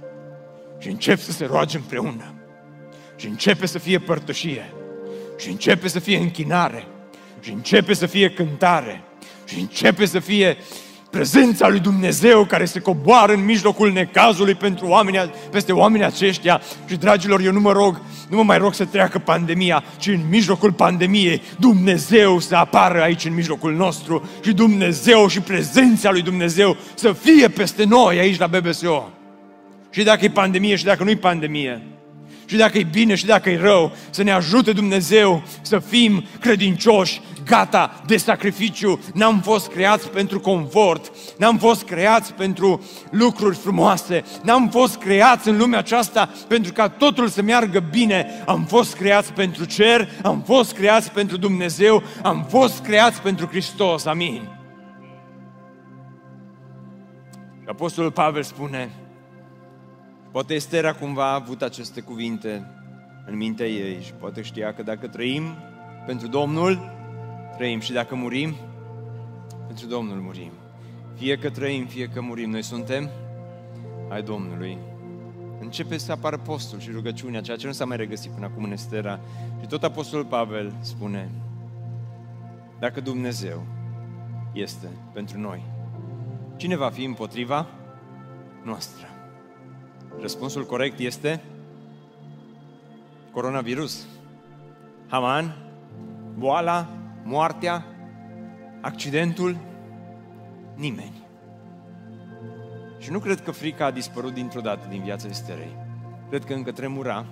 Și 0.78 0.88
încep 0.88 1.18
să 1.18 1.32
se 1.32 1.44
roage 1.44 1.76
împreună. 1.76 2.34
Și 3.16 3.26
începe 3.26 3.66
să 3.66 3.78
fie 3.78 3.98
părtășie. 3.98 4.72
Și 5.42 5.48
începe 5.48 5.88
să 5.88 5.98
fie 5.98 6.16
închinare. 6.16 6.86
Și 7.40 7.50
începe 7.50 7.94
să 7.94 8.06
fie 8.06 8.30
cântare. 8.30 9.02
Și 9.44 9.58
începe 9.58 10.06
să 10.06 10.18
fie 10.18 10.56
prezența 11.10 11.68
lui 11.68 11.80
Dumnezeu 11.80 12.44
care 12.44 12.64
se 12.64 12.80
coboară 12.80 13.32
în 13.32 13.44
mijlocul 13.44 13.92
necazului 13.92 14.54
pentru 14.54 14.86
oamenii, 14.86 15.30
peste 15.50 15.72
oamenii 15.72 16.06
aceștia. 16.06 16.60
Și, 16.86 16.96
dragilor, 16.96 17.40
eu 17.40 17.52
nu 17.52 17.60
mă 17.60 17.72
rog, 17.72 18.00
nu 18.28 18.36
mă 18.36 18.42
mai 18.42 18.58
rog 18.58 18.74
să 18.74 18.84
treacă 18.84 19.18
pandemia, 19.18 19.84
ci 19.96 20.06
în 20.06 20.20
mijlocul 20.28 20.72
pandemiei 20.72 21.42
Dumnezeu 21.58 22.38
să 22.38 22.56
apară 22.56 23.02
aici 23.02 23.24
în 23.24 23.34
mijlocul 23.34 23.74
nostru 23.74 24.28
și 24.44 24.52
Dumnezeu 24.52 25.28
și 25.28 25.40
prezența 25.40 26.10
lui 26.10 26.22
Dumnezeu 26.22 26.76
să 26.94 27.12
fie 27.12 27.48
peste 27.48 27.84
noi 27.84 28.18
aici 28.18 28.38
la 28.38 28.46
BBSO. 28.46 29.10
Și 29.90 30.02
dacă 30.02 30.24
e 30.24 30.30
pandemie 30.30 30.76
și 30.76 30.84
dacă 30.84 31.04
nu 31.04 31.10
e 31.10 31.16
pandemie, 31.16 31.91
și 32.52 32.58
dacă 32.58 32.78
e 32.78 32.82
bine 32.82 33.14
și 33.14 33.26
dacă 33.26 33.50
e 33.50 33.58
rău, 33.58 33.92
să 34.10 34.22
ne 34.22 34.32
ajute 34.32 34.72
Dumnezeu 34.72 35.42
să 35.62 35.78
fim 35.78 36.24
credincioși, 36.40 37.20
gata 37.46 38.02
de 38.06 38.16
sacrificiu. 38.16 39.00
N-am 39.14 39.40
fost 39.40 39.68
creați 39.68 40.08
pentru 40.08 40.40
confort, 40.40 41.12
n-am 41.38 41.58
fost 41.58 41.82
creați 41.82 42.32
pentru 42.32 42.82
lucruri 43.10 43.56
frumoase, 43.56 44.24
n-am 44.42 44.68
fost 44.68 44.96
creați 44.96 45.48
în 45.48 45.56
lumea 45.56 45.78
aceasta 45.78 46.30
pentru 46.48 46.72
ca 46.72 46.88
totul 46.88 47.28
să 47.28 47.42
meargă 47.42 47.80
bine. 47.90 48.42
Am 48.46 48.64
fost 48.64 48.94
creați 48.94 49.32
pentru 49.32 49.64
cer, 49.64 50.08
am 50.22 50.42
fost 50.46 50.72
creați 50.72 51.10
pentru 51.10 51.36
Dumnezeu, 51.36 52.02
am 52.22 52.46
fost 52.48 52.82
creați 52.82 53.20
pentru 53.20 53.46
Hristos. 53.46 54.04
Amin. 54.04 54.48
Apostolul 57.66 58.10
Pavel 58.10 58.42
spune, 58.42 58.90
Poate 60.32 60.54
Estera 60.54 60.92
cumva 60.92 61.30
a 61.30 61.34
avut 61.34 61.62
aceste 61.62 62.00
cuvinte 62.00 62.66
în 63.26 63.36
mintea 63.36 63.66
ei 63.66 64.02
și 64.02 64.12
poate 64.12 64.42
știa 64.42 64.74
că 64.74 64.82
dacă 64.82 65.08
trăim 65.08 65.42
pentru 66.06 66.26
Domnul, 66.26 66.78
trăim 67.56 67.80
și 67.80 67.92
dacă 67.92 68.14
murim, 68.14 68.54
pentru 69.66 69.86
Domnul 69.86 70.16
murim. 70.16 70.50
Fie 71.14 71.36
că 71.36 71.50
trăim, 71.50 71.86
fie 71.86 72.08
că 72.08 72.20
murim, 72.20 72.50
noi 72.50 72.62
suntem 72.62 73.10
ai 74.08 74.22
Domnului. 74.22 74.78
Începe 75.60 75.98
să 75.98 76.12
apară 76.12 76.38
postul 76.38 76.80
și 76.80 76.90
rugăciunea, 76.90 77.40
ceea 77.40 77.56
ce 77.56 77.66
nu 77.66 77.72
s-a 77.72 77.84
mai 77.84 77.96
regăsit 77.96 78.30
până 78.30 78.46
acum 78.46 78.64
în 78.64 78.72
Estera. 78.72 79.20
Și 79.60 79.66
tot 79.66 79.82
Apostolul 79.82 80.24
Pavel 80.24 80.72
spune, 80.80 81.30
dacă 82.78 83.00
Dumnezeu 83.00 83.66
este 84.52 84.86
pentru 85.12 85.38
noi, 85.38 85.62
cine 86.56 86.76
va 86.76 86.90
fi 86.90 87.04
împotriva 87.04 87.66
noastră? 88.62 89.11
Răspunsul 90.20 90.66
corect 90.66 90.98
este 90.98 91.42
coronavirus. 93.30 94.06
Haman, 95.08 95.56
boala, 96.38 96.88
moartea, 97.22 97.84
accidentul, 98.80 99.56
nimeni. 100.74 101.22
Și 102.98 103.10
nu 103.10 103.18
cred 103.18 103.40
că 103.40 103.50
frica 103.50 103.84
a 103.84 103.90
dispărut 103.90 104.32
dintr-o 104.32 104.60
dată 104.60 104.86
din 104.88 105.02
viața 105.02 105.28
Esterei. 105.28 105.76
Cred 106.28 106.44
că 106.44 106.54
încă 106.54 106.72
tremura, 106.72 107.26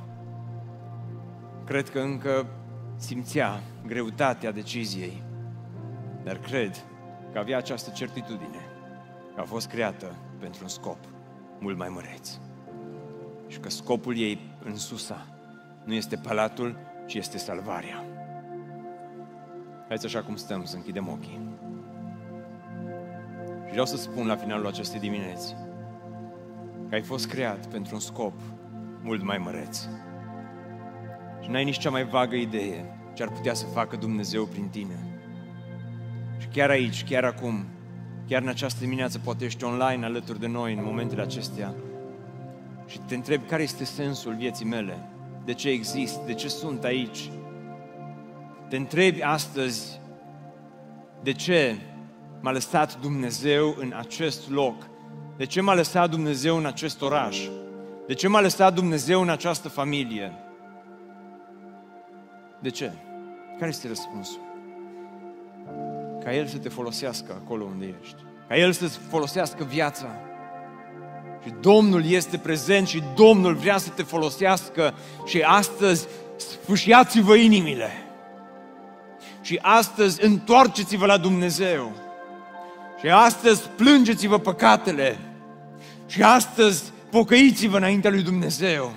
cred 1.65 1.89
că 1.89 1.99
încă 1.99 2.47
simțea 2.97 3.61
greutatea 3.87 4.53
deciziei, 4.53 5.23
dar 6.25 6.37
cred 6.37 6.85
că 7.33 7.39
avea 7.39 7.57
această 7.57 7.91
certitudine 7.91 8.65
că 9.35 9.41
a 9.41 9.45
fost 9.45 9.69
creată 9.69 10.15
pentru 10.39 10.61
un 10.63 10.69
scop 10.69 10.99
mult 11.59 11.77
mai 11.77 11.89
măreț 11.89 12.31
și 13.51 13.59
că 13.59 13.71
scopul 13.71 14.19
ei 14.19 14.39
în 14.65 14.77
Susa 14.77 15.27
nu 15.85 15.95
este 15.95 16.17
palatul, 16.17 16.77
ci 17.07 17.15
este 17.15 17.39
salvarea. 17.39 18.05
Haideți 19.79 20.07
așa 20.07 20.23
cum 20.23 20.37
stăm, 20.37 20.65
să 20.65 20.77
închidem 20.77 21.09
ochii. 21.09 21.41
Și 23.65 23.71
vreau 23.71 23.87
să 23.87 23.97
spun 23.97 24.27
la 24.27 24.37
finalul 24.37 24.67
acestei 24.67 25.01
dimineți 25.01 25.55
că 26.89 26.95
ai 26.95 27.03
fost 27.03 27.27
creat 27.29 27.67
pentru 27.67 27.95
un 27.95 28.01
scop 28.01 28.41
mult 29.03 29.23
mai 29.23 29.39
măreț. 29.39 29.79
Și 31.43 31.51
n-ai 31.51 31.65
nici 31.65 31.79
cea 31.79 31.91
mai 31.91 32.05
vagă 32.05 32.37
idee 32.37 32.99
ce 33.15 33.23
ar 33.23 33.29
putea 33.29 33.55
să 33.55 33.67
facă 33.67 33.97
Dumnezeu 33.97 34.45
prin 34.45 34.69
tine. 34.69 35.21
Și 36.39 36.47
chiar 36.47 36.71
aici, 36.71 37.05
chiar 37.05 37.25
acum, 37.25 37.65
chiar 38.27 38.43
în 38.43 38.49
această 38.49 38.81
dimineață, 38.81 39.19
poate 39.19 39.45
ești 39.45 39.65
online 39.65 40.05
alături 40.05 40.41
de 40.41 40.47
noi 40.47 40.75
în 40.75 40.85
momentele 40.85 41.23
acestea, 41.23 41.75
și 42.91 42.99
te 42.99 43.15
întrebi 43.15 43.45
care 43.45 43.63
este 43.63 43.85
sensul 43.85 44.35
vieții 44.35 44.67
mele, 44.67 45.09
de 45.45 45.55
ce 45.55 45.69
exist, 45.69 46.19
de 46.19 46.35
ce 46.35 46.49
sunt 46.49 46.85
aici. 46.85 47.31
Te 48.69 48.77
întrebi 48.77 49.23
astăzi 49.23 50.01
de 51.23 51.33
ce 51.33 51.77
m-a 52.41 52.51
lăsat 52.51 53.01
Dumnezeu 53.01 53.77
în 53.79 53.93
acest 53.97 54.51
loc, 54.51 54.89
de 55.37 55.47
ce 55.47 55.61
m-a 55.61 55.75
lăsat 55.75 56.11
Dumnezeu 56.11 56.57
în 56.57 56.67
acest 56.67 57.03
oraș, 57.03 57.49
de 58.07 58.15
ce 58.15 58.29
m-a 58.29 58.41
lăsat 58.41 58.75
Dumnezeu 58.75 59.21
în 59.21 59.29
această 59.29 59.69
familie. 59.69 60.33
De 62.61 62.69
ce? 62.69 62.93
Care 63.59 63.71
este 63.71 63.89
răspunsul? 63.89 64.41
Ca 66.25 66.35
El 66.35 66.47
să 66.47 66.59
te 66.59 66.69
folosească 66.69 67.33
acolo 67.45 67.65
unde 67.65 67.95
ești. 68.03 68.23
Ca 68.49 68.57
El 68.57 68.73
să-ți 68.73 68.99
folosească 68.99 69.65
viața 69.65 70.07
și 71.45 71.55
Domnul 71.61 72.05
este 72.05 72.39
prezent 72.39 72.89
și 72.89 73.03
Domnul 73.15 73.55
vrea 73.55 73.79
să 73.79 73.89
te 73.89 74.03
folosească 74.03 74.95
și 75.27 75.41
astăzi 75.41 76.07
sfâșiați-vă 76.37 77.35
inimile. 77.35 77.91
Și 79.41 79.59
astăzi 79.63 80.25
întoarceți-vă 80.25 81.07
la 81.07 81.19
Dumnezeu. 81.19 81.93
Și 83.01 83.09
astăzi 83.09 83.69
plângeți-vă 83.77 84.39
păcatele. 84.39 85.19
Și 86.07 86.23
astăzi 86.23 86.83
pocăiți-vă 87.11 87.77
înaintea 87.77 88.11
lui 88.11 88.23
Dumnezeu. 88.23 88.93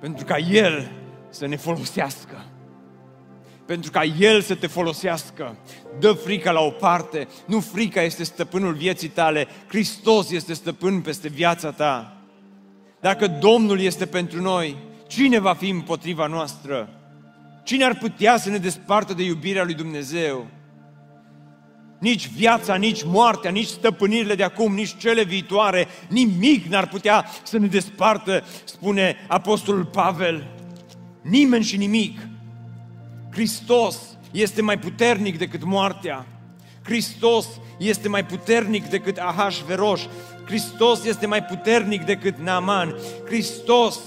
Pentru 0.00 0.24
ca 0.24 0.38
El 0.38 0.90
să 1.30 1.46
ne 1.46 1.56
folosească 1.56 2.44
pentru 3.66 3.90
ca 3.90 4.04
El 4.04 4.40
să 4.40 4.54
te 4.54 4.66
folosească. 4.66 5.56
Dă 5.98 6.12
frica 6.12 6.50
la 6.50 6.60
o 6.60 6.70
parte, 6.70 7.28
nu 7.46 7.60
frica 7.60 8.02
este 8.02 8.24
stăpânul 8.24 8.74
vieții 8.74 9.08
tale, 9.08 9.46
Hristos 9.66 10.30
este 10.30 10.52
stăpân 10.52 11.00
peste 11.00 11.28
viața 11.28 11.70
ta. 11.70 12.16
Dacă 13.00 13.26
Domnul 13.26 13.80
este 13.80 14.06
pentru 14.06 14.40
noi, 14.40 14.76
cine 15.06 15.38
va 15.38 15.54
fi 15.54 15.68
împotriva 15.68 16.26
noastră? 16.26 16.88
Cine 17.64 17.84
ar 17.84 17.98
putea 17.98 18.36
să 18.38 18.50
ne 18.50 18.58
despartă 18.58 19.12
de 19.12 19.22
iubirea 19.22 19.64
lui 19.64 19.74
Dumnezeu? 19.74 20.46
Nici 21.98 22.28
viața, 22.28 22.74
nici 22.74 23.02
moartea, 23.04 23.50
nici 23.50 23.66
stăpânirile 23.66 24.34
de 24.34 24.42
acum, 24.42 24.74
nici 24.74 24.96
cele 24.96 25.24
viitoare, 25.24 25.88
nimic 26.08 26.66
n-ar 26.66 26.88
putea 26.88 27.26
să 27.42 27.58
ne 27.58 27.66
despartă, 27.66 28.44
spune 28.64 29.16
Apostolul 29.28 29.84
Pavel. 29.84 30.46
Nimeni 31.22 31.64
și 31.64 31.76
nimic. 31.76 32.18
Hristos 33.36 33.96
este 34.30 34.62
mai 34.62 34.78
puternic 34.78 35.38
decât 35.38 35.64
moartea. 35.64 36.26
Hristos 36.84 37.46
este 37.78 38.08
mai 38.08 38.24
puternic 38.24 38.84
decât 38.84 39.18
Ahasveros. 39.18 40.08
Hristos 40.46 41.04
este 41.04 41.26
mai 41.26 41.44
puternic 41.44 42.04
decât 42.04 42.36
Naaman. 42.38 42.96
Hristos 43.24 43.98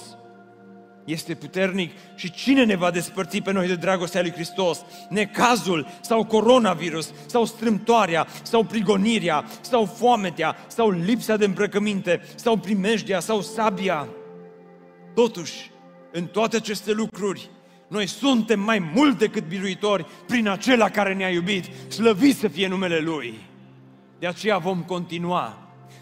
este 1.06 1.36
puternic 1.36 1.92
și 2.16 2.32
cine 2.32 2.64
ne 2.64 2.76
va 2.76 2.92
despărți 2.92 3.42
pe 3.42 3.52
noi 3.52 3.68
de 3.68 3.76
dragostea 3.76 4.22
lui 4.22 4.32
Hristos? 4.32 4.86
Necazul 5.10 5.88
sau 6.02 6.26
coronavirus 6.26 7.12
sau 7.26 7.46
strâmtoarea 7.46 8.28
sau 8.42 8.64
prigonirea 8.64 9.46
sau 9.62 9.86
foametea 9.86 10.56
sau 10.68 10.90
lipsa 10.90 11.36
de 11.36 11.46
îmbrăcăminte 11.46 12.22
sau 12.36 12.58
primejdia 12.58 13.20
sau 13.20 13.42
sabia. 13.42 14.08
Totuși, 15.16 15.72
în 16.12 16.26
toate 16.26 16.56
aceste 16.56 16.92
lucruri, 16.92 17.50
noi 17.90 18.08
suntem 18.08 18.60
mai 18.60 18.92
mult 18.94 19.18
decât 19.18 19.48
biruitori 19.48 20.06
prin 20.28 20.48
acela 20.48 20.90
care 20.90 21.14
ne-a 21.14 21.30
iubit. 21.30 21.92
Slăvit 21.92 22.38
să 22.38 22.48
fie 22.48 22.68
numele 22.68 23.00
Lui. 23.00 23.40
De 24.20 24.28
aceea 24.28 24.58
vom 24.58 24.84
continua. 24.84 25.58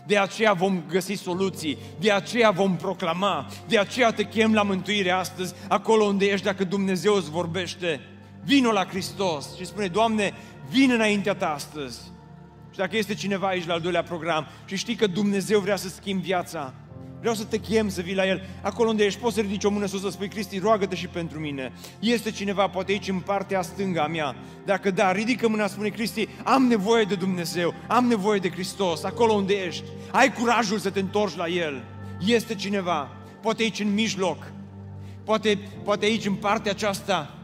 De 0.08 0.18
aceea 0.18 0.54
vom 0.54 0.84
găsi 0.90 1.14
soluții, 1.14 1.78
de 2.00 2.12
aceea 2.12 2.52
vom 2.52 2.76
proclama, 2.76 3.48
de 3.68 3.80
aceea 3.80 4.12
te 4.12 4.24
chem 4.24 4.54
la 4.54 4.64
mântuire 4.64 5.12
astăzi, 5.12 5.54
acolo 5.68 6.04
unde 6.04 6.26
ești, 6.26 6.46
dacă 6.46 6.64
Dumnezeu 6.64 7.16
îți 7.16 7.30
vorbește. 7.30 8.02
Vino 8.44 8.72
la 8.72 8.86
Hristos 8.86 9.56
și 9.56 9.66
spune, 9.66 9.88
Doamne, 9.88 10.34
vin 10.70 10.92
înaintea 10.92 11.36
Ta 11.36 11.54
astăzi 11.54 12.00
Și 12.72 12.78
dacă 12.78 12.98
este 12.98 13.14
cineva 13.14 13.48
aici 13.48 13.66
la 13.66 13.74
al 13.74 13.82
doilea 13.82 14.04
program 14.04 14.48
și 14.66 14.76
știi 14.76 14.96
că 14.96 15.08
Dumnezeu 15.08 15.60
vrea 15.60 15.76
să 15.76 15.90
schimbi 15.90 16.26
viața, 16.26 16.74
Vreau 17.20 17.34
să 17.34 17.44
te 17.44 17.58
chem 17.58 17.90
să 17.90 18.02
vii 18.02 18.16
la 18.16 18.28
El. 18.28 18.42
Acolo 18.62 18.90
unde 18.90 19.06
ești, 19.06 19.20
poți 19.20 19.36
să 19.36 19.42
ridici 19.42 19.64
o 19.64 19.70
mână 19.70 19.86
sus 19.86 20.02
să 20.02 20.10
spui, 20.10 20.28
Cristi, 20.28 20.60
roagă-te 20.60 20.96
și 20.96 21.08
pentru 21.08 21.40
mine. 21.40 21.74
Este 22.00 22.32
cineva, 22.32 22.68
poate 22.68 22.92
aici 22.92 23.08
în 23.08 23.20
partea 23.20 23.62
stângă 23.62 24.02
a 24.02 24.08
mea. 24.08 24.36
Dacă 24.66 24.92
da, 24.92 25.12
ridică 25.12 25.48
mâna, 25.48 25.68
spune, 25.68 25.90
Cristi, 25.90 26.28
am 26.44 26.64
nevoie 26.64 27.04
de 27.04 27.16
Dumnezeu, 27.16 27.74
am 27.88 28.06
nevoie 28.06 28.40
de 28.40 28.50
Hristos, 28.50 29.04
acolo 29.04 29.34
unde 29.34 29.54
ești. 29.54 29.84
Ai 30.12 30.34
curajul 30.34 30.80
să 30.80 30.90
te 30.90 31.00
întorci 31.00 31.36
la 31.36 31.48
El. 31.48 31.84
Este 32.26 32.56
cineva, 32.56 33.10
poate 33.42 33.64
aici 33.64 33.80
în 33.80 33.94
mijloc, 33.94 34.52
poate, 35.24 35.60
poate 35.84 36.06
aici 36.06 36.26
în 36.26 36.34
partea 36.34 36.72
aceasta, 36.72 37.38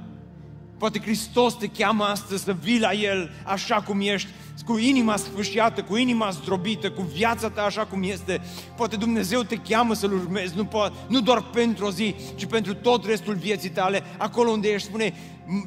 Poate 0.83 0.99
Hristos 0.99 1.57
te 1.57 1.67
cheamă 1.67 2.03
astăzi 2.03 2.43
să 2.43 2.55
vii 2.61 2.79
la 2.79 2.93
El 2.93 3.31
așa 3.45 3.75
cum 3.75 4.01
ești, 4.01 4.29
cu 4.65 4.77
inima 4.77 5.15
sfâșiată, 5.15 5.83
cu 5.83 5.95
inima 5.95 6.29
zdrobită, 6.29 6.91
cu 6.91 7.01
viața 7.01 7.49
ta 7.49 7.63
așa 7.63 7.85
cum 7.85 8.03
este. 8.03 8.41
Poate 8.75 8.95
Dumnezeu 8.95 9.41
te 9.41 9.55
cheamă 9.55 9.93
să-L 9.93 10.13
urmezi, 10.13 10.55
nu, 10.55 10.65
po- 10.65 11.07
nu 11.07 11.21
doar 11.21 11.41
pentru 11.41 11.85
o 11.85 11.91
zi, 11.91 12.15
ci 12.35 12.45
pentru 12.45 12.73
tot 12.73 13.05
restul 13.05 13.33
vieții 13.33 13.69
tale, 13.69 14.03
acolo 14.17 14.49
unde 14.49 14.67
ești, 14.67 14.87
spune, 14.87 15.13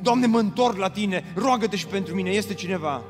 Doamne, 0.02 0.26
mă 0.26 0.38
întorc 0.38 0.76
la 0.76 0.90
Tine, 0.90 1.24
roagă-te 1.34 1.76
și 1.76 1.86
pentru 1.86 2.14
mine, 2.14 2.30
este 2.30 2.54
cineva. 2.54 3.02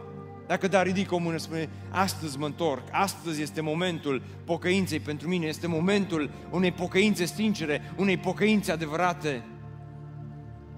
Dacă 0.46 0.68
da, 0.68 0.82
ridică 0.82 1.14
o 1.14 1.18
mână, 1.18 1.36
spune, 1.36 1.68
astăzi 1.90 2.38
mă 2.38 2.46
întorc, 2.46 2.82
astăzi 2.90 3.42
este 3.42 3.60
momentul 3.60 4.22
pocăinței 4.44 5.00
pentru 5.00 5.28
mine, 5.28 5.46
este 5.46 5.66
momentul 5.66 6.30
unei 6.50 6.72
pocăințe 6.72 7.24
sincere, 7.24 7.92
unei 7.96 8.16
pocăințe 8.16 8.72
adevărate. 8.72 9.44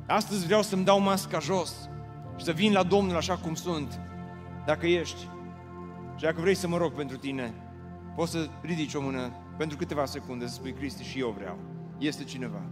Astăzi 0.07 0.47
vreau 0.47 0.63
să-mi 0.63 0.85
dau 0.85 1.01
masca 1.01 1.39
jos 1.39 1.75
și 2.37 2.45
să 2.45 2.53
vin 2.53 2.73
la 2.73 2.83
Domnul 2.83 3.17
așa 3.17 3.37
cum 3.37 3.55
sunt. 3.55 4.01
Dacă 4.69 4.87
ești 4.87 5.21
și 6.17 6.25
dacă 6.25 6.41
vrei 6.41 6.55
să 6.55 6.69
mă 6.69 6.77
rog 6.77 6.93
pentru 6.93 7.17
tine, 7.17 7.55
poți 8.15 8.31
să 8.31 8.49
ridici 8.63 8.95
o 8.95 9.01
mână 9.01 9.33
pentru 9.57 9.77
câteva 9.77 10.05
secunde 10.05 10.47
să 10.47 10.55
spui 10.55 10.73
Cristi 10.73 11.03
și 11.03 11.21
eu 11.21 11.31
vreau. 11.31 11.59
Este 11.99 12.25
cineva. 12.25 12.63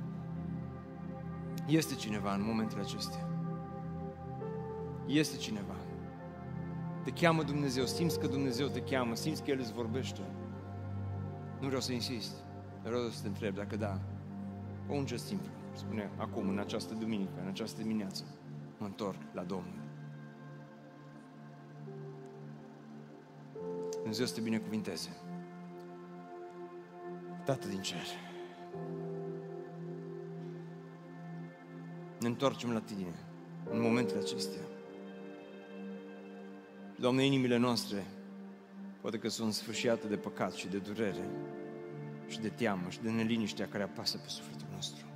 Este 1.66 1.94
cineva 1.94 2.34
în 2.34 2.42
momentele 2.42 2.80
acestea. 2.80 3.28
Este 5.06 5.36
cineva. 5.36 5.74
Te 7.04 7.10
cheamă 7.10 7.42
Dumnezeu, 7.42 7.84
simți 7.84 8.20
că 8.20 8.26
Dumnezeu 8.26 8.66
te 8.66 8.80
cheamă, 8.80 9.14
simți 9.14 9.42
că 9.42 9.50
El 9.50 9.58
îți 9.60 9.72
vorbește. 9.72 10.20
Nu 11.60 11.66
vreau 11.66 11.80
să 11.80 11.92
insist, 11.92 12.34
vreau 12.82 13.08
să 13.08 13.22
te 13.22 13.28
întreb 13.28 13.54
dacă 13.54 13.76
da. 13.76 14.00
O 14.88 14.94
un 14.94 15.06
gest 15.06 15.26
simplu 15.26 15.50
spune 15.72 16.10
acum, 16.16 16.48
în 16.48 16.58
această 16.58 16.94
duminică, 16.94 17.40
în 17.42 17.48
această 17.48 17.82
dimineață, 17.82 18.24
mă 18.78 18.86
întorc 18.86 19.18
la 19.32 19.42
Domnul. 19.42 19.85
Dumnezeu 24.06 24.26
să 24.26 24.34
te 24.34 24.40
binecuvinteze. 24.40 25.16
Tată 27.44 27.68
din 27.68 27.80
cer, 27.80 28.06
ne 32.20 32.26
întoarcem 32.26 32.72
la 32.72 32.80
Tine 32.80 33.14
în 33.70 33.80
momentele 33.80 34.18
acestea. 34.18 34.60
Doamne, 36.98 37.24
inimile 37.24 37.56
noastre 37.56 38.04
poate 39.00 39.18
că 39.18 39.28
sunt 39.28 39.52
sfârșiate 39.52 40.06
de 40.06 40.16
păcat 40.16 40.52
și 40.52 40.68
de 40.68 40.78
durere 40.78 41.28
și 42.28 42.40
de 42.40 42.48
teamă 42.48 42.88
și 42.88 43.00
de 43.00 43.10
neliniștea 43.10 43.68
care 43.68 43.82
apasă 43.82 44.18
pe 44.18 44.28
sufletul 44.28 44.66
nostru. 44.74 45.06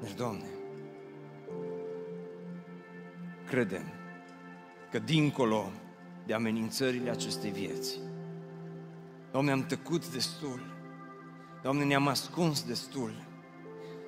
Deci, 0.00 0.14
Doamne, 0.14 0.48
credem 3.46 3.84
că 4.90 4.98
dincolo 4.98 5.70
de 6.30 6.36
amenințările 6.36 7.10
acestei 7.10 7.50
vieți, 7.50 7.98
Doamne, 9.32 9.50
am 9.50 9.66
tăcut 9.66 10.12
destul, 10.12 10.60
Doamne, 11.62 11.84
ne-am 11.84 12.06
ascuns 12.08 12.62
destul, 12.62 13.12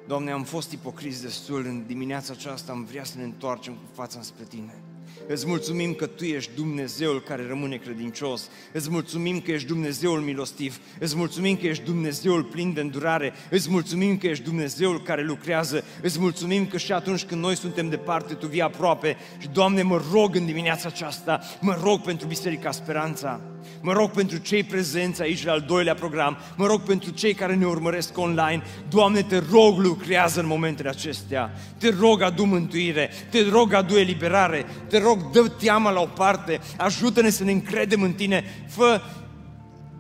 Doamne, 0.07 0.31
am 0.31 0.45
fost 0.45 0.73
ipocriți 0.73 1.23
destul, 1.23 1.65
în 1.65 1.87
dimineața 1.87 2.33
aceasta 2.33 2.73
am 2.73 2.85
vrea 2.85 3.05
să 3.05 3.19
ne 3.19 3.25
întoarcem 3.25 3.73
cu 3.73 3.91
fața 3.93 4.21
spre 4.23 4.45
Tine. 4.45 4.83
Îți 5.27 5.47
mulțumim 5.47 5.95
că 5.95 6.07
Tu 6.07 6.25
ești 6.25 6.51
Dumnezeul 6.55 7.23
care 7.23 7.47
rămâne 7.47 7.77
credincios. 7.77 8.49
Îți 8.73 8.91
mulțumim 8.91 9.41
că 9.41 9.51
ești 9.51 9.67
Dumnezeul 9.67 10.21
milostiv. 10.21 10.81
Îți 10.99 11.17
mulțumim 11.17 11.57
că 11.57 11.67
ești 11.67 11.85
Dumnezeul 11.85 12.45
plin 12.45 12.73
de 12.73 12.81
îndurare. 12.81 13.33
Îți 13.51 13.71
mulțumim 13.71 14.19
că 14.19 14.27
ești 14.27 14.45
Dumnezeul 14.45 15.03
care 15.03 15.23
lucrează. 15.25 15.85
Îți 16.03 16.21
mulțumim 16.21 16.67
că 16.67 16.79
și 16.79 16.93
atunci 16.93 17.25
când 17.25 17.41
noi 17.41 17.57
suntem 17.57 17.89
departe, 17.89 18.35
Tu 18.35 18.47
vii 18.47 18.63
aproape. 18.63 19.17
Și, 19.39 19.49
Doamne, 19.49 19.83
mă 19.83 20.03
rog 20.13 20.35
în 20.35 20.47
dimineața 20.47 20.89
aceasta, 20.89 21.41
mă 21.61 21.79
rog 21.83 22.01
pentru 22.01 22.27
Biserica 22.27 22.71
Speranța. 22.71 23.52
Mă 23.85 23.93
rog 23.93 24.11
pentru 24.11 24.37
cei 24.37 24.63
prezenți 24.63 25.23
aici 25.23 25.45
la 25.45 25.53
al 25.53 25.61
doilea 25.61 25.95
program. 25.95 26.37
Mă 26.57 26.67
rog 26.67 26.81
pentru 26.81 27.11
cei 27.11 27.35
care 27.35 27.55
ne 27.55 27.67
urmăresc 27.67 28.19
online. 28.19 28.63
Doamne, 28.89 29.23
te 29.23 29.43
rog, 29.51 29.79
lucrează 29.79 30.41
în 30.41 30.47
momentele 30.47 30.89
acestea. 30.89 31.51
Te 31.79 31.91
rog, 32.01 32.23
adu 32.23 32.45
mântuire. 32.45 33.11
Te 33.31 33.49
rog, 33.51 33.73
adu 33.73 33.97
eliberare. 33.97 34.67
Te 34.89 34.99
rog, 34.99 35.31
dă 35.31 35.49
teama 35.59 35.91
la 35.91 36.01
o 36.01 36.07
parte. 36.07 36.61
Ajută-ne 36.77 37.31
să 37.31 37.45
ne 37.45 37.53
încredem 37.53 38.03
în 38.03 38.13
Tine. 38.13 38.45
Fă 38.69 39.01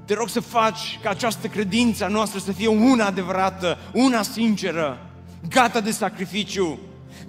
te 0.04 0.14
rog 0.14 0.28
să 0.28 0.40
faci 0.40 0.98
ca 1.02 1.10
această 1.10 1.46
credință 1.46 2.06
noastră 2.06 2.38
să 2.38 2.52
fie 2.52 2.66
una 2.66 3.06
adevărată, 3.06 3.78
una 3.92 4.22
sinceră, 4.22 5.10
gata 5.48 5.80
de 5.80 5.90
sacrificiu, 5.90 6.78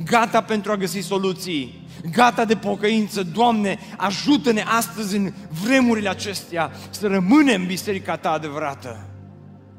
gata 0.05 0.41
pentru 0.41 0.71
a 0.71 0.75
găsi 0.75 0.99
soluții 0.99 1.82
gata 2.11 2.45
de 2.45 2.55
pocăință. 2.55 3.23
Doamne, 3.23 3.77
ajută-ne 3.97 4.61
astăzi 4.61 5.15
în 5.15 5.33
vremurile 5.63 6.09
acestea 6.09 6.71
să 6.89 7.07
rămânem 7.07 7.65
biserica 7.65 8.17
Ta 8.17 8.31
adevărată. 8.31 9.05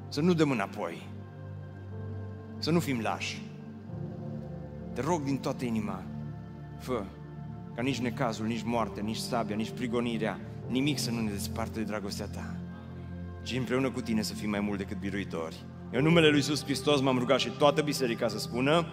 Să 0.09 0.21
nu 0.21 0.33
dăm 0.33 0.51
înapoi. 0.51 1.09
Să 2.59 2.71
nu 2.71 2.81
fim 2.81 3.01
lași. 3.01 3.43
Te 4.93 5.01
rog 5.01 5.23
din 5.23 5.37
toată 5.37 5.65
inima, 5.65 6.03
fă 6.79 7.05
ca 7.75 7.83
nici 7.83 7.99
necazul, 7.99 8.47
nici 8.47 8.63
moartea, 8.63 9.03
nici 9.03 9.17
sabia, 9.17 9.57
nici 9.57 9.71
prigonirea, 9.71 10.41
nimic 10.69 10.99
să 10.99 11.11
nu 11.11 11.21
ne 11.21 11.31
desparte 11.31 11.79
de 11.79 11.85
dragostea 11.85 12.27
Ta, 12.27 12.55
ci 13.43 13.55
împreună 13.57 13.91
cu 13.91 14.01
Tine 14.01 14.23
să 14.23 14.35
fim 14.35 14.51
mai 14.51 14.61
mult 14.61 14.79
decât 14.79 14.99
biruitori. 14.99 15.65
În 15.91 16.03
numele 16.03 16.27
Lui 16.27 16.37
Iisus 16.37 16.65
Hristos 16.65 17.01
m-am 17.01 17.19
rugat 17.19 17.39
și 17.39 17.49
toată 17.49 17.83
biserica 17.83 18.29
să 18.29 18.39
spună 18.39 18.87